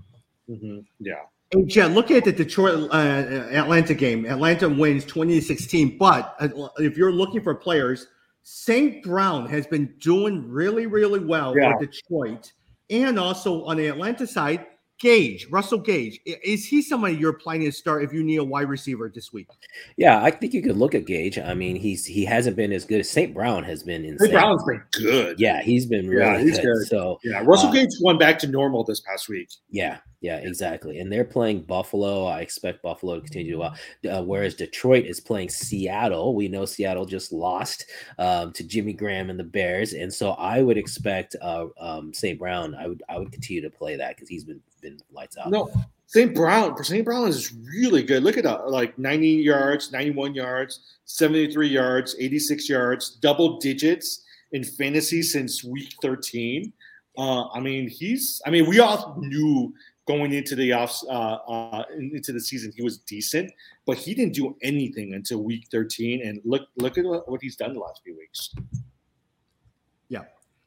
Mm-hmm. 0.50 0.80
Yeah. 1.00 1.24
Hey, 1.52 1.64
Jen, 1.66 1.94
look 1.94 2.12
at 2.12 2.26
the 2.26 2.32
Detroit 2.32 2.90
uh, 2.92 2.96
Atlanta 3.52 3.94
game. 3.94 4.26
Atlanta 4.26 4.68
wins 4.68 5.06
20 5.06 5.40
to 5.40 5.46
16. 5.46 5.98
But 5.98 6.36
uh, 6.40 6.50
if 6.78 6.98
you're 6.98 7.12
looking 7.12 7.42
for 7.42 7.54
players, 7.54 8.08
St. 8.44 9.04
Brown 9.04 9.48
has 9.50 9.68
been 9.68 9.94
doing 10.00 10.50
really, 10.50 10.86
really 10.88 11.20
well 11.20 11.56
yeah. 11.58 11.74
for 11.74 11.86
Detroit. 11.86 12.52
And 12.90 13.20
also 13.20 13.64
on 13.66 13.78
the 13.78 13.88
Atlanta 13.88 14.28
side, 14.28 14.66
Gage, 15.00 15.48
Russell 15.52 15.80
Gage, 15.80 16.22
is 16.26 16.66
he 16.66 16.82
somebody 16.82 17.16
you're 17.16 17.34
planning 17.34 17.68
to 17.68 17.72
start 17.72 18.04
if 18.04 18.14
you 18.14 18.24
need 18.24 18.38
a 18.38 18.44
wide 18.44 18.70
receiver 18.70 19.12
this 19.14 19.34
week? 19.34 19.50
Yeah, 19.98 20.24
I 20.24 20.32
think 20.32 20.54
you 20.54 20.62
could 20.62 20.78
look 20.78 20.96
at 20.96 21.06
Gage. 21.06 21.38
I 21.38 21.54
mean, 21.54 21.76
he's 21.76 22.06
he 22.06 22.24
hasn't 22.24 22.56
been 22.56 22.72
as 22.72 22.86
good 22.86 23.02
as 23.02 23.10
St. 23.10 23.34
Brown 23.34 23.64
has 23.66 23.84
been. 23.84 24.18
St. 24.18 24.32
Brown's 24.32 24.64
been 24.64 24.82
good. 24.94 25.38
Yeah, 25.38 25.62
he's 25.62 25.86
been 25.86 26.08
really 26.10 26.22
yeah, 26.22 26.40
he's 26.40 26.58
good. 26.60 26.74
good. 26.74 26.88
So 26.88 27.20
yeah, 27.26 27.42
Russell 27.44 27.70
uh, 27.70 27.74
Gage 27.74 27.90
went 28.02 28.20
back 28.20 28.40
to 28.40 28.48
normal 28.48 28.86
this 28.86 29.02
past 29.02 29.28
week. 29.28 29.50
Yeah, 29.70 29.98
yeah, 30.22 30.38
exactly. 30.38 31.00
And 31.00 31.12
they're 31.12 31.24
playing 31.24 31.62
Buffalo. 31.64 32.26
I 32.26 32.42
expect 32.42 32.82
Buffalo 32.82 33.16
to 33.16 33.22
continue 33.22 33.52
to 33.54 33.58
well. 33.58 33.76
Uh, 34.10 34.24
whereas 34.24 34.56
Detroit 34.56 35.06
is 35.06 35.20
playing 35.20 35.50
Seattle. 35.50 36.36
We 36.36 36.48
know 36.48 36.66
Seattle 36.66 37.06
just 37.06 37.32
lost 37.32 37.86
um, 38.18 38.52
to 38.54 38.64
Jimmy 38.64 38.94
Graham 38.94 39.30
and 39.30 39.40
the 39.40 39.44
Bears, 39.44 39.94
and 39.94 40.14
so 40.14 40.32
I 40.32 40.62
would 40.62 40.78
expect 40.78 41.36
uh, 41.42 41.68
um, 41.80 42.14
St. 42.14 42.40
Brown. 42.40 42.76
I 42.76 42.88
would 42.88 43.04
I 43.10 43.20
would 43.20 43.32
continue 43.32 43.62
to 43.62 43.70
play 43.70 43.96
that 43.98 44.16
because 44.16 44.30
he's 44.30 44.44
been 44.44 44.62
been 44.82 45.00
lights 45.12 45.38
out. 45.38 45.52
No, 45.52 45.72
St. 46.08 46.34
Brown, 46.36 46.82
St. 46.84 47.04
Brown 47.04 47.28
is 47.28 47.54
really 47.54 48.04
good. 48.04 48.24
Look 48.24 48.38
at 48.38 48.44
that, 48.44 48.70
like 48.70 48.98
90 48.98 49.28
yards, 49.28 49.92
91 49.92 50.36
yards, 50.36 50.80
73 51.06 51.68
yards, 51.68 52.16
86 52.20 52.70
yards, 52.70 53.10
double 53.22 53.60
digits 53.60 54.24
in 54.52 54.64
fantasy 54.64 55.22
since 55.22 55.64
week 55.64 55.94
13. 56.02 56.72
Uh, 57.18 57.48
I 57.50 57.60
mean, 57.60 57.90
he's. 57.90 58.42
I 58.46 58.50
mean, 58.50 58.70
we 58.70 58.80
all 58.80 59.16
knew 59.20 59.74
going 60.08 60.34
into 60.34 60.56
the 60.56 60.72
off 60.72 61.02
uh, 61.10 61.38
uh, 61.48 61.84
into 61.98 62.32
the 62.32 62.40
season 62.40 62.72
he 62.76 62.84
was 62.84 63.00
decent, 63.00 63.52
but 63.86 63.98
he 63.98 64.14
didn't 64.14 64.34
do 64.34 64.56
anything 64.62 65.14
until 65.14 65.44
week 65.44 65.68
13. 65.72 66.26
And 66.26 66.42
look, 66.46 66.68
look 66.78 66.98
at 66.98 67.06
what 67.06 67.42
he's 67.42 67.56
done 67.56 67.74
the 67.74 67.80
last 67.80 68.02
few 68.04 68.16
weeks. 68.18 68.54
Yeah. 70.10 70.24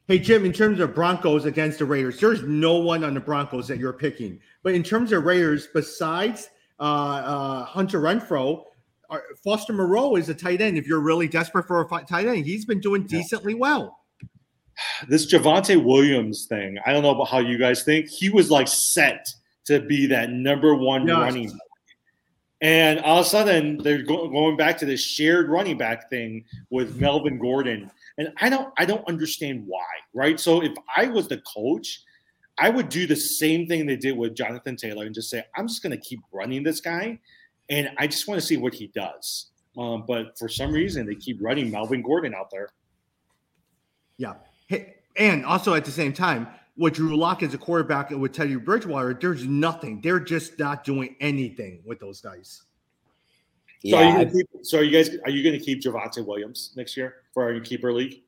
Hey, 0.08 0.18
Jim, 0.18 0.44
in 0.44 0.52
terms 0.52 0.80
of 0.80 0.94
Broncos 0.94 1.44
against 1.44 1.78
the 1.78 1.84
Raiders, 1.84 2.18
there's 2.18 2.42
no 2.42 2.76
one 2.76 3.04
on 3.04 3.14
the 3.14 3.20
Broncos 3.20 3.68
that 3.68 3.78
you're 3.78 3.92
picking. 3.92 4.40
But 4.62 4.74
in 4.74 4.82
terms 4.82 5.12
of 5.12 5.24
Raiders, 5.24 5.68
besides 5.72 6.50
uh, 6.80 6.82
uh, 6.82 7.64
Hunter 7.64 8.00
Renfrow, 8.00 8.64
uh, 9.10 9.18
Foster 9.44 9.72
Moreau 9.72 10.16
is 10.16 10.28
a 10.28 10.34
tight 10.34 10.60
end. 10.60 10.76
If 10.76 10.86
you're 10.86 11.00
really 11.00 11.28
desperate 11.28 11.66
for 11.66 11.80
a 11.80 12.04
tight 12.04 12.26
end, 12.26 12.44
he's 12.44 12.64
been 12.64 12.80
doing 12.80 13.04
decently 13.06 13.54
well. 13.54 13.97
This 15.08 15.32
Javonte 15.32 15.82
Williams 15.82 16.46
thing. 16.46 16.78
I 16.84 16.92
don't 16.92 17.02
know 17.02 17.10
about 17.10 17.28
how 17.28 17.38
you 17.38 17.58
guys 17.58 17.82
think. 17.82 18.08
He 18.08 18.30
was 18.30 18.50
like 18.50 18.68
set 18.68 19.28
to 19.64 19.80
be 19.80 20.06
that 20.06 20.30
number 20.30 20.74
one 20.74 21.06
yes. 21.06 21.16
running. 21.16 21.48
Back. 21.48 21.60
And 22.60 23.00
all 23.00 23.20
of 23.20 23.26
a 23.26 23.28
sudden, 23.28 23.78
they're 23.78 24.02
go- 24.02 24.28
going 24.28 24.56
back 24.56 24.78
to 24.78 24.86
this 24.86 25.00
shared 25.00 25.48
running 25.48 25.78
back 25.78 26.10
thing 26.10 26.44
with 26.70 27.00
Melvin 27.00 27.38
Gordon, 27.38 27.90
and 28.16 28.32
I 28.40 28.48
don't, 28.48 28.72
I 28.78 28.84
don't 28.84 29.06
understand 29.08 29.64
why. 29.66 29.84
Right? 30.12 30.40
So 30.40 30.62
if 30.62 30.72
I 30.96 31.06
was 31.06 31.28
the 31.28 31.38
coach, 31.38 32.02
I 32.58 32.70
would 32.70 32.88
do 32.88 33.06
the 33.06 33.14
same 33.14 33.68
thing 33.68 33.86
they 33.86 33.96
did 33.96 34.16
with 34.16 34.34
Jonathan 34.34 34.74
Taylor 34.74 35.06
and 35.06 35.14
just 35.14 35.30
say, 35.30 35.44
I'm 35.56 35.68
just 35.68 35.82
going 35.82 35.92
to 35.92 36.02
keep 36.02 36.20
running 36.32 36.64
this 36.64 36.80
guy, 36.80 37.20
and 37.68 37.90
I 37.98 38.08
just 38.08 38.26
want 38.26 38.40
to 38.40 38.46
see 38.46 38.56
what 38.56 38.74
he 38.74 38.88
does. 38.88 39.50
Um, 39.76 40.04
but 40.08 40.36
for 40.36 40.48
some 40.48 40.72
reason, 40.72 41.06
they 41.06 41.14
keep 41.14 41.38
running 41.40 41.70
Melvin 41.70 42.02
Gordon 42.02 42.34
out 42.34 42.50
there. 42.50 42.70
Yeah. 44.16 44.34
Hey, 44.68 44.94
and 45.16 45.44
also 45.44 45.74
at 45.74 45.84
the 45.84 45.90
same 45.90 46.12
time, 46.12 46.46
with 46.76 46.94
Drew 46.94 47.16
Lock 47.16 47.42
as 47.42 47.52
a 47.54 47.58
quarterback 47.58 48.12
and 48.12 48.20
with 48.20 48.32
Teddy 48.32 48.54
Bridgewater, 48.54 49.18
there's 49.20 49.44
nothing. 49.44 50.00
They're 50.00 50.20
just 50.20 50.58
not 50.58 50.84
doing 50.84 51.16
anything 51.20 51.80
with 51.84 51.98
those 51.98 52.20
guys. 52.20 52.62
Yeah. 53.82 53.98
So 53.98 53.98
are 53.98 54.22
you, 54.22 54.30
keep, 54.30 54.48
so 54.62 54.78
are 54.78 54.82
you 54.82 54.90
guys 54.90 55.16
are 55.24 55.30
you 55.30 55.42
going 55.42 55.58
to 55.58 55.64
keep 55.64 55.82
Javonte 55.82 56.24
Williams 56.24 56.72
next 56.76 56.96
year 56.96 57.16
for 57.34 57.42
our 57.42 57.58
keeper 57.60 57.92
league? 57.92 58.22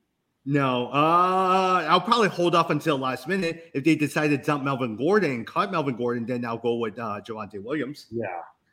No, 0.46 0.88
uh, 0.88 1.87
I'll 1.88 2.00
probably 2.00 2.29
hold 2.29 2.55
off 2.55 2.70
until 2.70 2.96
last 2.98 3.29
minute. 3.29 3.70
If 3.74 3.85
they 3.85 3.94
decide 3.94 4.29
to 4.29 4.38
dump 4.38 4.64
Melvin 4.64 4.96
Gordon 4.96 5.31
and 5.31 5.46
cut 5.46 5.70
Melvin 5.70 5.96
Gordon, 5.96 6.24
then 6.24 6.44
I'll 6.44 6.59
go 6.59 6.74
with 6.74 6.98
uh, 6.98 7.20
Javonte 7.20 7.62
Williams. 7.62 8.07
Yeah. 8.11 8.26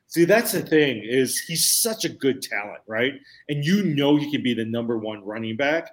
See, 0.08 0.24
that's 0.24 0.54
the 0.54 0.62
thing 0.62 1.04
is 1.04 1.38
he's 1.40 1.66
such 1.82 2.06
a 2.06 2.10
good 2.10 2.42
talent, 2.42 2.82
right? 2.88 3.14
And 3.50 3.66
you 3.66 3.84
know 3.84 4.16
he 4.16 4.32
can 4.32 4.42
be 4.42 4.54
the 4.54 4.64
number 4.64 4.98
one 4.98 5.26
running 5.26 5.58
back, 5.58 5.92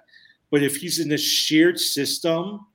but 0.51 0.63
if 0.63 0.77
he's 0.77 0.99
in 0.99 1.11
a 1.11 1.17
shared 1.17 1.79
system, 1.79 2.65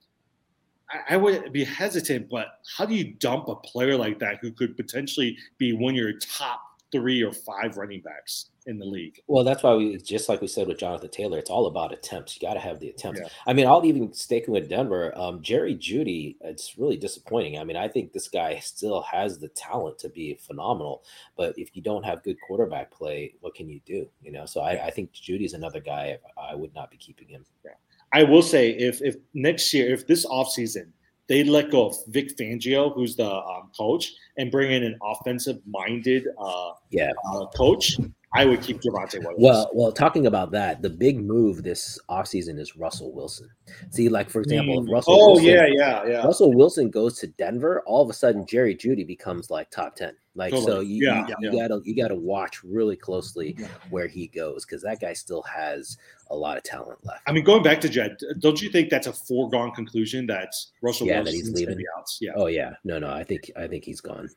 I, 0.90 1.14
I 1.14 1.16
would 1.16 1.52
be 1.52 1.64
hesitant. 1.64 2.28
But 2.28 2.60
how 2.76 2.86
do 2.86 2.94
you 2.94 3.14
dump 3.14 3.48
a 3.48 3.56
player 3.56 3.96
like 3.96 4.18
that 4.20 4.38
who 4.40 4.52
could 4.52 4.76
potentially 4.76 5.36
be 5.58 5.72
one 5.72 5.94
of 5.94 5.96
your 5.96 6.18
top 6.18 6.60
three 6.92 7.22
or 7.22 7.32
five 7.32 7.76
running 7.76 8.00
backs 8.00 8.49
in 8.70 8.78
the 8.78 8.86
league. 8.86 9.20
Well, 9.26 9.44
that's 9.44 9.62
why 9.62 9.74
we 9.74 9.96
just 9.98 10.28
like 10.28 10.40
we 10.40 10.46
said 10.46 10.66
with 10.68 10.78
Jonathan 10.78 11.10
Taylor, 11.10 11.38
it's 11.38 11.50
all 11.50 11.66
about 11.66 11.92
attempts. 11.92 12.36
You 12.36 12.46
got 12.46 12.54
to 12.54 12.60
have 12.60 12.78
the 12.78 12.88
attempts. 12.88 13.20
Yeah. 13.20 13.28
I 13.46 13.52
mean, 13.52 13.66
I'll 13.66 13.84
even 13.84 14.12
sticking 14.14 14.54
with 14.54 14.68
Denver. 14.68 15.12
Um, 15.18 15.42
Jerry 15.42 15.74
Jeudy. 15.74 16.36
it's 16.40 16.78
really 16.78 16.96
disappointing. 16.96 17.58
I 17.58 17.64
mean, 17.64 17.76
I 17.76 17.88
think 17.88 18.12
this 18.12 18.28
guy 18.28 18.58
still 18.60 19.02
has 19.02 19.38
the 19.38 19.48
talent 19.48 19.98
to 19.98 20.08
be 20.08 20.38
phenomenal, 20.40 21.02
but 21.36 21.58
if 21.58 21.76
you 21.76 21.82
don't 21.82 22.04
have 22.04 22.22
good 22.22 22.36
quarterback 22.46 22.90
play, 22.90 23.34
what 23.40 23.54
can 23.54 23.68
you 23.68 23.80
do? 23.84 24.08
You 24.22 24.32
know, 24.32 24.46
so 24.46 24.60
I, 24.60 24.86
I 24.86 24.90
think 24.90 25.12
Jeudy's 25.12 25.54
another 25.54 25.80
guy 25.80 26.18
I 26.40 26.54
would 26.54 26.74
not 26.74 26.90
be 26.90 26.96
keeping 26.96 27.28
him. 27.28 27.44
Yeah. 27.64 27.72
I 28.12 28.22
will 28.22 28.42
say 28.42 28.70
if 28.70 29.02
if 29.02 29.16
next 29.34 29.74
year, 29.74 29.92
if 29.92 30.06
this 30.06 30.24
offseason 30.26 30.92
they 31.30 31.44
let 31.44 31.70
go 31.70 31.86
of 31.86 31.96
Vic 32.08 32.36
Fangio, 32.36 32.92
who's 32.92 33.14
the 33.14 33.30
um, 33.30 33.70
coach, 33.78 34.14
and 34.36 34.50
bring 34.50 34.72
in 34.72 34.82
an 34.82 34.98
offensive-minded 35.00 36.26
uh, 36.36 36.72
yeah. 36.90 37.12
Uh, 37.32 37.46
coach. 37.54 37.98
I 38.32 38.44
would 38.44 38.62
keep 38.62 38.80
Javonte 38.80 39.18
Williams. 39.18 39.38
Well, 39.38 39.70
well, 39.74 39.92
talking 39.92 40.26
about 40.26 40.52
that, 40.52 40.82
the 40.82 40.90
big 40.90 41.18
move 41.18 41.64
this 41.64 41.98
offseason 42.08 42.60
is 42.60 42.76
Russell 42.76 43.12
Wilson. 43.12 43.50
See, 43.90 44.08
like 44.08 44.30
for 44.30 44.40
example, 44.40 44.80
if 44.80 44.88
mm. 44.88 44.92
Russell 44.92 45.14
Oh 45.14 45.26
Wilson, 45.32 45.46
yeah, 45.46 45.66
yeah, 45.66 46.06
yeah. 46.06 46.24
Russell 46.24 46.52
Wilson 46.52 46.90
goes 46.90 47.18
to 47.18 47.26
Denver, 47.26 47.82
all 47.86 48.02
of 48.02 48.08
a 48.08 48.12
sudden 48.12 48.46
Jerry 48.46 48.76
Jeudy 48.76 49.04
becomes 49.04 49.50
like 49.50 49.70
top 49.70 49.96
10. 49.96 50.14
Like 50.36 50.52
totally. 50.52 50.70
so 50.70 50.80
you, 50.80 51.06
yeah, 51.06 51.26
you, 51.26 51.34
you 51.40 51.52
yeah. 51.52 51.68
gotta 51.68 51.80
you 51.84 51.96
gotta 51.96 52.14
watch 52.14 52.62
really 52.62 52.96
closely 52.96 53.56
yeah. 53.58 53.66
where 53.90 54.06
he 54.06 54.28
goes 54.28 54.64
because 54.64 54.82
that 54.82 55.00
guy 55.00 55.12
still 55.12 55.42
has 55.42 55.98
a 56.30 56.36
lot 56.36 56.56
of 56.56 56.62
talent 56.62 57.04
left. 57.04 57.22
I 57.26 57.32
mean, 57.32 57.42
going 57.42 57.64
back 57.64 57.80
to 57.80 57.88
Jed, 57.88 58.16
don't 58.38 58.62
you 58.62 58.70
think 58.70 58.90
that's 58.90 59.08
a 59.08 59.12
foregone 59.12 59.72
conclusion 59.72 60.26
that 60.28 60.54
Russell 60.82 61.08
yeah, 61.08 61.16
Wilson 61.16 61.34
that 61.34 61.36
he's 61.36 61.52
leaving? 61.52 61.84
Out? 61.98 62.06
Yeah. 62.20 62.30
Oh 62.36 62.46
yeah. 62.46 62.74
No, 62.84 63.00
no, 63.00 63.10
I 63.10 63.24
think 63.24 63.50
I 63.56 63.66
think 63.66 63.84
he's 63.84 64.00
gone. 64.00 64.28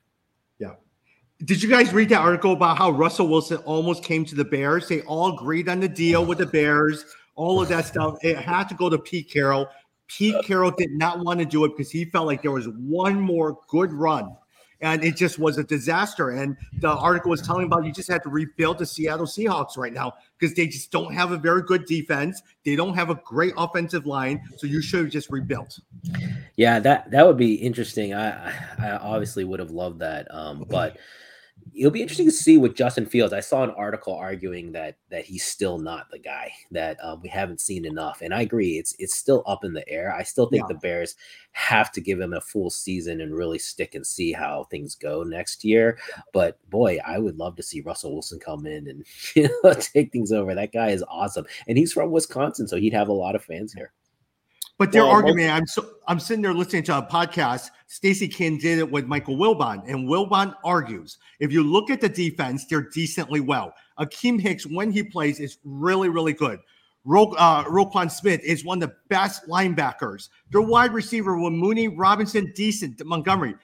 Yeah. 0.58 0.74
Did 1.46 1.62
you 1.62 1.70
guys 1.70 1.94
read 1.94 2.10
that 2.10 2.22
article 2.22 2.54
about 2.54 2.78
how 2.78 2.92
Russell 2.92 3.28
Wilson 3.28 3.58
almost 3.58 4.04
came 4.04 4.24
to 4.26 4.36
the 4.36 4.46
Bears? 4.46 4.88
They 4.88 5.02
all 5.02 5.34
agreed 5.34 5.68
on 5.68 5.80
the 5.80 5.90
deal 5.90 6.26
with 6.26 6.38
the 6.38 6.46
Bears, 6.46 7.06
all 7.36 7.62
of 7.62 7.68
that 7.70 7.86
stuff. 7.86 8.18
It 8.22 8.38
had 8.38 8.70
to 8.70 8.76
go 8.76 8.90
to 8.90 8.98
Pete 8.98 9.30
Carroll. 9.30 9.68
Pete 10.08 10.36
Carroll 10.46 10.72
did 10.72 10.92
not 10.92 11.20
want 11.20 11.40
to 11.40 11.46
do 11.46 11.66
it 11.66 11.70
because 11.70 11.92
he 11.92 12.06
felt 12.06 12.28
like 12.28 12.44
there 12.44 12.52
was 12.52 12.68
one 12.70 13.20
more 13.20 13.58
good 13.68 13.92
run 13.92 14.36
and 14.84 15.04
it 15.04 15.16
just 15.16 15.40
was 15.40 15.58
a 15.58 15.64
disaster. 15.64 16.32
And 16.32 16.56
the 16.80 16.90
article 16.90 17.32
was 17.32 17.42
telling 17.42 17.66
about 17.66 17.86
you 17.86 17.92
just 17.92 18.12
had 18.12 18.22
to 18.24 18.30
rebuild 18.30 18.78
the 18.78 18.86
Seattle 18.86 19.26
Seahawks 19.26 19.78
right 19.78 19.94
now 19.94 20.14
because 20.38 20.56
they 20.56 20.68
just 20.68 20.92
don't 20.92 21.14
have 21.14 21.32
a 21.32 21.38
very 21.38 21.64
good 21.64 21.86
defense. 21.86 22.42
They 22.66 22.76
don't 22.76 22.94
have 22.94 23.10
a 23.10 23.16
great 23.26 23.54
offensive 23.58 24.06
line, 24.06 24.42
so 24.58 24.68
you 24.68 24.82
should 24.82 25.06
have 25.06 25.10
just 25.10 25.32
rebuilt. 25.32 25.80
Yeah, 26.58 26.80
that 26.80 27.10
that 27.12 27.26
would 27.26 27.38
be 27.38 27.56
interesting. 27.56 28.14
I 28.14 28.54
I 28.78 28.92
obviously 28.92 29.46
would 29.46 29.60
have 29.60 29.72
loved 29.72 30.00
that, 30.00 30.28
um, 30.34 30.66
but 30.70 30.98
it'll 31.76 31.92
be 31.92 32.02
interesting 32.02 32.28
to 32.28 32.32
see 32.32 32.58
with 32.58 32.76
Justin 32.76 33.06
Fields. 33.06 33.34
I 33.34 33.40
saw 33.40 33.64
an 33.64 33.72
article 33.72 34.14
arguing 34.14 34.72
that 34.74 34.98
that 35.10 35.26
he's 35.26 35.46
still 35.46 35.78
not 35.78 36.10
the 36.12 36.20
guy 36.20 36.52
that 36.72 36.98
um, 37.04 37.22
we 37.22 37.30
haven't 37.30 37.62
seen 37.62 37.86
enough, 37.86 38.22
and 38.22 38.34
I 38.34 38.42
agree. 38.42 38.78
It's 38.78 38.96
it's 39.00 39.16
still 39.16 39.44
up 39.46 39.64
in 39.64 39.74
the 39.74 39.88
air. 39.90 40.14
I 40.14 40.24
still 40.24 40.48
think 40.48 40.64
yeah. 40.64 40.74
the 40.74 40.80
Bears 40.80 41.16
have 41.52 41.92
to 41.94 42.02
give 42.02 42.20
him 42.20 42.34
a 42.34 42.42
full 42.42 42.70
season 42.70 43.22
and 43.22 43.36
really 43.36 43.60
stick 43.60 43.96
and 43.96 44.06
see 44.06 44.32
how 44.32 44.66
things 44.66 44.96
go 44.96 45.24
next 45.24 45.64
year. 45.64 45.98
But 46.34 46.58
boy, 46.70 47.00
I 47.06 47.20
would 47.20 47.38
love 47.38 47.56
to 47.58 47.64
see 47.64 47.82
Russell 47.82 48.14
Wilson 48.14 48.40
come 48.40 48.66
in 48.66 48.88
and 48.88 49.06
you 49.36 49.50
know 49.64 49.74
take 49.74 50.12
things 50.12 50.32
over. 50.32 50.56
That 50.56 50.74
guy 50.74 50.90
is 50.90 51.04
awesome, 51.08 51.46
and 51.68 51.78
he's 51.78 51.94
from 51.94 52.12
Wisconsin, 52.12 52.68
so 52.68 52.78
he'd 52.78 52.94
have 52.94 53.10
a 53.10 53.14
lot 53.14 53.36
of 53.36 53.44
fans 53.44 53.74
here. 53.74 53.92
But 54.80 54.92
their 54.92 55.04
well, 55.04 55.12
argument, 55.12 55.52
I'm 55.52 55.68
so 55.68 55.88
I'm 56.08 56.20
sitting 56.20 56.42
there 56.42 56.54
listening 56.54 56.84
to 56.84 56.98
a 56.98 57.04
podcast. 57.04 57.70
Stacy 57.88 58.28
King 58.28 58.58
did 58.58 58.80
it 58.80 58.92
with 58.92 59.06
Michael 59.06 59.38
Wilbon, 59.38 59.84
and 59.88 60.08
Wilbon 60.08 60.56
argues 60.64 61.20
if 61.40 61.52
you 61.52 61.64
look 61.64 61.92
at 61.92 62.02
the 62.02 62.10
defense, 62.10 62.66
they're 62.66 62.90
decently 62.94 63.40
well. 63.40 63.74
Akiem 64.00 64.42
Hicks, 64.42 64.66
when 64.66 64.92
he 64.92 65.04
plays, 65.04 65.40
is 65.40 65.60
really, 65.64 66.10
really 66.10 66.34
good. 66.34 66.60
Ro- 67.06 67.34
uh, 67.38 67.66
Roquan 67.66 68.10
Smith 68.10 68.42
is 68.44 68.64
one 68.64 68.82
of 68.82 68.90
the 68.90 68.96
best 69.10 69.48
linebackers. 69.48 70.30
Their 70.52 70.62
wide 70.62 70.94
receiver 70.94 71.38
with 71.38 71.54
Mooney, 71.54 71.90
Robinson, 71.90 72.52
decent. 72.56 73.04
Montgomery. 73.06 73.56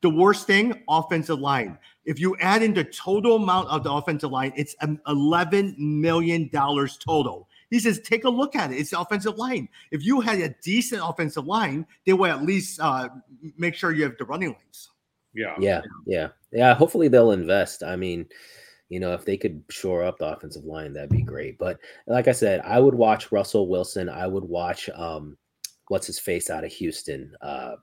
The 0.00 0.10
worst 0.10 0.46
thing, 0.46 0.82
offensive 0.88 1.40
line. 1.40 1.78
If 2.04 2.20
you 2.20 2.36
add 2.38 2.62
in 2.62 2.74
the 2.74 2.84
total 2.84 3.36
amount 3.36 3.68
of 3.68 3.84
the 3.84 3.90
offensive 3.90 4.30
line, 4.30 4.52
it's 4.54 4.76
$11 4.82 5.78
million 5.78 6.50
total. 6.50 7.48
He 7.74 7.80
says, 7.80 7.98
take 7.98 8.22
a 8.22 8.30
look 8.30 8.54
at 8.54 8.70
it. 8.70 8.76
It's 8.76 8.90
the 8.90 9.00
offensive 9.00 9.36
line. 9.36 9.68
If 9.90 10.04
you 10.04 10.20
had 10.20 10.38
a 10.38 10.54
decent 10.62 11.02
offensive 11.04 11.44
line, 11.44 11.84
they 12.06 12.12
would 12.12 12.30
at 12.30 12.44
least 12.44 12.78
uh, 12.78 13.08
make 13.58 13.74
sure 13.74 13.90
you 13.90 14.04
have 14.04 14.16
the 14.16 14.24
running 14.26 14.50
lanes. 14.50 14.90
Yeah. 15.34 15.56
Yeah. 15.58 15.82
Yeah. 16.06 16.28
Yeah. 16.52 16.74
Hopefully 16.74 17.08
they'll 17.08 17.32
invest. 17.32 17.82
I 17.82 17.96
mean, 17.96 18.26
you 18.90 19.00
know, 19.00 19.12
if 19.12 19.24
they 19.24 19.36
could 19.36 19.64
shore 19.70 20.04
up 20.04 20.18
the 20.18 20.26
offensive 20.26 20.64
line, 20.64 20.92
that'd 20.92 21.10
be 21.10 21.22
great. 21.22 21.58
But 21.58 21.80
like 22.06 22.28
I 22.28 22.32
said, 22.32 22.60
I 22.60 22.78
would 22.78 22.94
watch 22.94 23.32
Russell 23.32 23.68
Wilson. 23.68 24.08
I 24.08 24.28
would 24.28 24.44
watch 24.44 24.88
um 24.94 25.36
what's 25.88 26.06
his 26.06 26.20
face 26.20 26.50
out 26.50 26.62
of 26.62 26.72
Houston. 26.74 27.34
Uh 27.40 27.74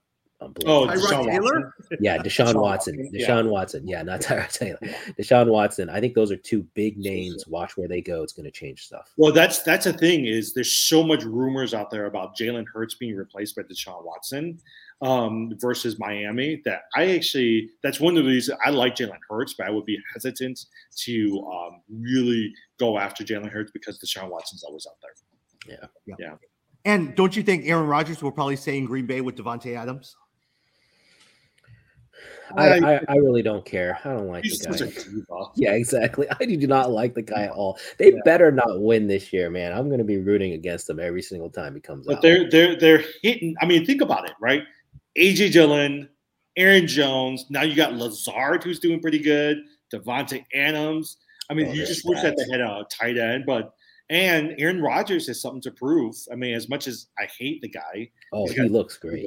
Oh, 0.41 0.87
Deshaun 0.87 1.25
Taylor? 1.25 1.73
Yeah, 1.99 2.17
Deshaun, 2.19 2.47
Deshaun 2.47 2.61
Watson. 2.61 2.97
Watson. 2.97 3.11
Deshaun 3.13 3.43
yeah. 3.45 3.49
Watson. 3.49 3.87
Yeah, 3.87 4.03
not 4.03 4.21
Tyrod 4.21 4.51
Taylor. 4.51 4.79
Deshaun 5.19 5.47
Watson. 5.47 5.89
I 5.89 5.99
think 5.99 6.15
those 6.15 6.31
are 6.31 6.37
two 6.37 6.63
big 6.73 6.97
names. 6.97 7.45
Watch 7.47 7.77
where 7.77 7.87
they 7.87 8.01
go. 8.01 8.23
It's 8.23 8.33
going 8.33 8.45
to 8.45 8.51
change 8.51 8.85
stuff. 8.85 9.11
Well, 9.17 9.31
that's 9.31 9.61
that's 9.61 9.85
the 9.85 9.93
thing 9.93 10.25
is 10.25 10.53
there's 10.53 10.71
so 10.71 11.03
much 11.03 11.23
rumors 11.23 11.73
out 11.73 11.91
there 11.91 12.05
about 12.05 12.35
Jalen 12.35 12.65
Hurts 12.73 12.95
being 12.95 13.15
replaced 13.15 13.55
by 13.55 13.63
Deshaun 13.63 14.03
Watson 14.03 14.59
um, 15.01 15.53
versus 15.59 15.99
Miami 15.99 16.61
that 16.65 16.83
I 16.95 17.15
actually 17.15 17.69
that's 17.83 17.99
one 17.99 18.17
of 18.17 18.23
the 18.23 18.29
reasons 18.29 18.57
I 18.65 18.71
like 18.71 18.95
Jalen 18.95 19.19
Hurts, 19.29 19.53
but 19.53 19.67
I 19.67 19.69
would 19.69 19.85
be 19.85 19.99
hesitant 20.13 20.65
to 20.97 21.49
um, 21.51 21.81
really 21.89 22.53
go 22.79 22.97
after 22.97 23.23
Jalen 23.23 23.49
Hurts 23.49 23.71
because 23.71 23.99
Deshaun 23.99 24.29
Watson's 24.29 24.63
always 24.63 24.87
out 24.87 24.97
there. 25.01 25.77
Yeah. 25.79 25.87
yeah. 26.07 26.15
Yeah. 26.19 26.35
And 26.83 27.15
don't 27.15 27.35
you 27.35 27.43
think 27.43 27.65
Aaron 27.67 27.85
Rodgers 27.85 28.23
will 28.23 28.31
probably 28.31 28.55
stay 28.55 28.77
in 28.77 28.85
Green 28.85 29.05
Bay 29.05 29.21
with 29.21 29.35
Davante 29.35 29.75
Adams? 29.77 30.15
I, 32.55 32.79
I, 32.79 32.99
I, 33.07 33.15
really 33.15 33.41
don't 33.41 33.63
care. 33.65 33.99
I 34.03 34.09
don't 34.09 34.27
like 34.27 34.43
the 34.43 35.23
guy. 35.29 35.41
Yeah, 35.55 35.71
exactly. 35.71 36.27
I 36.39 36.45
do 36.45 36.67
not 36.67 36.91
like 36.91 37.13
the 37.13 37.21
guy 37.21 37.43
at 37.43 37.51
all. 37.51 37.77
They 37.97 38.11
yeah. 38.11 38.19
better 38.25 38.51
not 38.51 38.81
win 38.81 39.07
this 39.07 39.31
year, 39.31 39.49
man. 39.49 39.71
I'm 39.71 39.87
going 39.87 39.99
to 39.99 40.05
be 40.05 40.17
rooting 40.17 40.53
against 40.53 40.87
them 40.87 40.99
every 40.99 41.21
single 41.21 41.49
time 41.49 41.75
he 41.75 41.81
comes 41.81 42.05
but 42.05 42.13
out. 42.13 42.15
But 42.17 42.21
they're 42.21 42.49
they're 42.49 42.75
they're 42.75 43.03
hitting. 43.21 43.55
I 43.61 43.65
mean, 43.65 43.85
think 43.85 44.01
about 44.01 44.25
it, 44.29 44.35
right? 44.41 44.63
AJ 45.17 45.53
Dillon, 45.53 46.09
Aaron 46.57 46.87
Jones. 46.87 47.45
Now 47.49 47.63
you 47.63 47.75
got 47.75 47.93
Lazard, 47.93 48.63
who's 48.63 48.79
doing 48.79 48.99
pretty 48.99 49.19
good. 49.19 49.57
Davante 49.93 50.43
Adams. 50.53 51.17
I 51.49 51.53
mean, 51.53 51.67
oh, 51.67 51.73
you 51.73 51.85
just 51.85 52.05
wish 52.05 52.21
that 52.21 52.37
they 52.37 52.45
had 52.51 52.61
a 52.61 52.85
tight 52.89 53.17
end, 53.17 53.43
but 53.45 53.73
and 54.09 54.55
Aaron 54.57 54.81
Rodgers 54.81 55.27
has 55.27 55.41
something 55.41 55.61
to 55.61 55.71
prove. 55.71 56.15
I 56.31 56.35
mean, 56.35 56.53
as 56.53 56.69
much 56.69 56.87
as 56.87 57.07
I 57.17 57.27
hate 57.37 57.61
the 57.61 57.69
guy, 57.69 58.09
oh, 58.33 58.47
he 58.47 58.61
looks 58.61 58.97
great. 58.97 59.25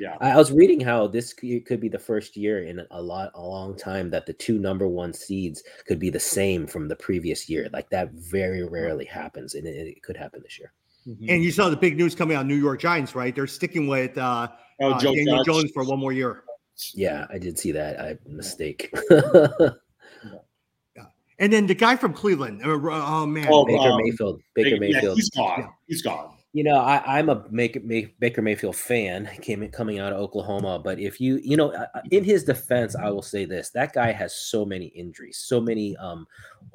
Yeah, 0.00 0.16
I 0.20 0.36
was 0.36 0.52
reading 0.52 0.80
how 0.80 1.08
this 1.08 1.32
could 1.32 1.80
be 1.80 1.88
the 1.88 1.98
first 1.98 2.36
year 2.36 2.64
in 2.64 2.86
a 2.90 3.02
lot 3.02 3.32
a 3.34 3.42
long 3.42 3.76
time 3.76 4.10
that 4.10 4.26
the 4.26 4.32
two 4.32 4.58
number 4.58 4.86
one 4.86 5.12
seeds 5.12 5.62
could 5.86 5.98
be 5.98 6.08
the 6.08 6.20
same 6.20 6.66
from 6.68 6.86
the 6.86 6.94
previous 6.94 7.48
year. 7.48 7.68
Like 7.72 7.90
that 7.90 8.12
very 8.12 8.62
rarely 8.62 9.04
happens, 9.04 9.54
and 9.54 9.66
it, 9.66 9.88
it 9.88 10.02
could 10.02 10.16
happen 10.16 10.40
this 10.42 10.58
year. 10.58 10.72
Mm-hmm. 11.06 11.26
And 11.28 11.42
you 11.42 11.50
saw 11.50 11.68
the 11.68 11.76
big 11.76 11.96
news 11.96 12.14
coming 12.14 12.36
out 12.36 12.46
New 12.46 12.54
York 12.54 12.80
Giants, 12.80 13.14
right? 13.16 13.34
They're 13.34 13.48
sticking 13.48 13.88
with 13.88 14.16
uh, 14.16 14.48
oh, 14.80 14.92
uh, 14.92 14.98
Daniel 15.00 15.42
Jones 15.42 15.72
for 15.72 15.82
one 15.82 15.98
more 15.98 16.12
year. 16.12 16.44
Yeah, 16.94 17.26
I 17.32 17.38
did 17.38 17.58
see 17.58 17.72
that. 17.72 18.00
I 18.00 18.18
mistake. 18.26 18.94
yeah. 19.10 19.70
And 21.40 21.52
then 21.52 21.66
the 21.66 21.74
guy 21.74 21.96
from 21.96 22.12
Cleveland. 22.12 22.62
Uh, 22.62 22.78
oh 22.82 23.26
man, 23.26 23.48
oh, 23.50 23.66
Baker 23.66 23.80
um, 23.80 24.00
Mayfield. 24.04 24.40
Baker 24.54 24.78
Mayfield. 24.78 25.02
Yeah, 25.02 25.14
he's 25.14 25.30
gone. 25.30 25.54
Yeah. 25.58 25.68
He's 25.88 26.02
gone 26.02 26.37
you 26.58 26.64
know, 26.64 26.80
I, 26.80 27.20
am 27.20 27.28
a 27.28 27.36
Baker, 27.36 27.78
Baker 28.18 28.42
Mayfield 28.42 28.74
fan, 28.74 29.30
came 29.42 29.66
coming 29.68 30.00
out 30.00 30.12
of 30.12 30.18
Oklahoma. 30.18 30.80
But 30.80 30.98
if 30.98 31.20
you, 31.20 31.36
you 31.36 31.56
know, 31.56 31.72
in 32.10 32.24
his 32.24 32.42
defense, 32.42 32.96
I 32.96 33.10
will 33.10 33.22
say 33.22 33.44
this: 33.44 33.70
that 33.70 33.92
guy 33.92 34.10
has 34.10 34.34
so 34.34 34.64
many 34.64 34.86
injuries, 34.86 35.38
so 35.38 35.60
many 35.60 35.96
um, 35.98 36.26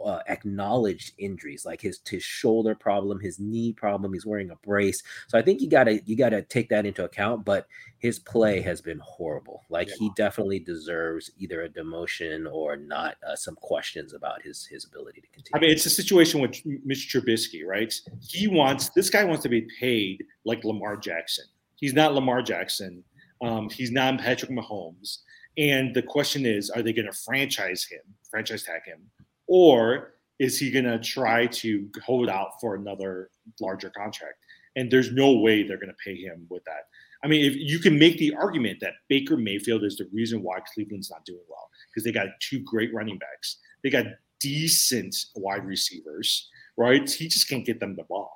uh, 0.04 0.20
acknowledged 0.28 1.14
injuries, 1.18 1.66
like 1.66 1.82
his 1.82 2.00
his 2.10 2.24
shoulder 2.24 2.76
problem, 2.76 3.20
his 3.20 3.40
knee 3.40 3.74
problem. 3.74 4.14
He's 4.14 4.26
wearing 4.26 4.52
a 4.52 4.56
brace, 4.58 5.02
so 5.28 5.38
I 5.38 5.42
think 5.42 5.62
you 5.62 5.70
gotta 5.70 6.02
you 6.06 6.16
gotta 6.16 6.42
take 6.42 6.70
that 6.70 6.86
into 6.86 7.04
account. 7.04 7.46
But 7.46 7.68
his 7.98 8.20
play 8.20 8.62
has 8.62 8.82
been 8.82 9.00
horrible. 9.00 9.64
Like 9.70 9.88
yeah. 9.88 9.96
he 10.00 10.12
definitely 10.16 10.60
deserves 10.60 11.32
either 11.38 11.64
a 11.64 11.70
demotion 11.70 12.52
or 12.52 12.76
not 12.76 13.16
uh, 13.28 13.36
some 13.36 13.56
questions 13.56 14.14
about 14.14 14.42
his 14.42 14.66
his 14.66 14.86
ability 14.86 15.22
to 15.22 15.28
continue. 15.28 15.52
I 15.56 15.60
mean, 15.60 15.72
it's 15.72 15.86
a 15.86 15.90
situation 15.90 16.42
with 16.42 16.62
Mitch 16.66 17.14
Trubisky, 17.14 17.66
right? 17.66 17.94
He 18.22 18.48
wants 18.48 18.90
this 18.90 19.10
guy 19.10 19.24
wants 19.24 19.44
to 19.44 19.50
be 19.50 19.68
paid 19.80 20.24
like 20.46 20.64
Lamar 20.64 20.98
Jackson. 20.98 21.46
He's 21.76 21.94
not 21.94 22.14
Lamar 22.14 22.42
Jackson. 22.42 23.04
Um, 23.42 23.70
he's 23.70 23.92
not 23.92 24.20
Patrick 24.20 24.52
Mahomes. 24.52 25.20
And 25.58 25.94
the 25.94 26.02
question 26.02 26.46
is, 26.46 26.70
are 26.70 26.82
they 26.82 26.94
going 26.94 27.06
to 27.06 27.14
franchise 27.14 27.86
him, 27.86 28.02
franchise 28.30 28.64
tag 28.64 28.86
him, 28.86 29.02
or 29.48 30.14
is 30.40 30.60
he 30.60 30.72
going 30.72 30.86
to 30.86 31.00
try 31.00 31.48
to 31.48 31.88
hold 32.04 32.30
out 32.30 32.60
for 32.60 32.76
another 32.76 33.30
larger 33.62 33.92
contract? 33.92 34.36
And 34.76 34.90
there's 34.90 35.12
no 35.12 35.34
way 35.34 35.64
they're 35.64 35.78
going 35.78 35.90
to 35.90 36.04
pay 36.04 36.16
him 36.16 36.48
with 36.50 36.64
that. 36.66 36.88
I 37.24 37.28
mean, 37.28 37.46
if 37.46 37.56
you 37.56 37.80
can 37.80 37.98
make 37.98 38.18
the 38.18 38.34
argument 38.36 38.80
that 38.82 38.94
Baker 39.08 39.38
Mayfield 39.38 39.84
is 39.84 39.98
the 39.98 40.10
reason 40.12 40.42
why 40.42 40.60
Cleveland's 40.74 41.10
not 41.10 41.24
doing 41.26 41.44
well 41.50 41.70
because 41.90 42.04
they 42.04 42.12
got 42.12 42.28
two 42.42 42.60
great 42.60 42.94
running 42.94 43.18
backs, 43.18 43.60
they 43.84 43.90
got 43.90 44.06
decent 44.42 45.16
wide 45.36 45.66
receivers, 45.66 46.50
right? 46.78 47.10
He 47.10 47.28
just 47.28 47.48
can't 47.48 47.66
get 47.66 47.80
them 47.80 47.96
the 47.96 48.04
ball. 48.04 48.34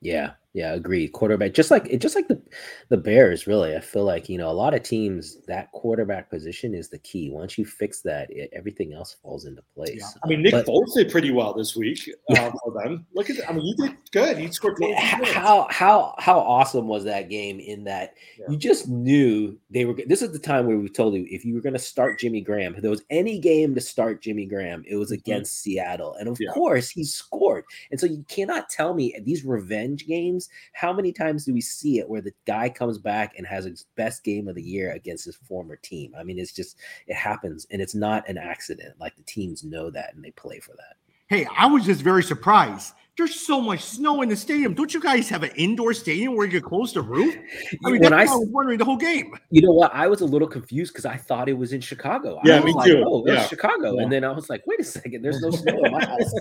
Yeah, 0.00 0.32
yeah, 0.54 0.72
agreed. 0.72 1.08
Quarterback, 1.08 1.52
just 1.52 1.72
like 1.72 1.88
it, 1.90 2.00
just 2.00 2.14
like 2.14 2.28
the 2.28 2.40
the 2.88 2.96
Bears, 2.96 3.48
really. 3.48 3.74
I 3.74 3.80
feel 3.80 4.04
like 4.04 4.28
you 4.28 4.38
know 4.38 4.48
a 4.48 4.52
lot 4.52 4.72
of 4.72 4.84
teams 4.84 5.36
that 5.48 5.72
quarterback 5.72 6.30
position 6.30 6.74
is 6.74 6.88
the 6.88 6.98
key. 7.00 7.28
Once 7.28 7.58
you 7.58 7.66
fix 7.66 8.02
that, 8.02 8.28
it, 8.30 8.50
everything 8.52 8.94
else 8.94 9.16
falls 9.20 9.46
into 9.46 9.62
place. 9.74 9.98
Yeah. 9.98 10.06
I 10.22 10.28
mean, 10.28 10.42
Nick 10.42 10.52
but, 10.52 10.66
Foles 10.66 10.94
did 10.94 11.10
pretty 11.10 11.32
well 11.32 11.54
this 11.54 11.74
week 11.74 12.08
uh, 12.30 12.52
for 12.62 12.72
them. 12.84 13.04
Look 13.14 13.30
at, 13.30 13.50
I 13.50 13.52
mean, 13.52 13.64
he 13.64 13.74
did 13.74 13.96
good. 14.12 14.38
He 14.38 14.48
scored. 14.52 14.80
How 14.94 15.66
how 15.70 16.14
how 16.18 16.38
awesome 16.38 16.86
was 16.86 17.02
that 17.02 17.28
game? 17.28 17.58
In 17.58 17.82
that 17.84 18.14
yeah. 18.38 18.46
you 18.48 18.56
just 18.56 18.88
knew 18.88 19.58
they 19.70 19.84
were. 19.84 19.96
This 20.06 20.22
is 20.22 20.30
the 20.30 20.38
time 20.38 20.68
where 20.68 20.78
we 20.78 20.88
told 20.88 21.14
you 21.14 21.26
if 21.28 21.44
you 21.44 21.54
were 21.54 21.62
going 21.62 21.72
to 21.72 21.80
start 21.80 22.20
Jimmy 22.20 22.40
Graham, 22.40 22.76
if 22.76 22.82
there 22.82 22.92
was 22.92 23.02
any 23.10 23.40
game 23.40 23.74
to 23.74 23.80
start 23.80 24.22
Jimmy 24.22 24.46
Graham, 24.46 24.84
it 24.86 24.94
was 24.94 25.08
mm-hmm. 25.08 25.14
against 25.14 25.52
mm-hmm. 25.52 25.70
Seattle, 25.72 26.14
and 26.14 26.28
of 26.28 26.38
yeah. 26.40 26.52
course 26.52 26.90
he 26.90 27.02
scored. 27.02 27.64
And 27.90 27.98
so 27.98 28.06
you 28.06 28.24
cannot 28.28 28.70
tell 28.70 28.94
me 28.94 29.16
these 29.24 29.44
revenge 29.44 30.06
games 30.06 30.43
how 30.72 30.92
many 30.92 31.12
times 31.12 31.44
do 31.44 31.52
we 31.52 31.60
see 31.60 31.98
it 31.98 32.08
where 32.08 32.20
the 32.20 32.34
guy 32.46 32.68
comes 32.68 32.98
back 32.98 33.34
and 33.36 33.46
has 33.46 33.64
his 33.64 33.86
best 33.96 34.24
game 34.24 34.48
of 34.48 34.54
the 34.54 34.62
year 34.62 34.92
against 34.92 35.24
his 35.24 35.36
former 35.36 35.76
team? 35.76 36.12
I 36.18 36.24
mean, 36.24 36.38
it's 36.38 36.52
just 36.52 36.78
it 37.06 37.14
happens, 37.14 37.66
and 37.70 37.80
it's 37.80 37.94
not 37.94 38.28
an 38.28 38.38
accident. 38.38 38.94
Like 38.98 39.16
the 39.16 39.22
teams 39.22 39.64
know 39.64 39.90
that 39.90 40.14
and 40.14 40.24
they 40.24 40.30
play 40.32 40.60
for 40.60 40.72
that. 40.76 40.96
Hey, 41.26 41.46
I 41.56 41.66
was 41.66 41.84
just 41.84 42.02
very 42.02 42.22
surprised. 42.22 42.92
There's 43.16 43.40
so 43.40 43.60
much 43.60 43.80
snow 43.84 44.22
in 44.22 44.28
the 44.28 44.34
stadium. 44.34 44.74
Don't 44.74 44.92
you 44.92 45.00
guys 45.00 45.28
have 45.28 45.44
an 45.44 45.52
indoor 45.54 45.94
stadium 45.94 46.34
where 46.36 46.46
you 46.46 46.60
can 46.60 46.68
close 46.68 46.92
the 46.92 47.00
roof? 47.00 47.36
I 47.84 47.90
mean, 47.90 48.02
when 48.02 48.12
I, 48.12 48.22
I 48.22 48.24
was 48.24 48.48
wondering 48.50 48.76
the 48.76 48.84
whole 48.84 48.96
game. 48.96 49.38
You 49.50 49.62
know 49.62 49.70
what? 49.70 49.94
I 49.94 50.08
was 50.08 50.20
a 50.20 50.24
little 50.24 50.48
confused 50.48 50.92
because 50.92 51.04
I 51.04 51.16
thought 51.16 51.48
it 51.48 51.56
was 51.56 51.72
in 51.72 51.80
Chicago. 51.80 52.40
Yeah, 52.44 52.60
me 52.60 52.72
like, 52.72 52.86
too. 52.86 53.04
Oh, 53.06 53.22
yeah. 53.24 53.46
Chicago. 53.46 53.94
Yeah. 53.94 54.02
And 54.02 54.12
then 54.12 54.24
I 54.24 54.32
was 54.32 54.50
like, 54.50 54.64
wait 54.66 54.80
a 54.80 54.84
second, 54.84 55.22
there's 55.22 55.40
no 55.40 55.50
snow 55.50 55.84
in 55.84 55.92
my 55.92 56.04
house. 56.04 56.34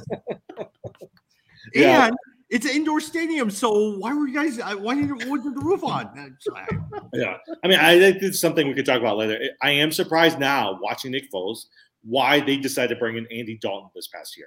yeah. 1.75 2.09
It's 2.53 2.67
an 2.67 2.75
indoor 2.75 3.01
stadium, 3.01 3.49
so 3.49 3.97
why 3.97 4.13
were 4.13 4.27
you 4.27 4.33
guys? 4.35 4.59
Uh, 4.59 4.75
why 4.75 4.93
didn't 4.93 5.19
you 5.21 5.41
the 5.41 5.59
roof 5.59 5.83
on? 5.83 6.37
yeah, 7.13 7.37
I 7.63 7.67
mean, 7.67 7.79
I 7.79 7.97
think 7.97 8.21
it's 8.21 8.39
something 8.39 8.67
we 8.67 8.75
could 8.75 8.85
talk 8.85 8.99
about 8.99 9.17
later. 9.17 9.39
I 9.63 9.71
am 9.71 9.91
surprised 9.91 10.37
now 10.37 10.77
watching 10.79 11.09
Nick 11.13 11.31
Foles 11.31 11.65
why 12.03 12.41
they 12.41 12.57
decided 12.57 12.93
to 12.93 12.99
bring 12.99 13.17
in 13.17 13.25
Andy 13.31 13.57
Dalton 13.59 13.89
this 13.95 14.07
past 14.07 14.37
year. 14.37 14.45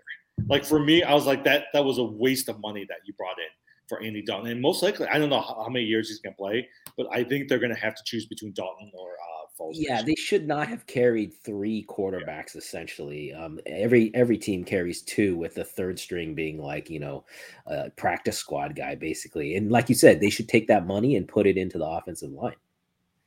Like 0.48 0.64
for 0.64 0.78
me, 0.78 1.02
I 1.02 1.14
was 1.14 1.26
like 1.26 1.42
that. 1.44 1.64
That 1.72 1.84
was 1.84 1.98
a 1.98 2.04
waste 2.04 2.48
of 2.48 2.60
money 2.60 2.86
that 2.88 2.98
you 3.06 3.12
brought 3.14 3.38
in 3.38 3.50
for 3.88 4.00
Andy 4.00 4.22
Dalton, 4.22 4.52
and 4.52 4.60
most 4.60 4.84
likely, 4.84 5.08
I 5.08 5.18
don't 5.18 5.28
know 5.28 5.40
how, 5.40 5.64
how 5.64 5.68
many 5.68 5.84
years 5.84 6.08
he's 6.08 6.20
going 6.20 6.34
to 6.34 6.38
play, 6.38 6.68
but 6.96 7.08
I 7.12 7.24
think 7.24 7.48
they're 7.48 7.58
going 7.58 7.74
to 7.74 7.80
have 7.80 7.96
to 7.96 8.02
choose 8.04 8.26
between 8.26 8.52
Dalton 8.52 8.92
or 8.94 9.14
uh, 9.14 9.35
Foles. 9.58 9.72
Yeah, 9.74 10.02
they 10.02 10.14
should 10.14 10.46
not 10.46 10.68
have 10.68 10.86
carried 10.86 11.34
three 11.34 11.84
quarterbacks 11.88 12.54
yeah. 12.54 12.58
essentially. 12.58 13.32
Um, 13.32 13.60
every 13.66 14.14
every 14.14 14.38
team 14.38 14.64
carries 14.64 15.02
two, 15.02 15.36
with 15.36 15.54
the 15.54 15.64
third 15.64 15.98
string 15.98 16.34
being 16.34 16.60
like 16.60 16.90
you 16.90 17.00
know, 17.00 17.24
a 17.66 17.90
practice 17.90 18.38
squad 18.38 18.76
guy 18.76 18.94
basically. 18.94 19.56
And 19.56 19.70
like 19.70 19.88
you 19.88 19.94
said, 19.94 20.20
they 20.20 20.30
should 20.30 20.48
take 20.48 20.68
that 20.68 20.86
money 20.86 21.16
and 21.16 21.26
put 21.26 21.46
it 21.46 21.56
into 21.56 21.78
the 21.78 21.86
offensive 21.86 22.30
line. 22.30 22.56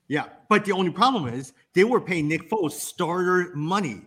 Yeah, 0.07 0.25
but 0.49 0.65
the 0.65 0.71
only 0.71 0.91
problem 0.91 1.27
is 1.27 1.53
they 1.73 1.84
were 1.84 2.01
paying 2.01 2.27
Nick 2.27 2.49
Foles 2.49 2.71
starter 2.71 3.51
money. 3.55 4.01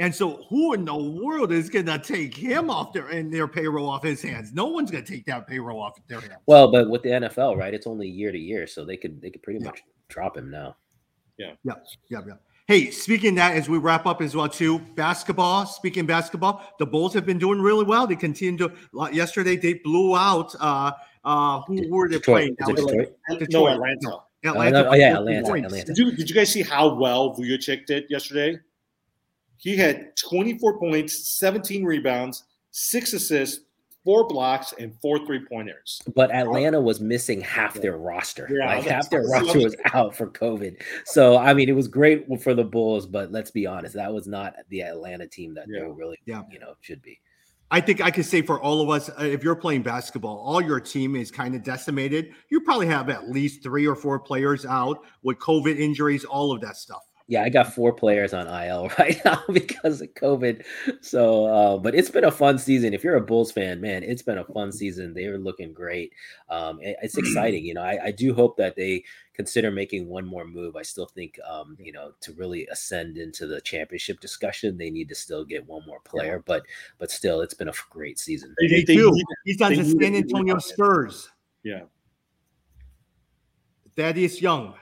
And 0.00 0.14
so, 0.14 0.44
who 0.48 0.74
in 0.74 0.84
the 0.84 0.94
world 0.94 1.50
is 1.50 1.68
going 1.68 1.86
to 1.86 1.98
take 1.98 2.32
him 2.32 2.70
off 2.70 2.92
their 2.92 3.08
and 3.08 3.34
their 3.34 3.48
payroll 3.48 3.90
off 3.90 4.04
his 4.04 4.22
hands? 4.22 4.52
No 4.52 4.66
one's 4.66 4.92
going 4.92 5.04
to 5.04 5.12
take 5.12 5.26
that 5.26 5.48
payroll 5.48 5.82
off 5.82 5.98
their 6.06 6.20
hands. 6.20 6.36
Well, 6.46 6.70
but 6.70 6.88
with 6.88 7.02
the 7.02 7.08
NFL, 7.08 7.56
right? 7.56 7.74
It's 7.74 7.88
only 7.88 8.08
year 8.08 8.30
to 8.30 8.38
year, 8.38 8.68
so 8.68 8.84
they 8.84 8.96
could 8.96 9.20
they 9.20 9.30
could 9.30 9.42
pretty 9.42 9.58
yeah. 9.58 9.66
much 9.66 9.82
drop 10.08 10.36
him 10.36 10.50
now. 10.50 10.76
Yeah. 11.38 11.52
Yeah. 11.64 11.74
Yeah. 12.08 12.20
Yeah. 12.26 12.34
Hey, 12.66 12.90
speaking 12.90 13.30
of 13.30 13.36
that 13.36 13.56
as 13.56 13.66
we 13.68 13.78
wrap 13.78 14.04
up 14.04 14.20
as 14.20 14.36
well 14.36 14.48
too, 14.48 14.78
basketball. 14.94 15.64
Speaking 15.64 16.04
basketball, 16.04 16.62
the 16.78 16.84
Bulls 16.84 17.14
have 17.14 17.24
been 17.24 17.38
doing 17.38 17.62
really 17.62 17.84
well. 17.84 18.06
They 18.06 18.16
continue 18.16 18.68
to. 18.68 18.72
Yesterday 19.10 19.56
they 19.56 19.74
blew 19.74 20.14
out. 20.14 20.54
Uh, 20.60 20.92
uh, 21.24 21.62
who 21.62 21.88
were 21.88 22.08
they 22.08 22.16
Detroit. 22.16 22.56
playing? 22.58 22.76
Detroit? 22.76 23.16
Detroit. 23.38 23.50
No, 23.50 23.68
Atlanta. 23.68 24.18
Atlanta. 24.44 24.88
Oh, 24.88 24.94
yeah, 24.94 25.16
Atlanta. 25.16 25.52
Atlanta. 25.52 25.84
Did 25.84 25.98
you, 25.98 26.12
did 26.12 26.28
you 26.28 26.34
guys 26.34 26.50
see 26.52 26.62
how 26.62 26.94
well 26.94 27.34
Vucevic 27.34 27.86
did 27.86 28.04
yesterday? 28.08 28.58
He 29.56 29.76
had 29.76 30.16
24 30.16 30.78
points, 30.78 31.30
17 31.38 31.84
rebounds, 31.84 32.44
six 32.70 33.12
assists, 33.12 33.64
four 34.08 34.26
blocks 34.26 34.72
and 34.78 34.98
four 35.02 35.18
three 35.26 35.44
pointers. 35.44 36.00
But 36.14 36.30
Atlanta 36.30 36.80
was 36.80 36.98
missing 36.98 37.42
half 37.42 37.74
their 37.74 37.98
roster. 37.98 38.48
Yeah, 38.50 38.76
like 38.76 38.84
half 38.84 39.10
their 39.10 39.24
roster 39.24 39.58
was 39.58 39.76
out 39.92 40.16
for 40.16 40.28
COVID. 40.28 40.80
So 41.04 41.36
I 41.36 41.52
mean, 41.52 41.68
it 41.68 41.76
was 41.76 41.88
great 41.88 42.24
for 42.40 42.54
the 42.54 42.64
Bulls, 42.64 43.06
but 43.06 43.30
let's 43.32 43.50
be 43.50 43.66
honest, 43.66 43.94
that 43.96 44.10
was 44.10 44.26
not 44.26 44.54
the 44.70 44.80
Atlanta 44.80 45.26
team 45.26 45.52
that 45.56 45.66
yeah. 45.68 45.80
they 45.80 45.88
really, 45.88 46.18
yeah. 46.24 46.40
you 46.50 46.58
know, 46.58 46.72
should 46.80 47.02
be. 47.02 47.20
I 47.70 47.82
think 47.82 48.00
I 48.00 48.10
can 48.10 48.24
say 48.24 48.40
for 48.40 48.58
all 48.58 48.80
of 48.80 48.88
us, 48.88 49.10
uh, 49.10 49.24
if 49.24 49.44
you're 49.44 49.54
playing 49.54 49.82
basketball, 49.82 50.38
all 50.38 50.62
your 50.62 50.80
team 50.80 51.14
is 51.14 51.30
kind 51.30 51.54
of 51.54 51.62
decimated. 51.62 52.32
You 52.48 52.62
probably 52.62 52.86
have 52.86 53.10
at 53.10 53.28
least 53.28 53.62
three 53.62 53.86
or 53.86 53.94
four 53.94 54.18
players 54.18 54.64
out 54.64 55.04
with 55.22 55.38
COVID 55.38 55.78
injuries, 55.78 56.24
all 56.24 56.50
of 56.50 56.62
that 56.62 56.78
stuff. 56.78 57.02
Yeah, 57.30 57.42
I 57.42 57.50
got 57.50 57.74
four 57.74 57.92
players 57.92 58.32
on 58.32 58.46
IL 58.46 58.88
right 58.98 59.20
now 59.22 59.44
because 59.52 60.00
of 60.00 60.14
COVID. 60.14 60.64
So, 61.02 61.44
uh, 61.44 61.76
but 61.76 61.94
it's 61.94 62.10
been 62.10 62.24
a 62.24 62.30
fun 62.30 62.58
season. 62.58 62.94
If 62.94 63.04
you're 63.04 63.16
a 63.16 63.20
Bulls 63.20 63.52
fan, 63.52 63.82
man, 63.82 64.02
it's 64.02 64.22
been 64.22 64.38
a 64.38 64.44
fun 64.44 64.72
season. 64.72 65.12
They 65.12 65.26
are 65.26 65.38
looking 65.38 65.74
great. 65.74 66.14
Um, 66.48 66.78
it's 66.80 67.18
exciting. 67.18 67.66
You 67.66 67.74
know, 67.74 67.82
I, 67.82 67.98
I, 68.06 68.10
do 68.12 68.32
hope 68.32 68.56
that 68.56 68.76
they 68.76 69.04
consider 69.34 69.70
making 69.70 70.08
one 70.08 70.24
more 70.24 70.46
move. 70.46 70.74
I 70.74 70.80
still 70.80 71.04
think, 71.04 71.38
um, 71.46 71.76
you 71.78 71.92
know, 71.92 72.12
to 72.22 72.32
really 72.32 72.66
ascend 72.68 73.18
into 73.18 73.46
the 73.46 73.60
championship 73.60 74.20
discussion, 74.20 74.78
they 74.78 74.88
need 74.88 75.10
to 75.10 75.14
still 75.14 75.44
get 75.44 75.66
one 75.66 75.84
more 75.86 76.00
player. 76.00 76.36
Yeah. 76.36 76.42
But, 76.46 76.62
but 76.96 77.10
still, 77.10 77.42
it's 77.42 77.54
been 77.54 77.68
a 77.68 77.74
great 77.90 78.18
season. 78.18 78.54
They, 78.58 78.68
they, 78.68 78.84
they, 78.84 78.94
He's 79.44 79.60
on 79.60 79.74
the 79.74 79.84
San 79.84 80.14
Antonio 80.14 80.58
Spurs. 80.58 81.28
Yeah. 81.62 81.82
Thaddeus 83.96 84.40
Young. 84.40 84.74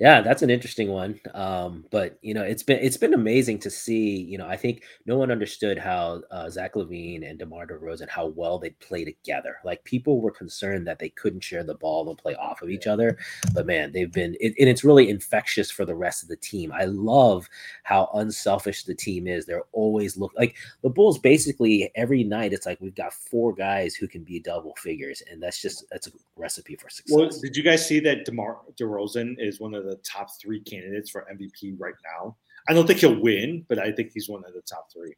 Yeah, 0.00 0.20
that's 0.20 0.42
an 0.42 0.50
interesting 0.50 0.88
one. 0.90 1.20
Um, 1.34 1.84
but 1.90 2.18
you 2.22 2.34
know, 2.34 2.42
it's 2.42 2.62
been 2.62 2.78
it's 2.80 2.96
been 2.96 3.14
amazing 3.14 3.58
to 3.60 3.70
see. 3.70 4.20
You 4.22 4.38
know, 4.38 4.46
I 4.46 4.56
think 4.56 4.84
no 5.06 5.16
one 5.16 5.30
understood 5.30 5.78
how 5.78 6.22
uh, 6.30 6.50
Zach 6.50 6.74
LaVine 6.74 7.28
and 7.28 7.38
DeMar 7.38 7.66
DeRozan 7.66 8.08
how 8.08 8.26
well 8.26 8.58
they 8.58 8.70
play 8.70 9.04
together. 9.04 9.58
Like 9.64 9.84
people 9.84 10.20
were 10.20 10.30
concerned 10.30 10.86
that 10.86 10.98
they 10.98 11.10
couldn't 11.10 11.44
share 11.44 11.64
the 11.64 11.74
ball 11.74 12.08
and 12.08 12.18
play 12.18 12.34
off 12.34 12.62
of 12.62 12.70
each 12.70 12.86
other, 12.86 13.18
but 13.54 13.66
man, 13.66 13.92
they've 13.92 14.10
been 14.10 14.36
it, 14.40 14.54
and 14.58 14.68
it's 14.68 14.84
really 14.84 15.08
infectious 15.08 15.70
for 15.70 15.84
the 15.84 15.94
rest 15.94 16.22
of 16.22 16.28
the 16.28 16.36
team. 16.36 16.72
I 16.72 16.84
love 16.84 17.48
how 17.84 18.10
unselfish 18.14 18.84
the 18.84 18.94
team 18.94 19.26
is. 19.26 19.46
They're 19.46 19.64
always 19.72 20.16
look 20.16 20.32
like 20.36 20.56
the 20.82 20.90
Bulls. 20.90 21.18
Basically, 21.18 21.90
every 21.94 22.24
night 22.24 22.52
it's 22.52 22.66
like 22.66 22.80
we've 22.80 22.94
got 22.94 23.12
four 23.12 23.52
guys 23.52 23.94
who 23.94 24.08
can 24.08 24.24
be 24.24 24.40
double 24.40 24.74
figures, 24.76 25.22
and 25.30 25.42
that's 25.42 25.60
just 25.60 25.84
that's 25.90 26.08
a 26.08 26.10
recipe 26.36 26.76
for 26.76 26.90
success. 26.90 27.16
Well, 27.16 27.30
did 27.42 27.56
you 27.56 27.62
guys 27.62 27.86
see 27.86 28.00
that 28.00 28.24
DeMar 28.24 28.58
DeRozan 28.76 29.36
is 29.38 29.60
one 29.60 29.74
of 29.74 29.83
the 29.84 29.96
top 29.96 30.28
three 30.40 30.60
candidates 30.60 31.10
for 31.10 31.26
MVP 31.32 31.76
right 31.78 31.94
now. 32.18 32.36
I 32.68 32.72
don't 32.72 32.86
think 32.86 33.00
he'll 33.00 33.20
win, 33.20 33.64
but 33.68 33.78
I 33.78 33.92
think 33.92 34.12
he's 34.12 34.28
one 34.28 34.42
of 34.46 34.54
the 34.54 34.62
top 34.62 34.88
three. 34.92 35.14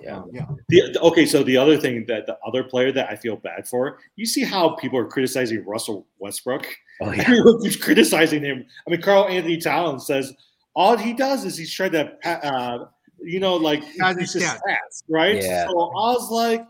Yeah. 0.00 0.18
Um, 0.18 0.30
yeah. 0.32 0.46
The, 0.68 1.00
okay, 1.00 1.26
so 1.26 1.42
the 1.42 1.56
other 1.56 1.76
thing 1.76 2.04
that 2.08 2.26
the 2.26 2.38
other 2.46 2.64
player 2.64 2.92
that 2.92 3.08
I 3.10 3.16
feel 3.16 3.36
bad 3.36 3.68
for, 3.68 3.98
you 4.16 4.26
see 4.26 4.42
how 4.42 4.70
people 4.70 4.98
are 4.98 5.06
criticizing 5.06 5.64
Russell 5.64 6.06
Westbrook. 6.18 6.66
Oh, 7.00 7.12
yeah. 7.12 7.22
Everyone 7.22 7.62
keeps 7.62 7.76
criticizing 7.76 8.42
him. 8.42 8.64
I 8.86 8.90
mean, 8.90 9.00
Karl-Anthony 9.00 9.58
Towns 9.58 10.06
says 10.06 10.32
all 10.74 10.96
he 10.96 11.12
does 11.12 11.44
is 11.44 11.56
he's 11.56 11.72
trying 11.72 11.92
to, 11.92 12.12
uh, 12.24 12.86
you 13.20 13.40
know, 13.40 13.54
like 13.56 13.84
Has 14.00 14.16
he's 14.16 14.32
just 14.32 14.46
stats. 14.46 14.58
stats, 14.68 15.02
right? 15.08 15.36
Yeah. 15.36 15.66
So 15.66 15.72
I 15.72 16.12
was 16.12 16.30
like, 16.30 16.66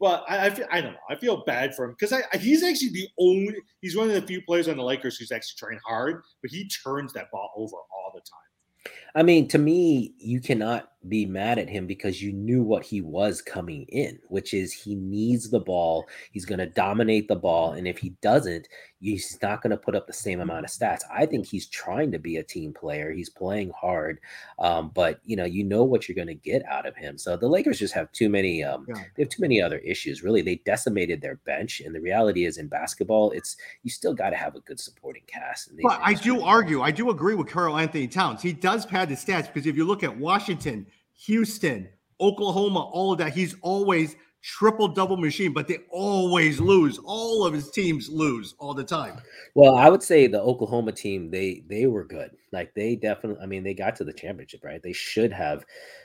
but 0.00 0.24
I, 0.28 0.46
I 0.46 0.50
feel 0.50 0.66
I 0.70 0.80
don't 0.80 0.92
know. 0.92 0.98
I 1.10 1.16
feel 1.16 1.44
bad 1.44 1.74
for 1.74 1.84
him 1.84 1.96
because 1.98 2.14
he's 2.40 2.62
actually 2.62 2.90
the 2.90 3.08
only 3.18 3.56
he's 3.80 3.96
one 3.96 4.08
of 4.08 4.14
the 4.14 4.22
few 4.22 4.42
players 4.42 4.68
on 4.68 4.76
the 4.76 4.82
Lakers 4.82 5.16
who's 5.16 5.32
actually 5.32 5.56
trying 5.58 5.80
hard, 5.86 6.22
but 6.42 6.50
he 6.50 6.68
turns 6.68 7.12
that 7.14 7.30
ball 7.30 7.50
over 7.56 7.76
all 7.76 8.12
the 8.14 8.20
time. 8.20 8.92
I 9.14 9.22
mean, 9.22 9.48
to 9.48 9.58
me, 9.58 10.14
you 10.18 10.40
cannot 10.40 10.90
be 11.08 11.24
mad 11.24 11.58
at 11.58 11.68
him 11.68 11.86
because 11.86 12.20
you 12.20 12.32
knew 12.32 12.62
what 12.62 12.82
he 12.84 13.00
was 13.00 13.40
coming 13.40 13.84
in, 13.84 14.18
which 14.28 14.52
is 14.52 14.72
he 14.72 14.96
needs 14.96 15.48
the 15.48 15.60
ball. 15.60 16.08
He's 16.32 16.44
going 16.44 16.58
to 16.58 16.66
dominate 16.66 17.28
the 17.28 17.36
ball. 17.36 17.72
And 17.72 17.86
if 17.86 17.98
he 17.98 18.10
doesn't, 18.20 18.66
he's 19.00 19.38
not 19.40 19.62
going 19.62 19.70
to 19.70 19.76
put 19.76 19.94
up 19.94 20.08
the 20.08 20.12
same 20.12 20.40
amount 20.40 20.64
of 20.64 20.72
stats. 20.72 21.02
I 21.10 21.24
think 21.24 21.46
he's 21.46 21.68
trying 21.68 22.10
to 22.12 22.18
be 22.18 22.36
a 22.36 22.42
team 22.42 22.74
player. 22.74 23.12
He's 23.12 23.30
playing 23.30 23.70
hard. 23.80 24.18
Um, 24.58 24.90
but, 24.92 25.20
you 25.24 25.36
know, 25.36 25.44
you 25.44 25.62
know 25.62 25.84
what 25.84 26.08
you're 26.08 26.16
going 26.16 26.26
to 26.26 26.34
get 26.34 26.64
out 26.66 26.84
of 26.84 26.96
him. 26.96 27.16
So 27.16 27.36
the 27.36 27.48
Lakers 27.48 27.78
just 27.78 27.94
have 27.94 28.10
too 28.10 28.28
many, 28.28 28.64
um, 28.64 28.84
Yeah. 28.88 29.04
they 29.16 29.22
have 29.22 29.30
too 29.30 29.40
many 29.42 29.62
other 29.62 29.78
issues. 29.78 30.24
Really, 30.24 30.42
they 30.42 30.56
decimated 30.66 31.22
their 31.22 31.36
bench. 31.36 31.80
And 31.80 31.94
the 31.94 32.00
reality 32.00 32.44
is 32.44 32.58
in 32.58 32.66
basketball, 32.66 33.30
it's, 33.30 33.56
you 33.84 33.90
still 33.90 34.14
got 34.14 34.30
to 34.30 34.36
have 34.36 34.56
a 34.56 34.60
good 34.60 34.80
supporting 34.80 35.22
cast. 35.28 35.68
And 35.68 35.78
But 35.80 36.00
I 36.02 36.14
do 36.14 36.42
argue, 36.42 36.82
I 36.82 36.90
do 36.90 37.10
agree 37.10 37.36
with 37.36 37.46
Karl-Anthony 37.46 38.08
Towns. 38.08 38.42
He 38.42 38.52
does 38.52 38.84
pad 38.98 39.08
the 39.08 39.14
stats 39.14 39.46
because 39.46 39.66
if 39.66 39.76
you 39.76 39.84
look 39.84 40.02
at 40.02 40.16
Washington, 40.16 40.84
Houston, 41.26 41.88
Oklahoma, 42.20 42.80
all 42.80 43.12
of 43.12 43.18
that, 43.18 43.32
he's 43.32 43.54
always 43.60 44.16
triple 44.42 44.88
double 44.88 45.16
machine, 45.16 45.52
but 45.52 45.66
they 45.68 45.78
always 45.90 46.60
lose. 46.60 46.98
All 47.04 47.44
of 47.46 47.52
his 47.52 47.70
teams 47.70 48.08
lose 48.08 48.54
all 48.58 48.74
the 48.74 48.84
time. 48.84 49.20
Well, 49.54 49.76
I 49.76 49.88
would 49.88 50.02
say 50.02 50.26
the 50.26 50.40
Oklahoma 50.40 50.92
team 50.92 51.30
they 51.30 51.62
they 51.68 51.86
were 51.86 52.04
good. 52.04 52.30
Like 52.52 52.72
they 52.74 52.96
definitely. 52.96 53.42
I 53.42 53.46
mean, 53.46 53.62
they 53.62 53.74
got 53.74 53.96
to 53.96 54.04
the 54.04 54.12
championship, 54.12 54.64
right? 54.64 54.82
They 54.82 54.92
should 54.92 55.32
have. 55.32 55.64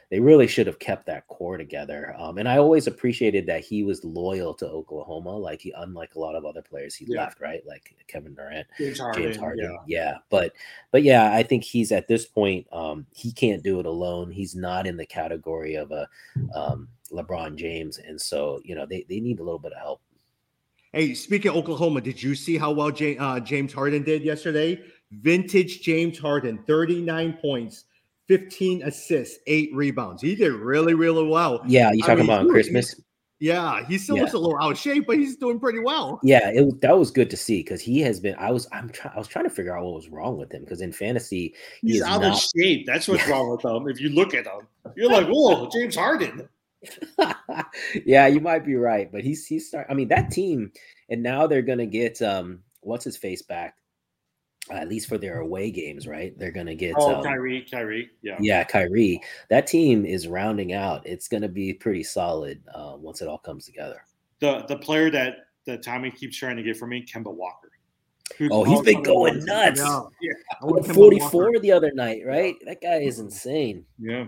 They 0.09 0.19
really 0.19 0.45
should 0.45 0.67
have 0.67 0.77
kept 0.77 1.07
that 1.07 1.25
core 1.27 1.57
together. 1.57 2.13
Um, 2.19 2.37
and 2.37 2.47
I 2.47 2.57
always 2.57 2.85
appreciated 2.85 3.47
that 3.47 3.63
he 3.63 3.81
was 3.83 4.03
loyal 4.03 4.53
to 4.55 4.67
Oklahoma. 4.67 5.35
Like 5.35 5.61
he, 5.61 5.73
unlike 5.75 6.13
a 6.13 6.19
lot 6.19 6.35
of 6.35 6.45
other 6.45 6.61
players, 6.61 6.93
he 6.93 7.05
Yeah. 7.07 7.21
left, 7.21 7.39
right? 7.41 7.65
Like 7.65 7.95
Kevin 8.07 8.35
Durant, 8.35 8.67
James 8.77 8.99
Harden. 8.99 9.23
James 9.23 9.37
Harden. 9.37 9.63
yeah. 9.87 10.03
Yeah. 10.11 10.17
But 10.29 10.53
but 10.91 11.01
yeah, 11.01 11.33
I 11.33 11.41
think 11.41 11.63
he's 11.63 11.91
at 11.91 12.07
this 12.07 12.25
point. 12.25 12.67
Um, 12.71 13.07
he 13.15 13.31
can't 13.31 13.63
do 13.63 13.79
it 13.79 13.87
alone. 13.87 14.29
He's 14.29 14.53
not 14.55 14.85
in 14.85 14.97
the 14.97 15.05
category 15.05 15.75
of 15.75 15.91
a 15.91 16.07
um, 16.53 16.89
LeBron 17.13 17.55
James, 17.55 17.97
and 17.99 18.19
so 18.19 18.59
you 18.63 18.75
know 18.75 18.85
they 18.85 19.05
they 19.07 19.19
need 19.19 19.39
a 19.39 19.43
little 19.43 19.59
bit 19.59 19.73
of 19.73 19.79
help. 19.79 20.01
Hey, 20.91 21.13
speaking 21.13 21.51
of 21.51 21.57
Oklahoma, 21.57 22.01
did 22.01 22.21
you 22.21 22.35
see 22.35 22.57
how 22.57 22.71
well 22.71 22.91
Ja- 22.91 23.19
uh, 23.23 23.39
James 23.39 23.73
Harden 23.73 24.03
did 24.03 24.23
yesterday? 24.23 24.79
Vintage 25.11 25.81
James 25.81 26.19
Harden, 26.19 26.59
39 26.67 27.33
points, 27.41 27.85
15 28.27 28.83
assists, 28.83 29.39
eight 29.47 29.73
rebounds. 29.73 30.21
He 30.21 30.35
did 30.35 30.53
really, 30.53 30.93
really 30.93 31.27
well. 31.27 31.61
Yeah, 31.65 31.91
you 31.91 32.03
I 32.03 32.07
talking 32.07 32.25
mean, 32.25 32.29
about 32.29 32.45
he- 32.45 32.51
Christmas? 32.51 32.95
Yeah, 33.39 33.83
he 33.87 33.97
still 33.97 34.15
Yeah. 34.15 34.21
looks 34.21 34.33
a 34.35 34.39
little 34.39 34.57
out 34.61 34.71
of 34.71 34.77
shape, 34.77 35.05
but 35.05 35.17
he's 35.17 35.35
doing 35.35 35.59
pretty 35.59 35.79
well. 35.79 36.19
Yeah, 36.23 36.49
it 36.49 36.79
that 36.81 36.97
was 36.97 37.11
good 37.11 37.29
to 37.31 37.35
see 37.35 37.57
because 37.61 37.81
he 37.81 37.99
has 38.01 38.19
been. 38.21 38.35
I 38.39 38.51
was 38.51 38.67
I'm 38.71 38.89
trying. 38.89 39.13
I 39.15 39.19
was 39.19 39.27
trying 39.27 39.43
to 39.45 39.49
figure 39.49 39.75
out 39.77 39.83
what 39.83 39.95
was 39.95 40.07
wrong 40.09 40.37
with 40.37 40.53
him 40.53 40.61
because 40.61 40.79
in 40.79 40.93
fantasy 40.93 41.53
he 41.81 41.87
He's 41.87 41.95
is 41.97 42.01
out 42.03 42.21
not. 42.21 42.37
of 42.37 42.43
shape. 42.57 42.85
That's 42.85 43.05
what's 43.07 43.27
wrong 43.27 43.49
with 43.49 43.65
him. 43.65 43.89
If 43.89 43.99
you 43.99 44.09
look 44.09 44.33
at 44.33 44.45
him, 44.45 44.65
you're 44.95 45.09
like, 45.11 45.27
whoa, 45.29 45.67
James 45.73 45.95
Harden. 45.95 46.47
yeah, 48.05 48.27
you 48.27 48.39
might 48.39 48.65
be 48.65 48.75
right, 48.75 49.11
but 49.11 49.23
he's 49.23 49.45
he's 49.45 49.67
start. 49.67 49.87
I 49.89 49.93
mean 49.93 50.07
that 50.09 50.31
team, 50.31 50.71
and 51.09 51.23
now 51.23 51.47
they're 51.47 51.61
gonna 51.61 51.85
get 51.85 52.21
um 52.21 52.59
what's 52.81 53.05
his 53.05 53.17
face 53.17 53.41
back, 53.41 53.77
uh, 54.69 54.75
at 54.75 54.89
least 54.89 55.07
for 55.07 55.17
their 55.17 55.39
away 55.39 55.71
games, 55.71 56.07
right? 56.07 56.37
They're 56.37 56.51
gonna 56.51 56.75
get 56.75 56.95
Oh, 56.97 57.15
um, 57.15 57.23
Kyrie, 57.23 57.65
Kyrie. 57.69 58.09
Yeah. 58.21 58.37
yeah 58.39 58.63
Kyrie. 58.63 59.21
That 59.49 59.67
team 59.67 60.05
is 60.05 60.27
rounding 60.27 60.73
out. 60.73 61.05
It's 61.05 61.27
gonna 61.27 61.49
be 61.49 61.73
pretty 61.73 62.03
solid 62.03 62.61
uh, 62.73 62.95
once 62.97 63.21
it 63.21 63.27
all 63.27 63.39
comes 63.39 63.65
together. 63.65 64.03
The 64.39 64.65
the 64.67 64.77
player 64.77 65.09
that 65.11 65.37
that 65.65 65.83
Tommy 65.83 66.11
keeps 66.11 66.37
trying 66.37 66.57
to 66.57 66.63
get 66.63 66.77
for 66.77 66.87
me, 66.87 67.05
Kemba 67.05 67.33
Walker. 67.33 67.69
Oh, 68.51 68.63
he's 68.63 68.81
been 68.81 69.03
going 69.03 69.45
nuts. 69.45 69.79
Yeah. 69.79 70.01
Want 70.61 70.87
44 70.87 71.59
the 71.59 71.71
other 71.71 71.91
night, 71.93 72.21
right? 72.25 72.55
That 72.65 72.81
guy 72.81 72.95
is 73.01 73.19
insane. 73.19 73.85
Yeah. 73.99 74.25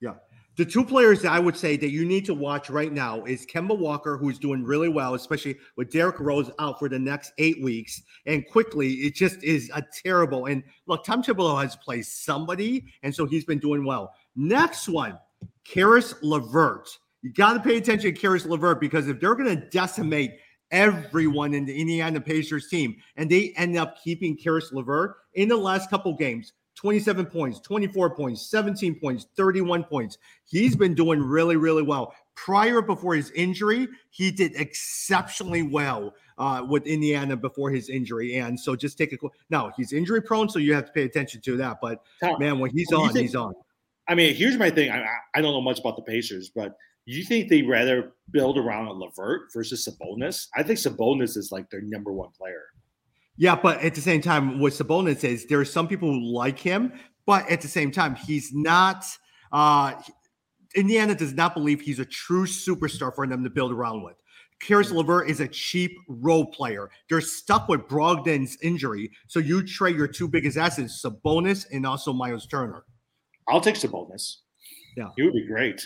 Yeah. 0.00 0.14
The 0.56 0.66
two 0.66 0.84
players 0.84 1.22
that 1.22 1.32
I 1.32 1.38
would 1.38 1.56
say 1.56 1.78
that 1.78 1.90
you 1.90 2.04
need 2.04 2.26
to 2.26 2.34
watch 2.34 2.68
right 2.68 2.92
now 2.92 3.24
is 3.24 3.46
Kemba 3.46 3.78
Walker, 3.78 4.18
who's 4.18 4.38
doing 4.38 4.62
really 4.62 4.90
well, 4.90 5.14
especially 5.14 5.56
with 5.76 5.90
Derrick 5.90 6.20
Rose 6.20 6.50
out 6.58 6.78
for 6.78 6.90
the 6.90 6.98
next 6.98 7.32
eight 7.38 7.62
weeks. 7.62 8.02
And 8.26 8.46
quickly, 8.46 8.92
it 8.94 9.14
just 9.14 9.42
is 9.42 9.70
a 9.74 9.82
terrible. 10.04 10.46
And 10.46 10.62
look, 10.86 11.04
Tom 11.04 11.22
Thibodeau 11.22 11.62
has 11.62 11.76
played 11.76 12.04
somebody, 12.04 12.84
and 13.02 13.14
so 13.14 13.24
he's 13.24 13.46
been 13.46 13.60
doing 13.60 13.82
well. 13.84 14.12
Next 14.36 14.90
one, 14.90 15.18
Caris 15.64 16.14
LeVert. 16.22 16.86
You 17.22 17.32
got 17.32 17.54
to 17.54 17.60
pay 17.60 17.78
attention 17.78 18.12
to 18.12 18.20
Caris 18.20 18.44
LeVert 18.44 18.78
because 18.78 19.08
if 19.08 19.20
they're 19.20 19.34
going 19.34 19.56
to 19.56 19.68
decimate 19.70 20.32
everyone 20.70 21.54
in 21.54 21.64
the 21.64 21.78
Indiana 21.78 22.20
Pacers 22.20 22.68
team 22.68 22.96
and 23.16 23.30
they 23.30 23.52
end 23.56 23.76
up 23.76 23.96
keeping 24.02 24.36
Caris 24.36 24.72
LeVert 24.72 25.14
in 25.34 25.48
the 25.48 25.56
last 25.56 25.88
couple 25.88 26.14
games, 26.14 26.52
27 26.76 27.26
points, 27.26 27.60
24 27.60 28.14
points, 28.16 28.50
17 28.50 28.98
points, 28.98 29.26
31 29.36 29.84
points. 29.84 30.18
He's 30.44 30.74
been 30.74 30.94
doing 30.94 31.20
really, 31.20 31.56
really 31.56 31.82
well. 31.82 32.14
Prior 32.34 32.80
before 32.80 33.14
his 33.14 33.30
injury, 33.32 33.86
he 34.10 34.30
did 34.30 34.52
exceptionally 34.56 35.62
well 35.62 36.14
uh, 36.38 36.64
with 36.68 36.86
Indiana 36.86 37.36
before 37.36 37.70
his 37.70 37.88
injury. 37.88 38.36
And 38.36 38.58
so 38.58 38.74
just 38.74 38.96
take 38.98 39.12
a 39.12 39.16
now 39.50 39.70
he's 39.76 39.92
injury 39.92 40.22
prone, 40.22 40.48
so 40.48 40.58
you 40.58 40.74
have 40.74 40.86
to 40.86 40.92
pay 40.92 41.02
attention 41.04 41.40
to 41.42 41.56
that. 41.58 41.78
But 41.82 42.02
Tom, 42.20 42.38
man, 42.40 42.58
when 42.58 42.70
he's 42.70 42.88
What 42.90 42.96
do 42.96 43.02
you 43.02 43.08
on, 43.08 43.12
think- 43.12 43.26
he's 43.26 43.36
on. 43.36 43.54
I 44.08 44.14
mean, 44.16 44.34
here's 44.34 44.58
my 44.58 44.68
thing. 44.70 44.90
I, 44.90 45.04
I- 45.34 45.40
don't 45.40 45.52
know 45.52 45.60
much 45.60 45.78
about 45.78 45.94
the 45.96 46.02
Pacers, 46.02 46.50
but 46.54 46.76
you 47.04 47.22
think 47.22 47.48
they 47.48 47.62
rather 47.62 48.12
build 48.30 48.58
around 48.58 48.86
a 48.88 48.92
LeVert 48.92 49.52
versus 49.52 49.86
Sabonis? 49.86 50.48
I 50.56 50.62
think 50.62 50.78
Sabonis 50.78 51.36
is 51.36 51.50
like 51.52 51.68
their 51.70 51.82
number 51.82 52.12
one 52.12 52.30
player. 52.36 52.64
Yeah, 53.42 53.56
but 53.56 53.80
at 53.80 53.96
the 53.96 54.00
same 54.00 54.20
time, 54.20 54.60
what 54.60 54.72
Sabonis 54.72 55.24
is, 55.24 55.46
there 55.46 55.58
are 55.58 55.64
some 55.64 55.88
people 55.88 56.08
who 56.08 56.32
like 56.32 56.60
him, 56.60 56.92
but 57.26 57.50
at 57.50 57.60
the 57.60 57.66
same 57.66 57.90
time, 57.90 58.14
he's 58.14 58.52
not. 58.52 59.04
Uh, 59.50 59.94
Indiana 60.76 61.16
does 61.16 61.34
not 61.34 61.52
believe 61.52 61.80
he's 61.80 61.98
a 61.98 62.04
true 62.04 62.46
superstar 62.46 63.12
for 63.12 63.26
them 63.26 63.42
to 63.42 63.50
build 63.50 63.72
around 63.72 64.04
with. 64.04 64.14
Caris 64.60 64.92
LeVert 64.92 65.28
is 65.28 65.40
a 65.40 65.48
cheap 65.48 65.90
role 66.06 66.46
player. 66.52 66.88
They're 67.10 67.20
stuck 67.20 67.68
with 67.68 67.88
Brogdon's 67.88 68.56
injury, 68.62 69.10
so 69.26 69.40
you 69.40 69.66
trade 69.66 69.96
your 69.96 70.06
two 70.06 70.28
biggest 70.28 70.56
assets, 70.56 71.04
Sabonis 71.04 71.66
and 71.72 71.84
also 71.84 72.12
Miles 72.12 72.46
Turner. 72.46 72.84
I'll 73.48 73.60
take 73.60 73.74
Sabonis. 73.74 74.36
Yeah. 74.96 75.08
he 75.16 75.24
would 75.24 75.32
be 75.34 75.48
great. 75.48 75.84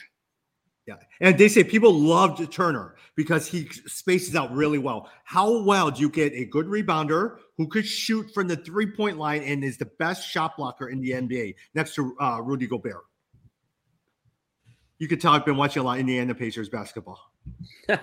Yeah. 0.87 0.95
And 1.21 1.37
they 1.37 1.49
say 1.49 1.65
people 1.65 1.93
loved 1.93 2.51
Turner 2.53 2.95
because 3.17 3.49
he 3.49 3.67
spaces 3.87 4.37
out 4.37 4.53
really 4.53 4.79
well. 4.79 5.11
How 5.25 5.63
well 5.63 5.91
do 5.91 6.01
you 6.01 6.09
get 6.09 6.33
a 6.33 6.45
good 6.45 6.67
rebounder 6.67 7.39
who 7.57 7.67
could 7.67 7.87
shoot 7.87 8.31
from 8.33 8.47
the 8.47 8.57
three 8.57 8.87
point 8.87 9.19
line 9.19 9.43
and 9.43 9.65
is 9.65 9.79
the 9.79 9.91
best 9.99 10.29
shot 10.29 10.57
blocker 10.57 10.89
in 10.89 11.01
the 11.01 11.11
NBA 11.11 11.57
next 11.75 11.95
to 11.97 12.17
uh, 12.21 12.41
Rudy 12.41 12.69
Gobert? 12.69 13.03
You 14.99 15.09
could 15.09 15.21
tell 15.21 15.33
I've 15.33 15.45
been 15.45 15.57
watching 15.57 15.83
a 15.83 15.85
lot 15.85 15.95
of 15.95 16.01
Indiana 16.01 16.35
Pacers 16.35 16.69
basketball. 16.69 17.21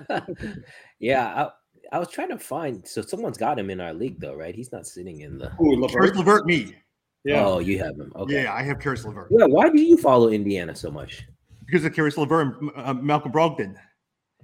yeah, 1.00 1.50
I, 1.92 1.96
I 1.96 2.00
was 2.00 2.10
trying 2.10 2.30
to 2.30 2.38
find. 2.38 2.88
So 2.88 3.02
someone's 3.02 3.38
got 3.38 3.58
him 3.58 3.70
in 3.70 3.80
our 3.80 3.94
league, 3.94 4.20
though, 4.20 4.36
right? 4.36 4.54
He's 4.54 4.72
not 4.72 4.86
sitting 4.86 5.22
in 5.22 5.38
the. 5.38 5.52
Ooh, 5.62 5.76
LeVert. 5.82 6.16
LeVert, 6.16 6.46
me. 6.46 6.76
Yeah. 7.24 7.46
Oh, 7.46 7.60
you 7.60 7.80
have 7.80 7.96
him. 7.96 8.12
Okay. 8.16 8.44
Yeah, 8.44 8.54
I 8.54 8.62
have 8.64 8.80
Caris 8.80 9.06
LeVert 9.06 9.30
Yeah. 9.32 9.46
Why 9.46 9.70
do 9.70 9.82
you 9.82 9.98
follow 9.98 10.30
Indiana 10.30 10.76
so 10.76 10.92
much? 10.92 11.26
Because 11.66 11.86
of 11.86 11.93
Caris 11.93 12.18
LeVert 12.18 12.61
and 12.61 12.72
uh, 12.76 12.93
Malcolm 12.93 13.32
Brogdon 13.32 13.76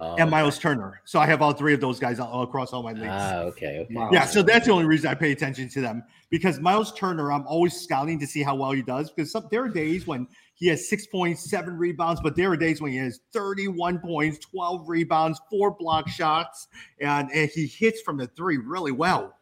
Oh, 0.02 0.16
and 0.16 0.30
Miles 0.30 0.58
Turner. 0.58 1.02
So 1.04 1.20
I 1.20 1.26
have 1.26 1.42
all 1.42 1.52
three 1.52 1.74
of 1.74 1.80
those 1.80 1.98
guys 2.00 2.18
all, 2.18 2.28
all 2.28 2.42
across 2.42 2.72
all 2.72 2.82
my 2.82 2.92
leagues. 2.92 3.06
Ah, 3.10 3.40
okay. 3.40 3.80
Okay. 3.80 3.94
Wow. 3.94 4.08
Yeah, 4.10 4.24
so 4.24 4.40
that's 4.40 4.64
the 4.64 4.72
only 4.72 4.86
reason 4.86 5.10
I 5.10 5.14
pay 5.14 5.30
attention 5.30 5.68
to 5.68 5.82
them 5.82 6.02
because 6.30 6.58
Miles 6.58 6.94
Turner, 6.94 7.30
I'm 7.30 7.46
always 7.46 7.78
scouting 7.78 8.18
to 8.20 8.26
see 8.26 8.42
how 8.42 8.54
well 8.54 8.70
he 8.72 8.80
does 8.80 9.10
because 9.10 9.30
some, 9.30 9.46
there 9.50 9.62
are 9.62 9.68
days 9.68 10.06
when 10.06 10.26
he 10.54 10.68
has 10.68 10.88
six 10.88 11.06
points, 11.06 11.50
seven 11.50 11.76
rebounds, 11.76 12.22
but 12.22 12.34
there 12.34 12.50
are 12.50 12.56
days 12.56 12.80
when 12.80 12.92
he 12.92 12.96
has 12.98 13.20
31 13.34 13.98
points, 13.98 14.38
12 14.38 14.88
rebounds, 14.88 15.38
four 15.50 15.72
block 15.72 16.08
shots, 16.08 16.68
and, 16.98 17.30
and 17.34 17.50
he 17.50 17.66
hits 17.66 18.00
from 18.00 18.16
the 18.16 18.26
three 18.28 18.56
really 18.56 18.92
well. 18.92 19.34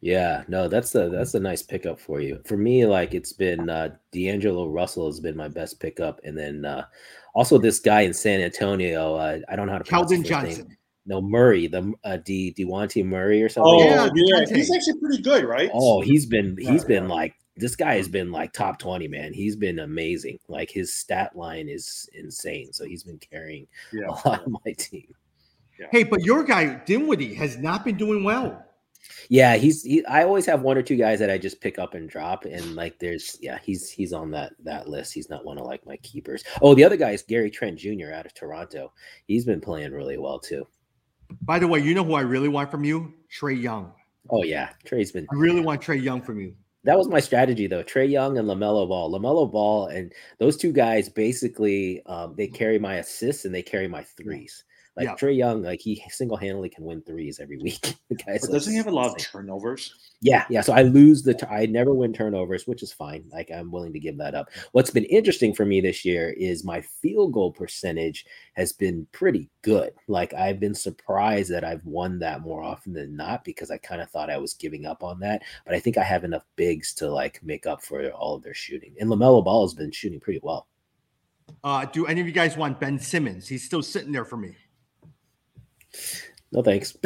Yeah, 0.00 0.44
no, 0.46 0.68
that's 0.68 0.94
a 0.94 1.08
that's 1.08 1.34
a 1.34 1.40
nice 1.40 1.62
pickup 1.62 1.98
for 1.98 2.20
you. 2.20 2.40
For 2.44 2.56
me, 2.56 2.86
like 2.86 3.14
it's 3.14 3.32
been 3.32 3.70
uh 3.70 3.90
D'Angelo 4.12 4.68
Russell 4.68 5.06
has 5.06 5.20
been 5.20 5.36
my 5.36 5.48
best 5.48 5.80
pickup, 5.80 6.20
and 6.22 6.36
then 6.36 6.64
uh 6.64 6.84
also 7.34 7.58
this 7.58 7.80
guy 7.80 8.02
in 8.02 8.14
San 8.14 8.40
Antonio. 8.40 9.14
Uh, 9.14 9.38
I 9.48 9.56
don't 9.56 9.66
know 9.66 9.72
how 9.72 9.78
to 9.78 9.84
pronounce 9.84 10.12
Keldon 10.12 10.18
his 10.18 10.28
first 10.28 10.42
name. 10.42 10.56
Johnson. 10.56 10.76
No, 11.08 11.22
Murray, 11.22 11.68
the 11.68 11.92
uh, 12.04 12.16
D 12.18 12.52
Dewanti 12.58 13.04
Murray 13.04 13.42
or 13.42 13.48
something. 13.48 13.72
Oh, 13.72 13.84
Yeah, 13.84 14.08
yeah, 14.14 14.44
he's 14.48 14.74
actually 14.74 14.98
pretty 15.00 15.22
good, 15.22 15.44
right? 15.44 15.70
Oh, 15.72 16.00
he's 16.00 16.26
been 16.26 16.56
he's 16.58 16.84
been 16.84 17.08
like 17.08 17.34
this 17.56 17.74
guy 17.74 17.96
has 17.96 18.08
been 18.08 18.30
like 18.30 18.52
top 18.52 18.78
20 18.78 19.08
man 19.08 19.32
he's 19.32 19.56
been 19.56 19.78
amazing 19.78 20.38
like 20.48 20.70
his 20.70 20.92
stat 20.92 21.34
line 21.34 21.68
is 21.68 22.08
insane 22.12 22.72
so 22.72 22.84
he's 22.84 23.02
been 23.02 23.18
carrying 23.18 23.66
yeah. 23.92 24.06
a 24.08 24.28
lot 24.28 24.42
of 24.44 24.52
my 24.64 24.72
team 24.72 25.06
yeah. 25.78 25.86
hey 25.90 26.04
but 26.04 26.22
your 26.22 26.44
guy 26.44 26.74
dinwiddie 26.84 27.34
has 27.34 27.56
not 27.56 27.84
been 27.84 27.96
doing 27.96 28.22
well 28.22 28.62
yeah 29.28 29.56
he's 29.56 29.82
he, 29.82 30.04
i 30.06 30.22
always 30.22 30.46
have 30.46 30.62
one 30.62 30.76
or 30.76 30.82
two 30.82 30.96
guys 30.96 31.18
that 31.18 31.30
i 31.30 31.38
just 31.38 31.60
pick 31.60 31.78
up 31.78 31.94
and 31.94 32.08
drop 32.08 32.44
and 32.44 32.74
like 32.74 32.98
there's 32.98 33.36
yeah 33.40 33.58
he's 33.62 33.90
he's 33.90 34.12
on 34.12 34.30
that 34.30 34.52
that 34.60 34.88
list. 34.88 35.12
He's 35.12 35.30
not 35.30 35.44
one 35.44 35.58
of 35.58 35.66
like 35.66 35.84
my 35.86 35.96
keepers. 35.98 36.44
Oh 36.62 36.74
the 36.74 36.84
other 36.84 36.96
guy 36.96 37.10
is 37.10 37.22
gary 37.22 37.50
trent 37.50 37.78
jr 37.78 38.12
out 38.12 38.26
of 38.26 38.34
toronto. 38.34 38.92
He's 39.26 39.44
been 39.44 39.60
playing 39.60 39.92
really 39.92 40.18
well 40.18 40.38
too. 40.38 40.66
By 41.42 41.58
the 41.58 41.66
way 41.66 41.80
you 41.80 41.94
know 41.94 42.04
who 42.04 42.14
i 42.14 42.20
really 42.20 42.48
want 42.48 42.70
from 42.70 42.84
you? 42.84 43.14
Trae 43.34 43.60
young. 43.60 43.92
Oh 44.30 44.42
yeah. 44.42 44.70
Trae's 44.84 45.12
been 45.12 45.26
i 45.30 45.34
really 45.34 45.60
want 45.60 45.82
Trae 45.82 46.02
young 46.02 46.22
from 46.22 46.40
you. 46.40 46.54
That 46.84 46.98
was 46.98 47.08
my 47.08 47.20
strategy 47.20 47.66
though. 47.66 47.82
Trae 47.82 48.08
Young 48.08 48.38
and 48.38 48.48
LaMelo 48.48 48.88
Ball. 48.88 49.10
LaMelo 49.10 49.50
Ball 49.50 49.88
and 49.88 50.12
those 50.38 50.56
two 50.56 50.72
guys 50.72 51.08
basically 51.08 52.00
um, 52.06 52.34
they 52.36 52.46
carry 52.46 52.78
my 52.78 52.96
assists 52.96 53.44
and 53.44 53.54
they 53.54 53.62
carry 53.62 53.88
my 53.88 54.02
threes. 54.02 54.64
Like 54.96 55.04
yeah. 55.04 55.14
Trae 55.14 55.36
Young, 55.36 55.62
like 55.62 55.80
he 55.80 56.02
single 56.08 56.38
handedly 56.38 56.70
can 56.70 56.84
win 56.84 57.02
threes 57.02 57.38
every 57.38 57.58
week. 57.62 57.96
the 58.08 58.14
guy's 58.14 58.46
but 58.46 58.52
doesn't 58.52 58.72
he 58.72 58.78
have 58.78 58.86
a 58.86 58.90
lot 58.90 59.08
of 59.08 59.18
turnovers? 59.18 59.94
Yeah, 60.22 60.46
yeah. 60.48 60.62
So 60.62 60.72
I 60.72 60.82
lose 60.82 61.22
the. 61.22 61.34
T- 61.34 61.46
I 61.46 61.66
never 61.66 61.92
win 61.92 62.14
turnovers, 62.14 62.66
which 62.66 62.82
is 62.82 62.92
fine. 62.92 63.24
Like 63.30 63.50
I'm 63.50 63.70
willing 63.70 63.92
to 63.92 64.00
give 64.00 64.16
that 64.16 64.34
up. 64.34 64.48
What's 64.72 64.90
been 64.90 65.04
interesting 65.04 65.52
for 65.52 65.66
me 65.66 65.82
this 65.82 66.04
year 66.04 66.30
is 66.30 66.64
my 66.64 66.80
field 66.80 67.34
goal 67.34 67.52
percentage 67.52 68.24
has 68.54 68.72
been 68.72 69.06
pretty 69.12 69.50
good. 69.60 69.92
Like 70.08 70.32
I've 70.32 70.60
been 70.60 70.74
surprised 70.74 71.50
that 71.50 71.64
I've 71.64 71.84
won 71.84 72.18
that 72.20 72.40
more 72.40 72.62
often 72.62 72.94
than 72.94 73.14
not 73.14 73.44
because 73.44 73.70
I 73.70 73.76
kind 73.76 74.00
of 74.00 74.08
thought 74.08 74.30
I 74.30 74.38
was 74.38 74.54
giving 74.54 74.86
up 74.86 75.02
on 75.02 75.20
that. 75.20 75.42
But 75.66 75.74
I 75.74 75.80
think 75.80 75.98
I 75.98 76.04
have 76.04 76.24
enough 76.24 76.44
bigs 76.56 76.94
to 76.94 77.10
like 77.10 77.42
make 77.42 77.66
up 77.66 77.82
for 77.82 78.08
all 78.12 78.36
of 78.36 78.42
their 78.42 78.54
shooting. 78.54 78.94
And 78.98 79.10
LaMelo 79.10 79.44
Ball 79.44 79.66
has 79.66 79.74
been 79.74 79.92
shooting 79.92 80.20
pretty 80.20 80.40
well. 80.42 80.66
Uh, 81.62 81.84
do 81.84 82.06
any 82.06 82.20
of 82.20 82.26
you 82.26 82.32
guys 82.32 82.56
want 82.56 82.80
Ben 82.80 82.98
Simmons? 82.98 83.46
He's 83.46 83.64
still 83.64 83.82
sitting 83.82 84.12
there 84.12 84.24
for 84.24 84.36
me. 84.36 84.56
No 86.52 86.62
thanks. 86.62 86.96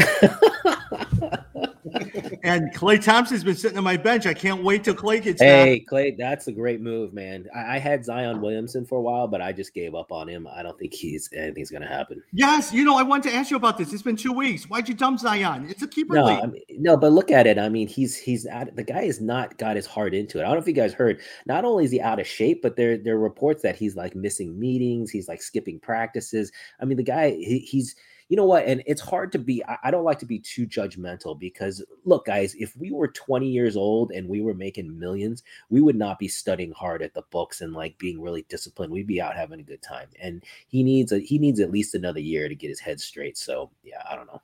and 2.42 2.72
Klay 2.74 3.02
Thompson's 3.02 3.44
been 3.44 3.54
sitting 3.54 3.78
on 3.78 3.84
my 3.84 3.96
bench. 3.96 4.26
I 4.26 4.34
can't 4.34 4.62
wait 4.62 4.84
till 4.84 4.94
Klay 4.94 5.22
gets. 5.22 5.40
Hey, 5.40 5.84
Klay, 5.88 6.16
that's 6.16 6.46
a 6.46 6.52
great 6.52 6.80
move, 6.80 7.12
man. 7.12 7.48
I, 7.54 7.76
I, 7.76 7.78
had 7.78 8.04
Zion 8.04 8.40
Williamson 8.40 8.84
for 8.84 8.98
a 8.98 9.00
while, 9.00 9.28
but 9.28 9.40
I 9.40 9.52
just 9.52 9.74
gave 9.74 9.94
up 9.94 10.12
on 10.12 10.28
him. 10.28 10.46
I 10.46 10.62
don't 10.62 10.78
think 10.78 10.92
he's 10.92 11.28
anything's 11.34 11.70
going 11.70 11.82
to 11.82 11.88
happen. 11.88 12.22
Yes, 12.32 12.72
you 12.72 12.84
know, 12.84 12.96
I 12.96 13.02
wanted 13.02 13.30
to 13.30 13.36
ask 13.36 13.50
you 13.50 13.56
about 13.56 13.78
this. 13.78 13.92
It's 13.92 14.02
been 14.02 14.16
two 14.16 14.32
weeks. 14.32 14.64
Why'd 14.64 14.88
you 14.88 14.94
dump 14.94 15.20
Zion? 15.20 15.68
It's 15.68 15.82
a 15.82 15.88
keeper. 15.88 16.14
No, 16.14 16.26
I 16.26 16.46
mean, 16.46 16.62
no, 16.70 16.96
but 16.96 17.12
look 17.12 17.30
at 17.30 17.46
it. 17.46 17.58
I 17.58 17.68
mean, 17.68 17.88
he's 17.88 18.16
he's 18.16 18.46
out, 18.46 18.74
the 18.76 18.84
guy 18.84 19.04
has 19.04 19.20
not 19.20 19.58
got 19.58 19.76
his 19.76 19.86
heart 19.86 20.14
into 20.14 20.38
it. 20.38 20.42
I 20.42 20.44
don't 20.46 20.54
know 20.54 20.60
if 20.60 20.68
you 20.68 20.74
guys 20.74 20.92
heard. 20.92 21.20
Not 21.46 21.64
only 21.64 21.84
is 21.84 21.90
he 21.90 22.00
out 22.00 22.20
of 22.20 22.26
shape, 22.26 22.62
but 22.62 22.76
there 22.76 22.98
there 22.98 23.16
are 23.16 23.20
reports 23.20 23.62
that 23.62 23.76
he's 23.76 23.96
like 23.96 24.14
missing 24.14 24.58
meetings. 24.58 25.10
He's 25.10 25.28
like 25.28 25.42
skipping 25.42 25.80
practices. 25.80 26.52
I 26.80 26.84
mean, 26.84 26.96
the 26.96 27.02
guy 27.02 27.30
he, 27.30 27.58
he's 27.60 27.96
you 28.30 28.36
know 28.36 28.44
what? 28.44 28.64
And 28.64 28.80
it's 28.86 29.00
hard 29.00 29.32
to 29.32 29.40
be, 29.40 29.60
I, 29.82 29.90
don't 29.90 30.04
like 30.04 30.20
to 30.20 30.26
be 30.26 30.38
too 30.38 30.64
judgmental 30.64 31.36
because 31.36 31.84
look, 32.04 32.26
guys, 32.26 32.54
if 32.54 32.76
we 32.76 32.92
were 32.92 33.08
20 33.08 33.48
years 33.48 33.76
old 33.76 34.12
and 34.12 34.28
we 34.28 34.40
were 34.40 34.54
making 34.54 34.96
millions, 34.96 35.42
we 35.68 35.80
would 35.80 35.96
not 35.96 36.20
be 36.20 36.28
studying 36.28 36.70
hard 36.70 37.02
at 37.02 37.12
the 37.12 37.24
books 37.32 37.60
and 37.60 37.72
like 37.72 37.98
being 37.98 38.22
really 38.22 38.46
disciplined. 38.48 38.92
We'd 38.92 39.08
be 39.08 39.20
out 39.20 39.34
having 39.34 39.58
a 39.58 39.64
good 39.64 39.82
time. 39.82 40.06
And 40.20 40.44
he 40.68 40.84
needs 40.84 41.10
a, 41.10 41.18
he 41.18 41.40
needs 41.40 41.58
at 41.58 41.72
least 41.72 41.96
another 41.96 42.20
year 42.20 42.48
to 42.48 42.54
get 42.54 42.68
his 42.68 42.78
head 42.78 43.00
straight. 43.00 43.36
So 43.36 43.72
yeah, 43.82 44.04
I 44.08 44.14
don't 44.14 44.28
know. 44.28 44.40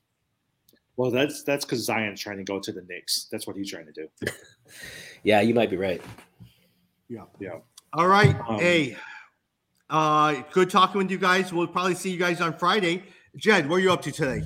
Well, 0.96 1.12
that's 1.12 1.44
that's 1.44 1.64
because 1.64 1.84
Zion's 1.84 2.20
trying 2.20 2.38
to 2.38 2.44
go 2.44 2.58
to 2.58 2.72
the 2.72 2.82
Knicks. 2.82 3.28
That's 3.30 3.46
what 3.46 3.54
he's 3.54 3.70
trying 3.70 3.86
to 3.86 3.92
do. 3.92 4.08
yeah, 5.22 5.42
you 5.42 5.54
might 5.54 5.70
be 5.70 5.76
right. 5.76 6.02
Yeah, 7.08 7.24
yeah. 7.38 7.58
All 7.92 8.08
right. 8.08 8.34
Um, 8.48 8.58
hey, 8.58 8.96
uh, 9.90 10.42
good 10.50 10.70
talking 10.70 10.98
with 10.98 11.10
you 11.10 11.18
guys. 11.18 11.52
We'll 11.52 11.68
probably 11.68 11.94
see 11.94 12.10
you 12.10 12.18
guys 12.18 12.40
on 12.40 12.58
Friday. 12.58 13.04
Jed, 13.36 13.68
what 13.68 13.76
are 13.76 13.80
you 13.80 13.92
up 13.92 14.02
to 14.02 14.12
today? 14.12 14.42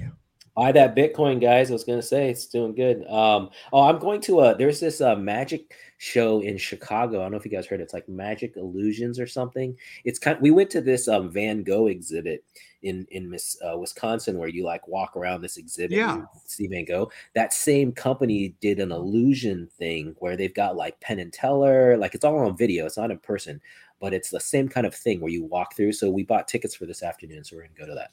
Buy 0.57 0.73
that 0.73 0.97
Bitcoin, 0.97 1.41
guys. 1.41 1.71
I 1.71 1.73
was 1.73 1.85
gonna 1.85 2.03
say 2.03 2.29
it's 2.29 2.47
doing 2.47 2.75
good. 2.75 3.07
Um, 3.07 3.51
oh, 3.73 3.83
I'm 3.83 3.99
going 3.99 4.21
to 4.23 4.41
a 4.41 4.57
there's 4.57 4.81
this 4.81 5.01
uh, 5.01 5.15
magic 5.15 5.75
show 5.99 6.41
in 6.41 6.59
Chicago. 6.59 7.21
I 7.21 7.23
don't 7.23 7.31
know 7.31 7.37
if 7.39 7.45
you 7.45 7.53
guys 7.53 7.67
heard. 7.67 7.81
It. 7.81 7.85
It's 7.85 7.95
like 7.95 8.09
Magic 8.09 8.57
Illusions 8.57 9.21
or 9.21 9.29
something. 9.29 9.77
It's 10.05 10.19
kind. 10.19 10.39
We 10.41 10.51
went 10.51 10.69
to 10.71 10.81
this 10.81 11.07
um, 11.07 11.31
Van 11.31 11.63
Gogh 11.63 11.87
exhibit 11.87 12.45
in 12.83 13.07
in 13.13 13.31
Miss 13.31 13.57
uh, 13.63 13.79
Wisconsin 13.79 14.39
where 14.39 14.49
you 14.49 14.65
like 14.65 14.89
walk 14.89 15.17
around 15.17 15.43
this 15.43 15.57
exhibit. 15.57 15.97
Yeah, 15.97 16.25
see 16.45 16.67
Van 16.67 16.85
Gogh. 16.85 17.13
That 17.37 17.53
same 17.53 17.93
company 17.93 18.57
did 18.61 18.81
an 18.81 18.91
illusion 18.91 19.69
thing 19.79 20.17
where 20.19 20.37
they've 20.37 20.53
got 20.53 20.77
like 20.77 20.99
Penn 21.01 21.21
and 21.21 21.33
Teller. 21.33 21.97
Like 21.97 22.17
it's 22.17 22.25
all 22.25 22.41
on 22.41 22.57
video. 22.57 22.87
It's 22.87 22.99
not 22.99 23.13
in 23.13 23.19
person, 23.21 23.61
but 24.01 24.13
it's 24.13 24.31
the 24.31 24.41
same 24.41 24.69
kind 24.69 24.87
of 24.87 24.97
thing 24.97 25.21
where 25.21 25.33
you 25.33 25.45
walk 25.45 25.77
through. 25.77 25.93
So 25.93 26.11
we 26.11 26.25
bought 26.25 26.49
tickets 26.49 26.75
for 26.75 26.87
this 26.87 27.05
afternoon, 27.05 27.45
so 27.45 27.57
we're 27.57 27.63
gonna 27.63 27.75
go 27.79 27.87
to 27.87 27.95
that. 27.95 28.11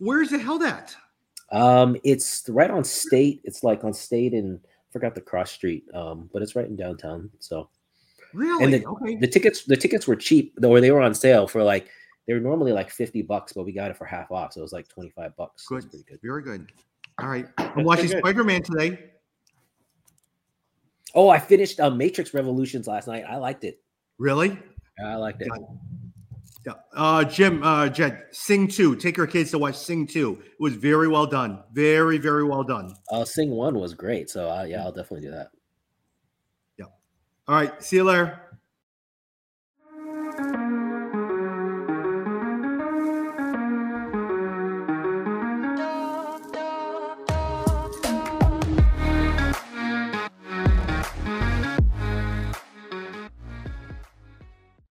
Where 0.00 0.20
is 0.22 0.32
it 0.32 0.40
held 0.40 0.62
at? 0.62 0.96
Um, 1.52 1.96
it's 2.04 2.48
right 2.48 2.70
on 2.70 2.82
State. 2.82 3.40
It's 3.44 3.62
like 3.62 3.84
on 3.84 3.92
State 3.92 4.32
and 4.34 4.58
forgot 4.90 5.14
the 5.14 5.20
cross 5.20 5.50
street. 5.50 5.84
Um, 5.94 6.28
but 6.32 6.42
it's 6.42 6.56
right 6.56 6.66
in 6.66 6.74
downtown. 6.74 7.30
So 7.38 7.68
really, 8.34 8.64
and 8.64 8.74
the, 8.74 8.84
okay. 8.86 9.16
The 9.16 9.28
tickets, 9.28 9.64
the 9.64 9.76
tickets 9.76 10.06
were 10.06 10.16
cheap, 10.16 10.54
though. 10.56 10.80
They 10.80 10.90
were 10.90 11.02
on 11.02 11.14
sale 11.14 11.46
for 11.46 11.62
like 11.62 11.88
they 12.26 12.34
were 12.34 12.40
normally 12.40 12.72
like 12.72 12.90
fifty 12.90 13.22
bucks, 13.22 13.52
but 13.52 13.64
we 13.64 13.72
got 13.72 13.90
it 13.90 13.96
for 13.96 14.04
half 14.04 14.30
off, 14.30 14.54
so 14.54 14.60
it 14.60 14.62
was 14.62 14.72
like 14.72 14.88
twenty 14.88 15.10
five 15.10 15.36
bucks. 15.36 15.66
Good, 15.66 15.90
pretty 15.90 16.04
good, 16.08 16.18
very 16.22 16.42
good. 16.42 16.72
All 17.20 17.28
right, 17.28 17.46
I'm 17.58 17.84
watching 17.84 18.08
Spider 18.08 18.44
Man 18.44 18.62
today. 18.62 19.10
Oh, 21.14 21.28
I 21.28 21.38
finished 21.38 21.80
uh, 21.80 21.90
Matrix 21.90 22.32
Revolutions 22.32 22.86
last 22.86 23.08
night. 23.08 23.24
I 23.28 23.36
liked 23.36 23.64
it. 23.64 23.82
Really? 24.18 24.56
I 25.04 25.16
liked 25.16 25.42
it. 25.42 25.48
Yeah. 26.66 26.74
Uh, 26.94 27.24
Jim, 27.24 27.62
uh, 27.62 27.88
Jed, 27.88 28.24
Sing 28.32 28.68
2. 28.68 28.96
Take 28.96 29.16
your 29.16 29.26
kids 29.26 29.50
to 29.52 29.58
watch 29.58 29.76
Sing 29.76 30.06
2. 30.06 30.42
It 30.42 30.60
was 30.60 30.74
very 30.74 31.08
well 31.08 31.26
done. 31.26 31.62
Very, 31.72 32.18
very 32.18 32.44
well 32.44 32.62
done. 32.62 32.94
Uh, 33.10 33.24
Sing 33.24 33.50
1 33.50 33.78
was 33.78 33.94
great. 33.94 34.28
So, 34.28 34.50
uh, 34.50 34.64
yeah, 34.64 34.82
I'll 34.82 34.92
definitely 34.92 35.22
do 35.22 35.30
that. 35.30 35.48
Yeah. 36.78 36.86
All 37.48 37.54
right. 37.54 37.82
See 37.82 37.96
you 37.96 38.04
later. 38.04 38.49